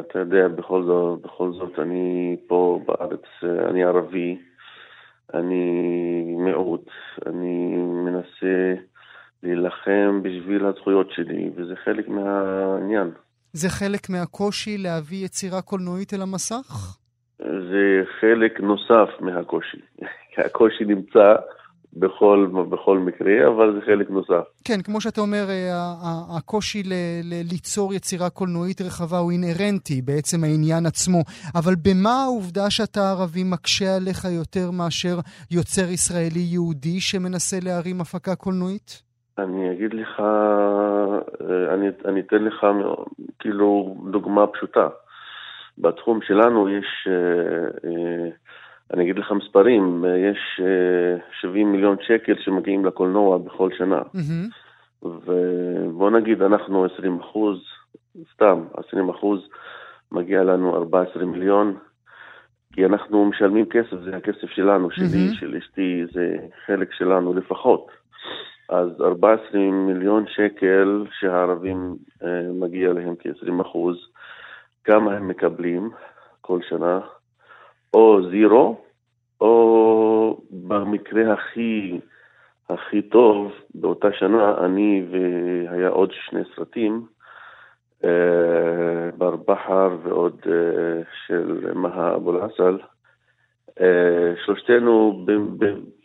אתה 0.00 0.18
יודע, 0.18 0.48
בכל 0.48 0.82
זאת, 0.82 1.20
בכל 1.20 1.52
זאת 1.52 1.78
אני 1.78 2.36
פה 2.48 2.80
בארץ, 2.86 3.22
אני 3.42 3.84
ערבי, 3.84 4.38
אני 5.34 6.34
מיעוט, 6.38 6.90
אני 7.26 7.76
מנסה 7.76 8.74
להילחם 9.42 10.20
בשביל 10.22 10.66
הזכויות 10.66 11.10
שלי, 11.10 11.50
וזה 11.54 11.76
חלק 11.76 12.08
מהעניין. 12.08 13.10
זה 13.52 13.68
חלק 13.68 14.10
מהקושי 14.10 14.78
להביא 14.78 15.24
יצירה 15.24 15.62
קולנועית 15.62 16.14
אל 16.14 16.22
המסך? 16.22 16.96
זה 17.38 18.02
חלק 18.20 18.60
נוסף 18.60 19.08
מהקושי. 19.20 19.78
הקושי 20.46 20.84
נמצא 20.84 21.34
בכל, 21.92 22.48
בכל 22.70 22.98
מקרה, 22.98 23.48
אבל 23.48 23.74
זה 23.74 23.86
חלק 23.86 24.10
נוסף. 24.10 24.44
כן, 24.64 24.82
כמו 24.82 25.00
שאתה 25.00 25.20
אומר, 25.20 25.46
אה, 25.50 25.94
הקושי 26.36 26.82
ל- 26.82 26.92
ל- 27.24 27.42
ליצור 27.50 27.94
יצירה 27.94 28.30
קולנועית 28.30 28.80
רחבה 28.80 29.18
הוא 29.18 29.32
אינהרנטי, 29.32 30.02
בעצם 30.02 30.44
העניין 30.44 30.86
עצמו. 30.86 31.22
אבל 31.54 31.74
במה 31.82 32.22
העובדה 32.22 32.70
שאתה 32.70 33.10
ערבי 33.10 33.44
מקשה 33.44 33.96
עליך 33.96 34.24
יותר 34.24 34.70
מאשר 34.70 35.18
יוצר 35.50 35.88
ישראלי 35.90 36.40
יהודי 36.40 37.00
שמנסה 37.00 37.58
להרים 37.62 38.00
הפקה 38.00 38.34
קולנועית? 38.34 39.02
אני 39.42 39.72
אגיד 39.72 39.94
לך, 39.94 40.20
אה, 40.20 41.74
אני, 41.74 41.88
אני 42.04 42.20
אתן 42.20 42.44
לך 42.44 42.66
כאילו 43.38 43.96
דוגמה 44.10 44.46
פשוטה. 44.46 44.88
בתחום 45.78 46.20
שלנו 46.22 46.68
יש, 46.68 47.08
אה, 47.08 48.28
אני 48.94 49.02
אגיד 49.02 49.18
לך 49.18 49.32
מספרים, 49.32 50.04
יש 50.30 50.60
70 51.40 51.72
מיליון 51.72 51.96
שקל 52.00 52.34
שמגיעים 52.38 52.84
לקולנוע 52.84 53.38
בכל 53.38 53.70
שנה. 53.78 54.00
Mm-hmm. 54.00 55.06
ובוא 55.06 56.10
נגיד 56.10 56.42
אנחנו 56.42 56.84
20 56.84 57.20
אחוז, 57.20 57.58
סתם, 58.34 58.64
20 58.88 59.08
אחוז, 59.08 59.48
מגיע 60.12 60.42
לנו 60.44 60.76
14 60.76 61.24
מיליון, 61.24 61.76
כי 62.72 62.86
אנחנו 62.86 63.24
משלמים 63.24 63.66
כסף, 63.66 63.96
זה 64.04 64.16
הכסף 64.16 64.50
שלנו, 64.50 64.90
שלי, 64.90 65.06
mm-hmm. 65.06 65.40
של 65.40 65.56
אשתי, 65.56 66.04
זה 66.12 66.36
חלק 66.66 66.92
שלנו 66.92 67.34
לפחות. 67.34 67.86
אז 68.70 68.88
14 69.00 69.60
מיליון 69.60 70.24
שקל 70.26 71.04
שהערבים 71.20 71.96
אה, 72.22 72.42
מגיע 72.52 72.92
להם 72.92 73.14
כ-20 73.18 73.62
אחוז, 73.62 73.96
כמה 74.84 75.16
הם 75.16 75.28
מקבלים 75.28 75.90
כל 76.40 76.60
שנה? 76.68 77.00
או 77.94 78.30
זירו, 78.30 78.80
או 79.40 80.40
במקרה 80.50 81.32
הכי, 81.32 82.00
הכי 82.68 83.02
טוב, 83.02 83.52
באותה 83.74 84.08
שנה 84.12 84.54
אני 84.64 85.06
והיה 85.10 85.88
עוד 85.88 86.12
שני 86.12 86.40
סרטים, 86.56 87.06
אה, 88.04 89.10
בר 89.18 89.36
בחר 89.36 89.96
ועוד 90.02 90.40
אה, 90.46 91.02
של 91.26 91.72
מहा 91.74 92.16
אבו 92.16 92.32
אל-אסל, 92.32 92.78
אה, 93.80 94.32
שלושתנו 94.44 95.24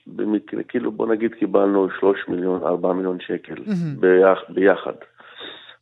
במקרה, 0.07 0.63
כאילו 0.63 0.91
בוא 0.91 1.07
נגיד 1.07 1.33
קיבלנו 1.33 1.87
שלוש 1.99 2.19
מיליון, 2.27 2.63
ארבעה 2.63 2.93
מיליון 2.93 3.17
שקל 3.19 3.55
mm-hmm. 3.55 4.53
ביחד. 4.53 4.93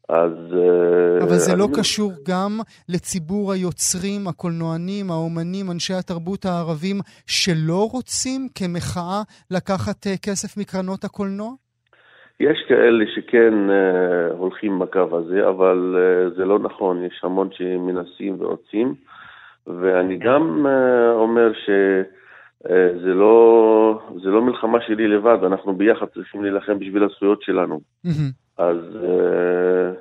אז... 0.09 0.31
אה, 0.53 1.23
אבל 1.23 1.35
זה 1.35 1.55
לא 1.55 1.67
קשור 1.79 2.11
גם 2.27 2.59
לציבור 2.89 3.51
היוצרים, 3.51 4.27
הקולנוענים, 4.27 5.11
האומנים, 5.11 5.71
אנשי 5.71 5.93
התרבות 5.93 6.45
הערבים, 6.45 6.95
שלא 7.27 7.89
רוצים 7.91 8.47
כמחאה 8.55 9.21
לקחת 9.51 10.07
אה, 10.07 10.17
כסף 10.25 10.57
מקרנות 10.57 11.03
הקולנוע? 11.03 11.51
יש 12.39 12.57
כאלה 12.67 13.05
שכן 13.15 13.53
uh, 13.69 14.33
הולכים 14.37 14.79
בקו 14.79 15.17
הזה, 15.17 15.49
אבל 15.49 15.95
uh, 15.95 16.37
זה 16.37 16.45
לא 16.45 16.59
נכון, 16.59 17.03
יש 17.05 17.21
המון 17.23 17.49
שמנסים 17.51 18.35
ורוצים, 18.39 18.95
ואני 19.67 20.17
גם 20.17 20.65
uh, 20.65 21.15
אומר 21.15 21.51
שזה 22.67 23.13
לא, 23.13 23.99
זה 24.23 24.29
לא 24.29 24.41
מלחמה 24.41 24.81
שלי 24.81 25.07
לבד, 25.07 25.37
אנחנו 25.43 25.75
ביחד 25.75 26.05
צריכים 26.05 26.43
להילחם 26.43 26.79
בשביל 26.79 27.03
הזכויות 27.03 27.41
שלנו. 27.41 27.81
אז, 28.57 28.77
אה, 28.95 29.91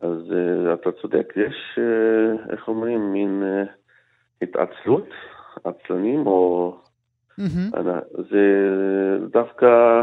אז 0.00 0.32
אה, 0.32 0.74
אתה 0.74 0.92
צודק, 0.92 1.32
יש, 1.36 1.78
אה, 1.78 2.52
איך 2.52 2.68
אומרים, 2.68 3.12
מין 3.12 3.42
התעצלות, 4.42 5.08
עצלנים, 5.64 6.26
או... 6.26 6.76
זה 8.30 8.68
דווקא, 9.30 10.02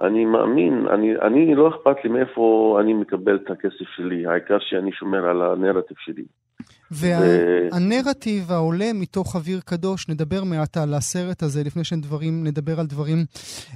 אני 0.00 0.24
מאמין, 0.24 0.86
אני, 0.90 1.16
אני 1.16 1.54
לא 1.54 1.68
אכפת 1.68 2.04
לי 2.04 2.10
מאיפה 2.10 2.78
אני 2.80 2.94
מקבל 2.94 3.36
את 3.36 3.50
הכסף 3.50 3.88
שלי, 3.96 4.26
העיקר 4.26 4.58
שאני 4.60 4.92
שומר 4.92 5.28
על 5.28 5.42
הנרטיב 5.42 5.96
שלי. 6.00 6.24
והנרטיב 6.92 8.44
וה... 8.46 8.54
העולה 8.56 8.92
מתוך 8.92 9.36
אוויר 9.36 9.60
קדוש, 9.64 10.08
נדבר 10.08 10.44
מעט 10.44 10.76
על 10.76 10.94
הסרט 10.94 11.42
הזה 11.42 11.64
לפני 11.64 11.84
שדברים, 11.84 12.44
נדבר 12.44 12.80
על 12.80 12.86
דברים 12.86 13.24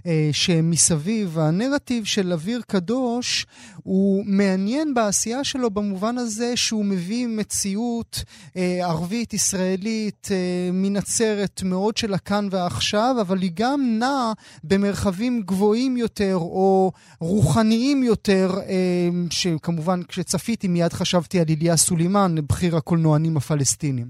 אה, 0.07 0.29
שהם 0.33 0.71
מסביב. 0.71 1.39
הנרטיב 1.39 2.05
של 2.05 2.33
אוויר 2.33 2.63
קדוש 2.67 3.47
הוא 3.83 4.25
מעניין 4.27 4.95
בעשייה 4.95 5.45
שלו 5.45 5.71
במובן 5.71 6.19
הזה 6.19 6.57
שהוא 6.57 6.85
מביא 6.85 7.27
מציאות 7.27 8.25
אה, 8.57 8.79
ערבית, 8.83 9.35
ישראלית, 9.35 10.29
אה, 10.31 10.71
מנצרת 10.73 11.63
מאוד 11.65 11.97
של 11.97 12.15
הכאן 12.15 12.49
והעכשיו, 12.51 13.17
אבל 13.21 13.43
היא 13.43 13.51
גם 13.55 13.97
נעה 13.99 14.33
במרחבים 14.65 15.43
גבוהים 15.43 15.97
יותר 15.97 16.35
או 16.35 16.93
רוחניים 17.21 18.03
יותר, 18.03 18.59
אה, 18.69 19.09
שכמובן 19.31 20.03
כשצפיתי 20.03 20.69
מיד 20.69 20.93
חשבתי 20.93 21.41
על 21.41 21.47
איליה 21.49 21.77
סולימן, 21.77 22.35
בכיר 22.47 22.77
הקולנוענים 23.07 23.37
הפלסטינים. 23.37 24.07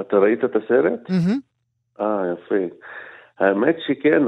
אתה 0.00 0.16
ראית 0.16 0.44
את 0.44 0.56
הסרט? 0.56 1.00
אה, 2.00 2.32
יפה. 2.32 2.74
האמת 3.38 3.76
שכן, 3.86 4.22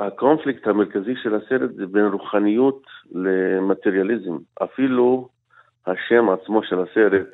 הקונפליקט 0.00 0.66
המרכזי 0.66 1.14
של 1.22 1.34
הסרט 1.34 1.70
זה 1.74 1.86
בין 1.86 2.06
רוחניות 2.06 2.82
למטריאליזם. 3.12 4.36
אפילו 4.64 5.28
השם 5.86 6.30
עצמו 6.30 6.62
של 6.62 6.76
הסרט, 6.80 7.30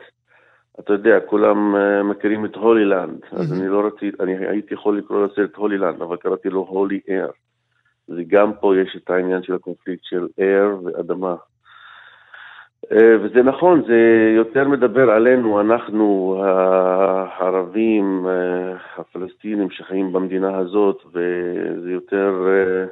אתה 0.81 0.93
יודע, 0.93 1.21
כולם 1.27 1.77
אה, 1.77 2.03
מכירים 2.03 2.45
את 2.45 2.55
הולילנד, 2.55 3.21
אז 3.33 3.53
אני 3.53 3.69
לא 3.69 3.87
רציתי, 3.87 4.23
אני 4.23 4.47
הייתי 4.47 4.75
יכול 4.75 4.99
לקרוא 4.99 5.27
לסרט 5.27 5.57
הולילנד, 5.57 6.03
אבל 6.03 6.17
קראתי 6.17 6.49
לו 6.49 6.61
הולי 6.61 7.01
אר. 7.11 7.31
וגם 8.09 8.53
פה 8.61 8.77
יש 8.77 8.97
את 8.97 9.11
העניין 9.11 9.43
של 9.43 9.55
הקונפליקט 9.55 10.05
של 10.05 10.27
אר 10.41 10.77
ואדמה. 10.85 11.37
אה, 12.93 13.17
וזה 13.23 13.43
נכון, 13.43 13.83
זה 13.87 14.33
יותר 14.37 14.69
מדבר 14.69 15.11
עלינו, 15.11 15.61
אנחנו 15.61 16.37
הערבים, 16.45 18.27
אה, 18.29 18.77
הפלסטינים 18.97 19.71
שחיים 19.71 20.13
במדינה 20.13 20.57
הזאת, 20.57 21.03
וזה 21.07 21.91
יותר 21.91 22.47
אה, 22.49 22.85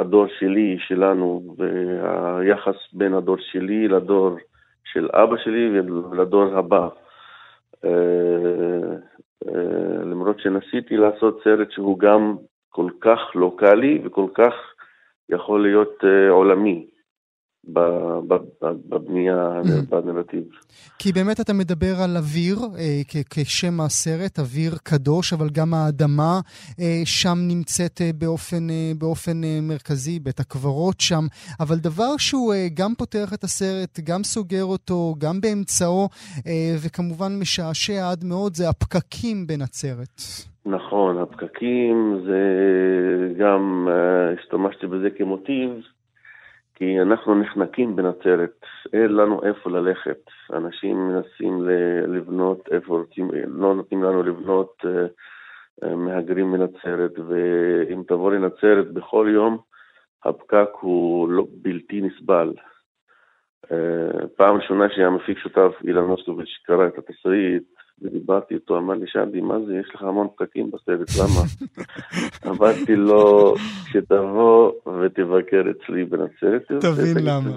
הדור 0.00 0.26
שלי, 0.38 0.76
שלנו, 0.78 1.56
והיחס 1.58 2.74
בין 2.92 3.14
הדור 3.14 3.36
שלי 3.38 3.88
לדור 3.88 4.36
של 4.84 5.08
אבא 5.12 5.36
שלי 5.36 5.80
ולדור 5.80 6.44
הבא. 6.58 6.88
למרות 10.04 10.40
שניסיתי 10.40 10.96
לעשות 10.96 11.40
סרט 11.44 11.70
שהוא 11.70 11.98
גם 11.98 12.36
כל 12.68 12.90
כך 13.00 13.18
לוקאלי 13.34 14.02
וכל 14.04 14.26
כך 14.34 14.54
יכול 15.28 15.62
להיות 15.62 16.04
עולמי. 16.30 16.86
בבנייה. 17.68 19.60
בנרטיב. 19.88 20.44
כי 20.98 21.12
באמת 21.12 21.40
אתה 21.40 21.52
מדבר 21.52 21.94
על 22.04 22.16
אוויר 22.16 22.56
אה, 22.78 23.00
כשם 23.30 23.80
הסרט, 23.80 24.38
אוויר 24.38 24.72
קדוש, 24.82 25.32
אבל 25.32 25.48
גם 25.52 25.74
האדמה 25.74 26.40
אה, 26.80 27.00
שם 27.04 27.38
נמצאת 27.48 28.00
אה, 28.00 28.10
באופן, 28.18 28.66
באופן 28.98 29.40
מרכזי, 29.62 30.18
בית 30.18 30.40
הקברות 30.40 31.00
שם, 31.00 31.24
אבל 31.60 31.76
דבר 31.76 32.16
שהוא 32.18 32.54
גם 32.74 32.94
פותח 32.98 33.34
את 33.34 33.44
הסרט, 33.44 34.00
גם 34.04 34.22
סוגר 34.22 34.64
אותו, 34.64 35.14
גם 35.18 35.40
באמצעו, 35.40 36.08
וכמובן 36.84 37.32
משעשע 37.40 38.10
עד 38.10 38.24
מאוד, 38.24 38.54
זה 38.54 38.68
הפקקים 38.68 39.46
בנצרת. 39.46 40.20
נכון, 40.66 41.18
הפקקים 41.18 42.20
זה 42.26 42.42
גם, 43.38 43.88
השתמשתי 44.38 44.86
בזה 44.86 45.08
כמוטיב. 45.18 45.70
כי 46.82 47.00
אנחנו 47.00 47.34
נחנקים 47.34 47.96
בנצרת, 47.96 48.64
אין 48.92 49.12
לנו 49.12 49.44
איפה 49.44 49.70
ללכת. 49.70 50.18
אנשים 50.52 51.08
מנסים 51.08 51.68
לבנות 52.06 52.68
איפה 52.70 52.98
רוצים, 52.98 53.30
לא 53.46 53.74
נותנים 53.74 54.02
לנו 54.02 54.22
לבנות 54.22 54.74
אה, 54.86 55.06
אה, 55.82 55.96
מהגרים 55.96 56.52
מנצרת, 56.52 57.18
ואם 57.28 58.02
תבוא 58.08 58.32
לנצרת 58.32 58.92
בכל 58.92 59.28
יום, 59.34 59.58
הפקק 60.24 60.68
הוא 60.80 61.28
לא 61.28 61.46
בלתי 61.52 62.00
נסבל. 62.00 62.52
פעם 64.36 64.56
ראשונה 64.56 64.90
שהיה 64.90 65.10
מפיק 65.10 65.38
שותף 65.38 65.72
אילן 65.84 66.04
מוסקוביץ' 66.04 66.58
קרא 66.66 66.86
את 66.86 66.98
התסריט, 66.98 67.62
ודיברתי 68.02 68.54
איתו, 68.54 68.78
אמר 68.78 68.94
לי, 68.94 69.06
שאדי, 69.06 69.40
מה 69.40 69.60
זה, 69.66 69.76
יש 69.76 69.90
לך 69.94 70.02
המון 70.02 70.28
פקקים 70.36 70.70
בסרט, 70.70 71.08
למה? 71.18 71.42
אמרתי 72.50 72.96
לו, 72.96 73.54
שתבוא 73.86 74.72
ותבקר 75.00 75.62
אצלי 75.70 76.04
בנצרת. 76.04 76.66
תבין 76.66 77.24
למה. 77.24 77.50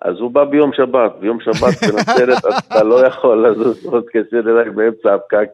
אז 0.00 0.16
הוא 0.18 0.30
בא 0.30 0.44
ביום 0.44 0.70
שבת, 0.72 1.12
ביום 1.20 1.40
שבת 1.40 1.74
בנצרת 1.92 2.44
אתה 2.68 2.84
לא 2.84 3.06
יכול 3.06 3.46
לזוז 3.46 3.86
עוד 3.86 4.04
כסר 4.12 4.50
אליי 4.50 4.70
באמצע 4.70 5.14
הפקק. 5.14 5.48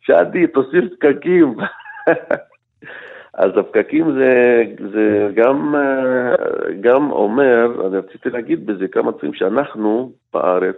שאדי, 0.00 0.46
תוסיף 0.46 0.84
פקקים. 0.94 1.56
אז 3.42 3.50
הפקקים 3.56 4.12
זה, 4.12 4.62
זה 4.92 5.28
גם, 5.34 5.74
גם 6.80 7.10
אומר, 7.10 7.86
אני 7.86 7.96
רציתי 7.96 8.30
להגיד 8.30 8.66
בזה 8.66 8.88
כמה 8.88 9.10
דברים 9.10 9.34
שאנחנו 9.34 10.12
בארץ, 10.34 10.76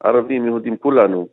ערבים, 0.00 0.46
יהודים, 0.46 0.76
כולנו, 0.76 1.28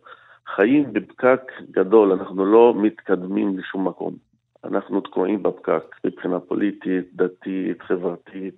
חיים 0.56 0.94
בפקק 0.94 1.42
גדול, 1.72 2.12
אנחנו 2.12 2.46
לא 2.46 2.74
מתקדמים 2.78 3.58
לשום 3.60 3.88
מקום. 3.88 4.16
אנחנו 4.64 5.02
תקועים 5.02 5.44
בפקק 5.44 5.96
מבחינה 6.06 6.40
פוליטית, 6.40 7.16
דתית, 7.16 7.82
חברתית, 7.82 8.56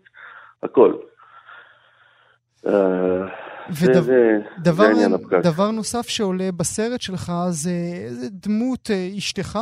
הכל. 0.63 0.93
ודבר 3.76 5.72
נוסף 5.72 6.07
שעולה 6.07 6.51
בסרט 6.51 7.01
שלך 7.01 7.34
זה, 7.49 7.72
זה 8.09 8.28
דמות 8.32 8.89
אשתך 9.17 9.59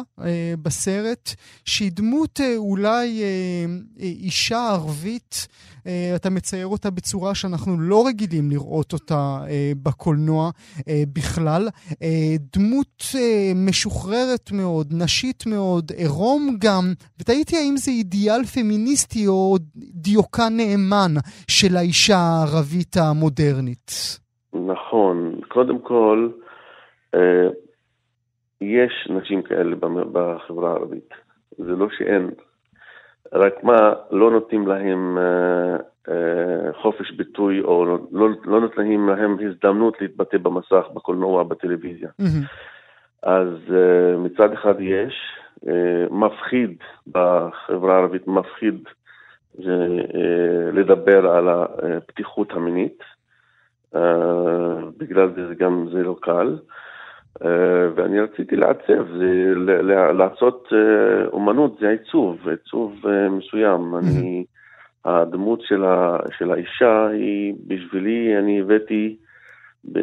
בסרט, 0.61 1.33
שהיא 1.65 1.91
דמות 1.91 2.39
אולי 2.57 3.21
אישה 3.99 4.69
ערבית, 4.69 5.47
אתה 6.15 6.29
מצייר 6.29 6.67
אותה 6.67 6.89
בצורה 6.89 7.35
שאנחנו 7.35 7.79
לא 7.79 8.07
רגילים 8.07 8.51
לראות 8.51 8.93
אותה 8.93 9.39
בקולנוע 9.83 10.51
בכלל. 10.89 11.69
דמות 12.53 13.05
משוחררת 13.55 14.51
מאוד, 14.51 14.93
נשית 14.93 15.45
מאוד, 15.45 15.91
עירום 15.91 16.57
גם, 16.59 16.93
ותהיתי 17.19 17.57
האם 17.57 17.77
זה 17.77 17.91
אידיאל 17.91 18.45
פמיניסטי 18.45 19.27
או 19.27 19.57
דיוקן 19.75 20.53
נאמן 20.57 21.15
של 21.47 21.77
האישה 21.77 22.17
הערבית 22.17 22.97
המודרנית. 22.97 23.93
נכון. 24.53 25.39
קודם 25.47 25.79
כל, 25.79 26.29
יש 28.61 29.07
נשים 29.09 29.41
כאלה 29.41 29.75
בחברה 30.11 30.71
הערבית. 30.71 31.13
זה 31.57 31.71
לא 31.71 31.87
שאין. 31.97 32.29
רק 33.33 33.63
מה, 33.63 33.93
לא 34.11 34.31
נותנים 34.31 34.67
להם 34.67 35.17
חופש 36.81 37.11
ביטוי, 37.11 37.61
או 37.61 37.85
לא, 38.11 38.29
לא 38.45 38.61
נותנים 38.61 39.09
להם 39.09 39.37
הזדמנות 39.47 40.01
להתבטא 40.01 40.37
במסך, 40.37 40.85
בקולנוע, 40.93 41.43
בטלוויזיה. 41.43 42.09
אז 43.23 43.53
מצד 44.17 44.53
אחד 44.53 44.75
יש, 44.79 45.15
מפחיד 46.11 46.77
בחברה 47.07 47.95
הערבית, 47.95 48.27
מפחיד 48.27 48.87
לדבר 50.73 51.31
על 51.31 51.49
הפתיחות 51.49 52.51
המינית, 52.51 53.03
בגלל 54.97 55.29
זה 55.35 55.55
גם 55.57 55.87
זה 55.91 56.03
לא 56.03 56.15
קל. 56.21 56.57
ואני 57.95 58.19
רציתי 58.19 58.55
לעצב, 58.55 59.07
זה, 59.17 59.53
לעשות 60.13 60.67
אומנות 61.33 61.77
זה 61.79 61.89
עיצוב, 61.89 62.49
עיצוב 62.49 62.93
מסוים. 63.29 63.95
אני, 63.95 64.45
הדמות 65.05 65.61
של, 65.61 65.85
ה, 65.85 66.17
של 66.37 66.51
האישה 66.51 67.07
היא, 67.07 67.53
בשבילי, 67.67 68.37
אני 68.37 68.61
הבאתי, 68.61 69.17
זה, 69.83 70.01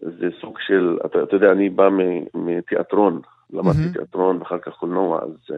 זה 0.00 0.28
סוג 0.40 0.58
של, 0.60 0.98
אתה, 1.06 1.22
אתה 1.22 1.36
יודע, 1.36 1.52
אני 1.52 1.68
בא 1.68 1.88
מתיאטרון, 2.34 3.20
למדתי 3.52 3.92
תיאטרון 3.92 4.38
ואחר 4.38 4.58
כך 4.58 4.72
קולנוע, 4.72 5.20
אז 5.22 5.56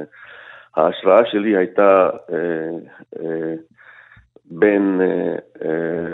ההשראה 0.77 1.27
שלי 1.27 1.57
הייתה 1.57 2.11
אה, 2.33 2.79
אה, 3.21 3.55
בין 4.51 5.01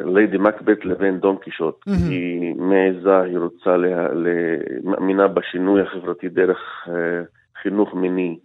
ליידי 0.05 0.39
מקבט 0.39 0.85
לבין 0.85 1.19
דון 1.19 1.37
קישוט. 1.37 1.85
היא 2.09 2.55
מעיזה, 2.55 3.21
היא 3.21 3.39
רוצה, 3.39 3.77
מאמינה 4.85 5.29
בשינוי 5.29 5.83
החברתי 5.83 6.29
דרך 6.29 6.89
אה, 6.89 7.23
חינוך 7.63 7.95
מיני, 7.95 8.39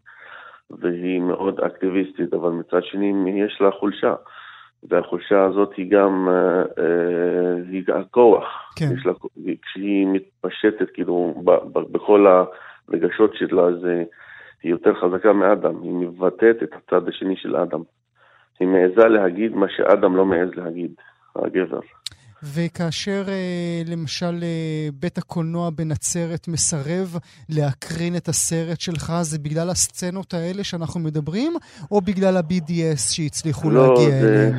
והיא 0.69 1.21
מאוד 1.21 1.59
אקטיביסטית, 1.59 2.33
אבל 2.33 2.49
מצד 2.49 2.83
שני 2.83 3.41
יש 3.45 3.61
לה 3.61 3.71
חולשה. 3.71 4.13
והחולשה 4.83 5.43
הזאת 5.43 5.73
היא 5.77 5.91
גם, 5.91 6.29
אה, 6.29 6.61
אה, 6.83 7.55
היא 7.71 7.83
הכוח. 7.87 8.73
כן. 8.75 8.85
לה, 9.05 9.13
כשהיא 9.61 10.07
מתפשטת, 10.07 10.89
כאילו, 10.93 11.33
ב, 11.45 11.51
ב, 11.51 11.79
בכל 11.91 12.27
הרגשות 12.89 13.35
שלה, 13.35 13.73
זה, 13.81 14.03
היא 14.63 14.71
יותר 14.71 14.93
חזקה 14.93 15.33
מאדם, 15.33 15.81
היא 15.81 15.91
מבטאת 15.91 16.63
את 16.63 16.73
הצד 16.73 17.07
השני 17.07 17.35
של 17.35 17.55
אדם. 17.55 17.81
היא 18.59 18.67
מעיזה 18.67 19.07
להגיד 19.07 19.55
מה 19.55 19.65
שאדם 19.69 20.15
לא 20.15 20.25
מעז 20.25 20.49
להגיד, 20.55 20.91
הגבר. 21.35 21.79
וכאשר 22.43 23.23
אה, 23.27 23.81
למשל 23.91 24.43
אה, 24.43 24.87
בית 24.93 25.17
הקולנוע 25.17 25.69
בנצרת 25.69 26.47
מסרב 26.47 27.07
להקרין 27.49 28.15
את 28.17 28.27
הסרט 28.27 28.79
שלך, 28.79 29.11
זה 29.21 29.39
בגלל 29.39 29.69
הסצנות 29.69 30.33
האלה 30.33 30.63
שאנחנו 30.63 30.99
מדברים, 30.99 31.53
או 31.91 32.01
בגלל 32.01 32.37
ה-BDS 32.37 33.01
שהצליחו 33.15 33.69
לא, 33.69 33.81
להגיע 33.81 34.09
זה, 34.09 34.27
אליהם? 34.29 34.53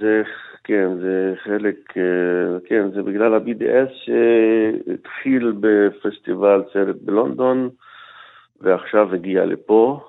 זה, 0.00 0.22
כן, 0.64 0.88
זה 1.00 1.34
חלק, 1.44 1.76
אה, 1.96 2.58
כן, 2.66 2.90
זה 2.94 3.02
בגלל 3.02 3.34
ה-BDS 3.34 3.90
שהתחיל 4.04 5.52
בפסטיבל 5.60 6.62
סרט 6.72 6.96
בלונדון, 7.00 7.68
ועכשיו 8.60 9.14
הגיע 9.14 9.44
לפה, 9.44 10.00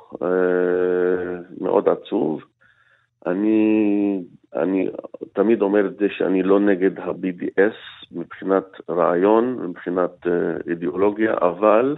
מאוד 1.61 1.89
עצוב. 1.89 2.41
אני, 3.25 4.23
אני 4.55 4.87
תמיד 5.33 5.61
אומר 5.61 5.85
את 5.85 5.97
זה 5.97 6.05
שאני 6.09 6.43
לא 6.43 6.59
נגד 6.59 6.99
ה-BDS 6.99 8.05
מבחינת 8.11 8.65
רעיון, 8.89 9.67
מבחינת 9.69 10.25
uh, 10.25 10.29
אידיאולוגיה, 10.69 11.33
אבל 11.33 11.95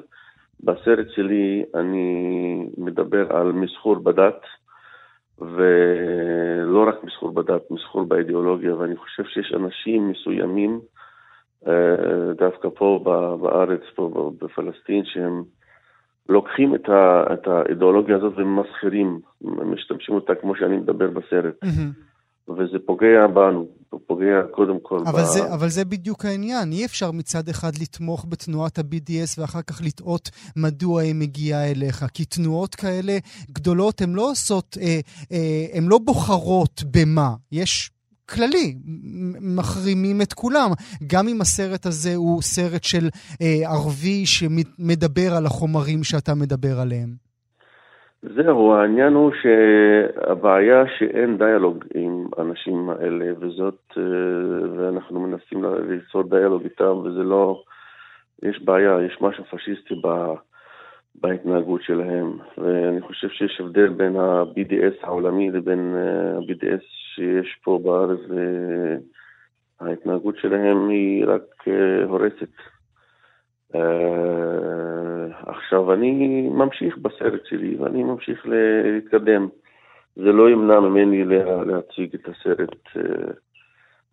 בסרט 0.64 1.08
שלי 1.10 1.66
אני 1.76 2.68
מדבר 2.78 3.38
על 3.38 3.52
מסחור 3.52 3.96
בדת, 3.96 4.42
ולא 5.40 6.88
רק 6.88 7.04
מסחור 7.04 7.32
בדת, 7.32 7.72
מסחור 7.72 8.04
באידיאולוגיה, 8.04 8.76
ואני 8.76 8.96
חושב 8.96 9.24
שיש 9.24 9.54
אנשים 9.54 10.10
מסוימים, 10.10 10.80
uh, 11.66 11.70
דווקא 12.38 12.70
פה 12.76 13.00
בארץ, 13.42 13.82
פה 13.96 14.32
בפלסטין, 14.42 15.06
שהם 15.06 15.44
לוקחים 16.30 16.76
את, 16.76 16.90
ה, 16.90 17.24
את 17.34 17.48
האידיאולוגיה 17.48 18.16
הזאת 18.16 18.34
ומסחירים, 18.38 19.20
משתמשים 19.42 20.16
אותה 20.16 20.36
כמו 20.42 20.56
שאני 20.56 20.78
מדבר 20.78 21.10
בסרט. 21.10 21.54
Mm-hmm. 21.66 22.52
וזה 22.52 22.78
פוגע 22.86 23.28
בנו, 23.28 23.68
פוגע 24.08 24.42
קודם 24.52 24.80
כל 24.80 25.00
אבל 25.00 25.22
ב... 25.22 25.26
זה, 25.26 25.54
אבל 25.54 25.68
זה 25.70 25.86
בדיוק 25.86 26.26
העניין, 26.26 26.72
אי 26.72 26.86
אפשר 26.86 27.12
מצד 27.12 27.50
אחד 27.50 27.72
לתמוך 27.82 28.26
בתנועת 28.30 28.80
ה-BDS 28.80 29.42
ואחר 29.42 29.62
כך 29.62 29.82
לטעות 29.86 30.30
מדוע 30.56 31.02
היא 31.02 31.16
מגיעה 31.16 31.72
אליך. 31.72 32.06
כי 32.14 32.26
תנועות 32.26 32.76
כאלה 32.76 33.18
גדולות, 33.52 34.02
הן 34.02 34.14
לא 34.14 34.30
עושות, 34.32 34.78
אה, 34.82 35.00
אה, 35.32 35.78
הן 35.78 35.84
לא 35.88 35.98
בוחרות 35.98 36.84
במה. 36.92 37.30
יש 37.52 37.92
כללי, 38.30 38.68
מחרימים 39.58 40.22
את 40.22 40.34
כולם. 40.34 40.70
גם 41.14 41.28
אם 41.28 41.42
הסרט 41.42 41.86
הזה 41.86 42.16
הוא 42.16 42.42
סרט 42.42 42.84
של 42.84 43.06
אה, 43.42 43.70
ערבי 43.74 44.26
שמדבר 44.26 45.30
על 45.38 45.46
החומרים 45.46 46.04
שאתה 46.04 46.32
מדבר 46.36 46.80
עליהם. 46.82 47.10
זהו, 48.36 48.74
העניין 48.74 49.14
הוא 49.14 49.32
שהבעיה 49.42 50.84
שאין 50.98 51.38
דיאלוג 51.38 51.86
עם 51.96 52.28
האנשים 52.38 52.90
האלה, 52.90 53.26
וזאת, 53.40 53.82
אה, 53.98 54.04
ואנחנו 54.78 55.20
מנסים 55.20 55.66
ליצור 55.90 56.24
דיאלוג 56.24 56.64
איתם, 56.64 56.98
וזה 57.04 57.24
לא, 57.24 57.62
יש 58.44 58.62
בעיה, 58.64 58.98
יש 59.06 59.18
משהו 59.22 59.44
פשיסטי 59.44 59.96
ב... 60.04 60.08
בהתנהגות 61.22 61.82
שלהם, 61.84 62.38
ואני 62.58 63.02
חושב 63.02 63.30
שיש 63.30 63.62
הבדל 63.62 63.90
בין 63.90 64.16
ה-BDS 64.16 65.08
העולמי 65.08 65.52
לבין 65.52 65.96
ה-BDS 65.96 66.84
שיש 67.18 67.60
פה 67.64 67.80
בארץ, 67.84 68.20
וההתנהגות 69.82 70.36
שלהם 70.38 70.90
היא 70.90 71.26
רק 71.26 71.68
אה, 71.68 72.04
הורסת. 72.04 72.54
אה, 73.76 75.26
עכשיו, 75.48 75.94
אני 75.94 76.42
ממשיך 76.52 76.98
בסרט 76.98 77.46
שלי 77.46 77.76
ואני 77.76 78.04
ממשיך 78.04 78.46
להתקדם. 78.46 79.48
זה 80.16 80.32
לא 80.32 80.50
ימנע 80.50 80.80
ממני 80.80 81.24
להציג 81.66 82.16
את 82.16 82.28
הסרט. 82.28 82.98
אה, 82.98 83.32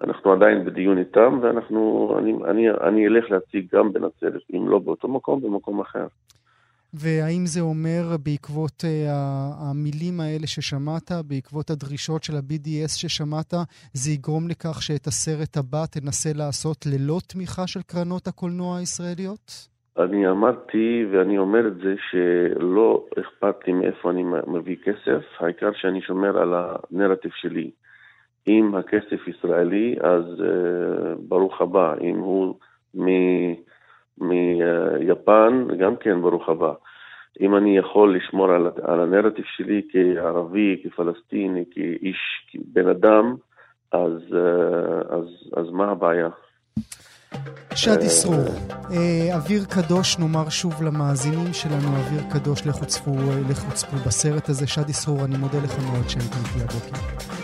אנחנו 0.05 0.33
עדיין 0.33 0.65
בדיון 0.65 0.99
איתם, 0.99 1.39
ואנחנו, 1.43 2.15
אני, 2.19 2.35
אני, 2.51 2.71
אני 2.71 3.07
אלך 3.07 3.31
להציג 3.31 3.67
גם 3.75 3.93
בנצרת, 3.93 4.43
אם 4.55 4.69
לא 4.69 4.79
באותו 4.79 5.09
מקום, 5.09 5.41
במקום 5.41 5.81
אחר. 5.81 6.07
והאם 7.01 7.47
זה 7.47 7.61
אומר, 7.61 8.03
בעקבות 8.25 8.85
uh, 8.85 8.87
המילים 9.63 10.21
האלה 10.21 10.47
ששמעת, 10.47 11.11
בעקבות 11.29 11.71
הדרישות 11.71 12.25
של 12.25 12.37
ה-BDS 12.37 12.93
ששמעת, 13.01 13.55
זה 13.93 14.11
יגרום 14.11 14.49
לכך 14.49 14.83
שאת 14.83 15.07
הסרט 15.07 15.57
הבא 15.57 15.85
תנסה 15.91 16.31
לעשות 16.35 16.87
ללא 16.87 17.19
תמיכה 17.29 17.67
של 17.67 17.81
קרנות 17.83 18.27
הקולנוע 18.27 18.79
הישראליות? 18.79 19.69
אני 19.99 20.29
אמרתי, 20.29 21.07
ואני 21.13 21.39
אומר 21.39 21.69
את 21.69 21.77
זה, 21.77 21.95
שלא 22.11 23.07
אכפת 23.21 23.57
לי 23.67 23.73
מאיפה 23.73 24.11
אני 24.11 24.23
מביא 24.47 24.77
כסף, 24.85 25.23
העיקר 25.39 25.71
שאני 25.75 26.03
שומר 26.03 26.39
על 26.39 26.55
הנרטיב 26.55 27.31
שלי. 27.35 27.71
אם 28.49 28.75
הכסף 28.75 29.29
ישראלי, 29.29 29.97
אז 30.01 30.25
uh, 30.25 31.19
ברוך 31.29 31.61
הבא. 31.61 31.95
אם 32.01 32.19
הוא 32.19 32.55
מיפן, 34.19 35.67
גם 35.79 35.97
כן 35.97 36.23
ברוך 36.23 36.49
הבא. 36.49 36.73
אם 37.41 37.57
אני 37.57 37.79
יכול 37.79 38.17
לשמור 38.17 38.51
על, 38.53 38.71
על 38.83 39.01
הנרטיב 39.01 39.45
שלי 39.57 39.83
כערבי, 39.93 40.83
כפלסטיני, 40.85 41.65
כאיש, 41.71 42.19
כבן 42.51 42.89
אדם, 42.89 43.35
אז, 43.93 44.13
uh, 44.31 45.15
אז, 45.15 45.27
אז 45.57 45.71
מה 45.71 45.91
הבעיה? 45.91 46.29
שד 47.75 47.99
אסרור, 47.99 48.45
אה, 48.91 49.37
אוויר 49.37 49.65
קדוש, 49.65 50.19
נאמר 50.19 50.49
שוב 50.49 50.83
למאזינים 50.83 51.53
שלנו, 51.53 51.89
אוויר 51.97 52.23
קדוש, 52.33 52.67
לכו 52.67 52.87
צפו, 52.87 53.13
בסרט 54.07 54.49
הזה. 54.49 54.67
שד 54.67 54.89
אסרור, 54.91 55.25
אני 55.25 55.37
מודה 55.37 55.59
לך 55.59 55.79
מאוד 55.79 56.09
שהיית 56.09 56.33
איתי 56.33 56.65
הבוקר. 56.65 57.44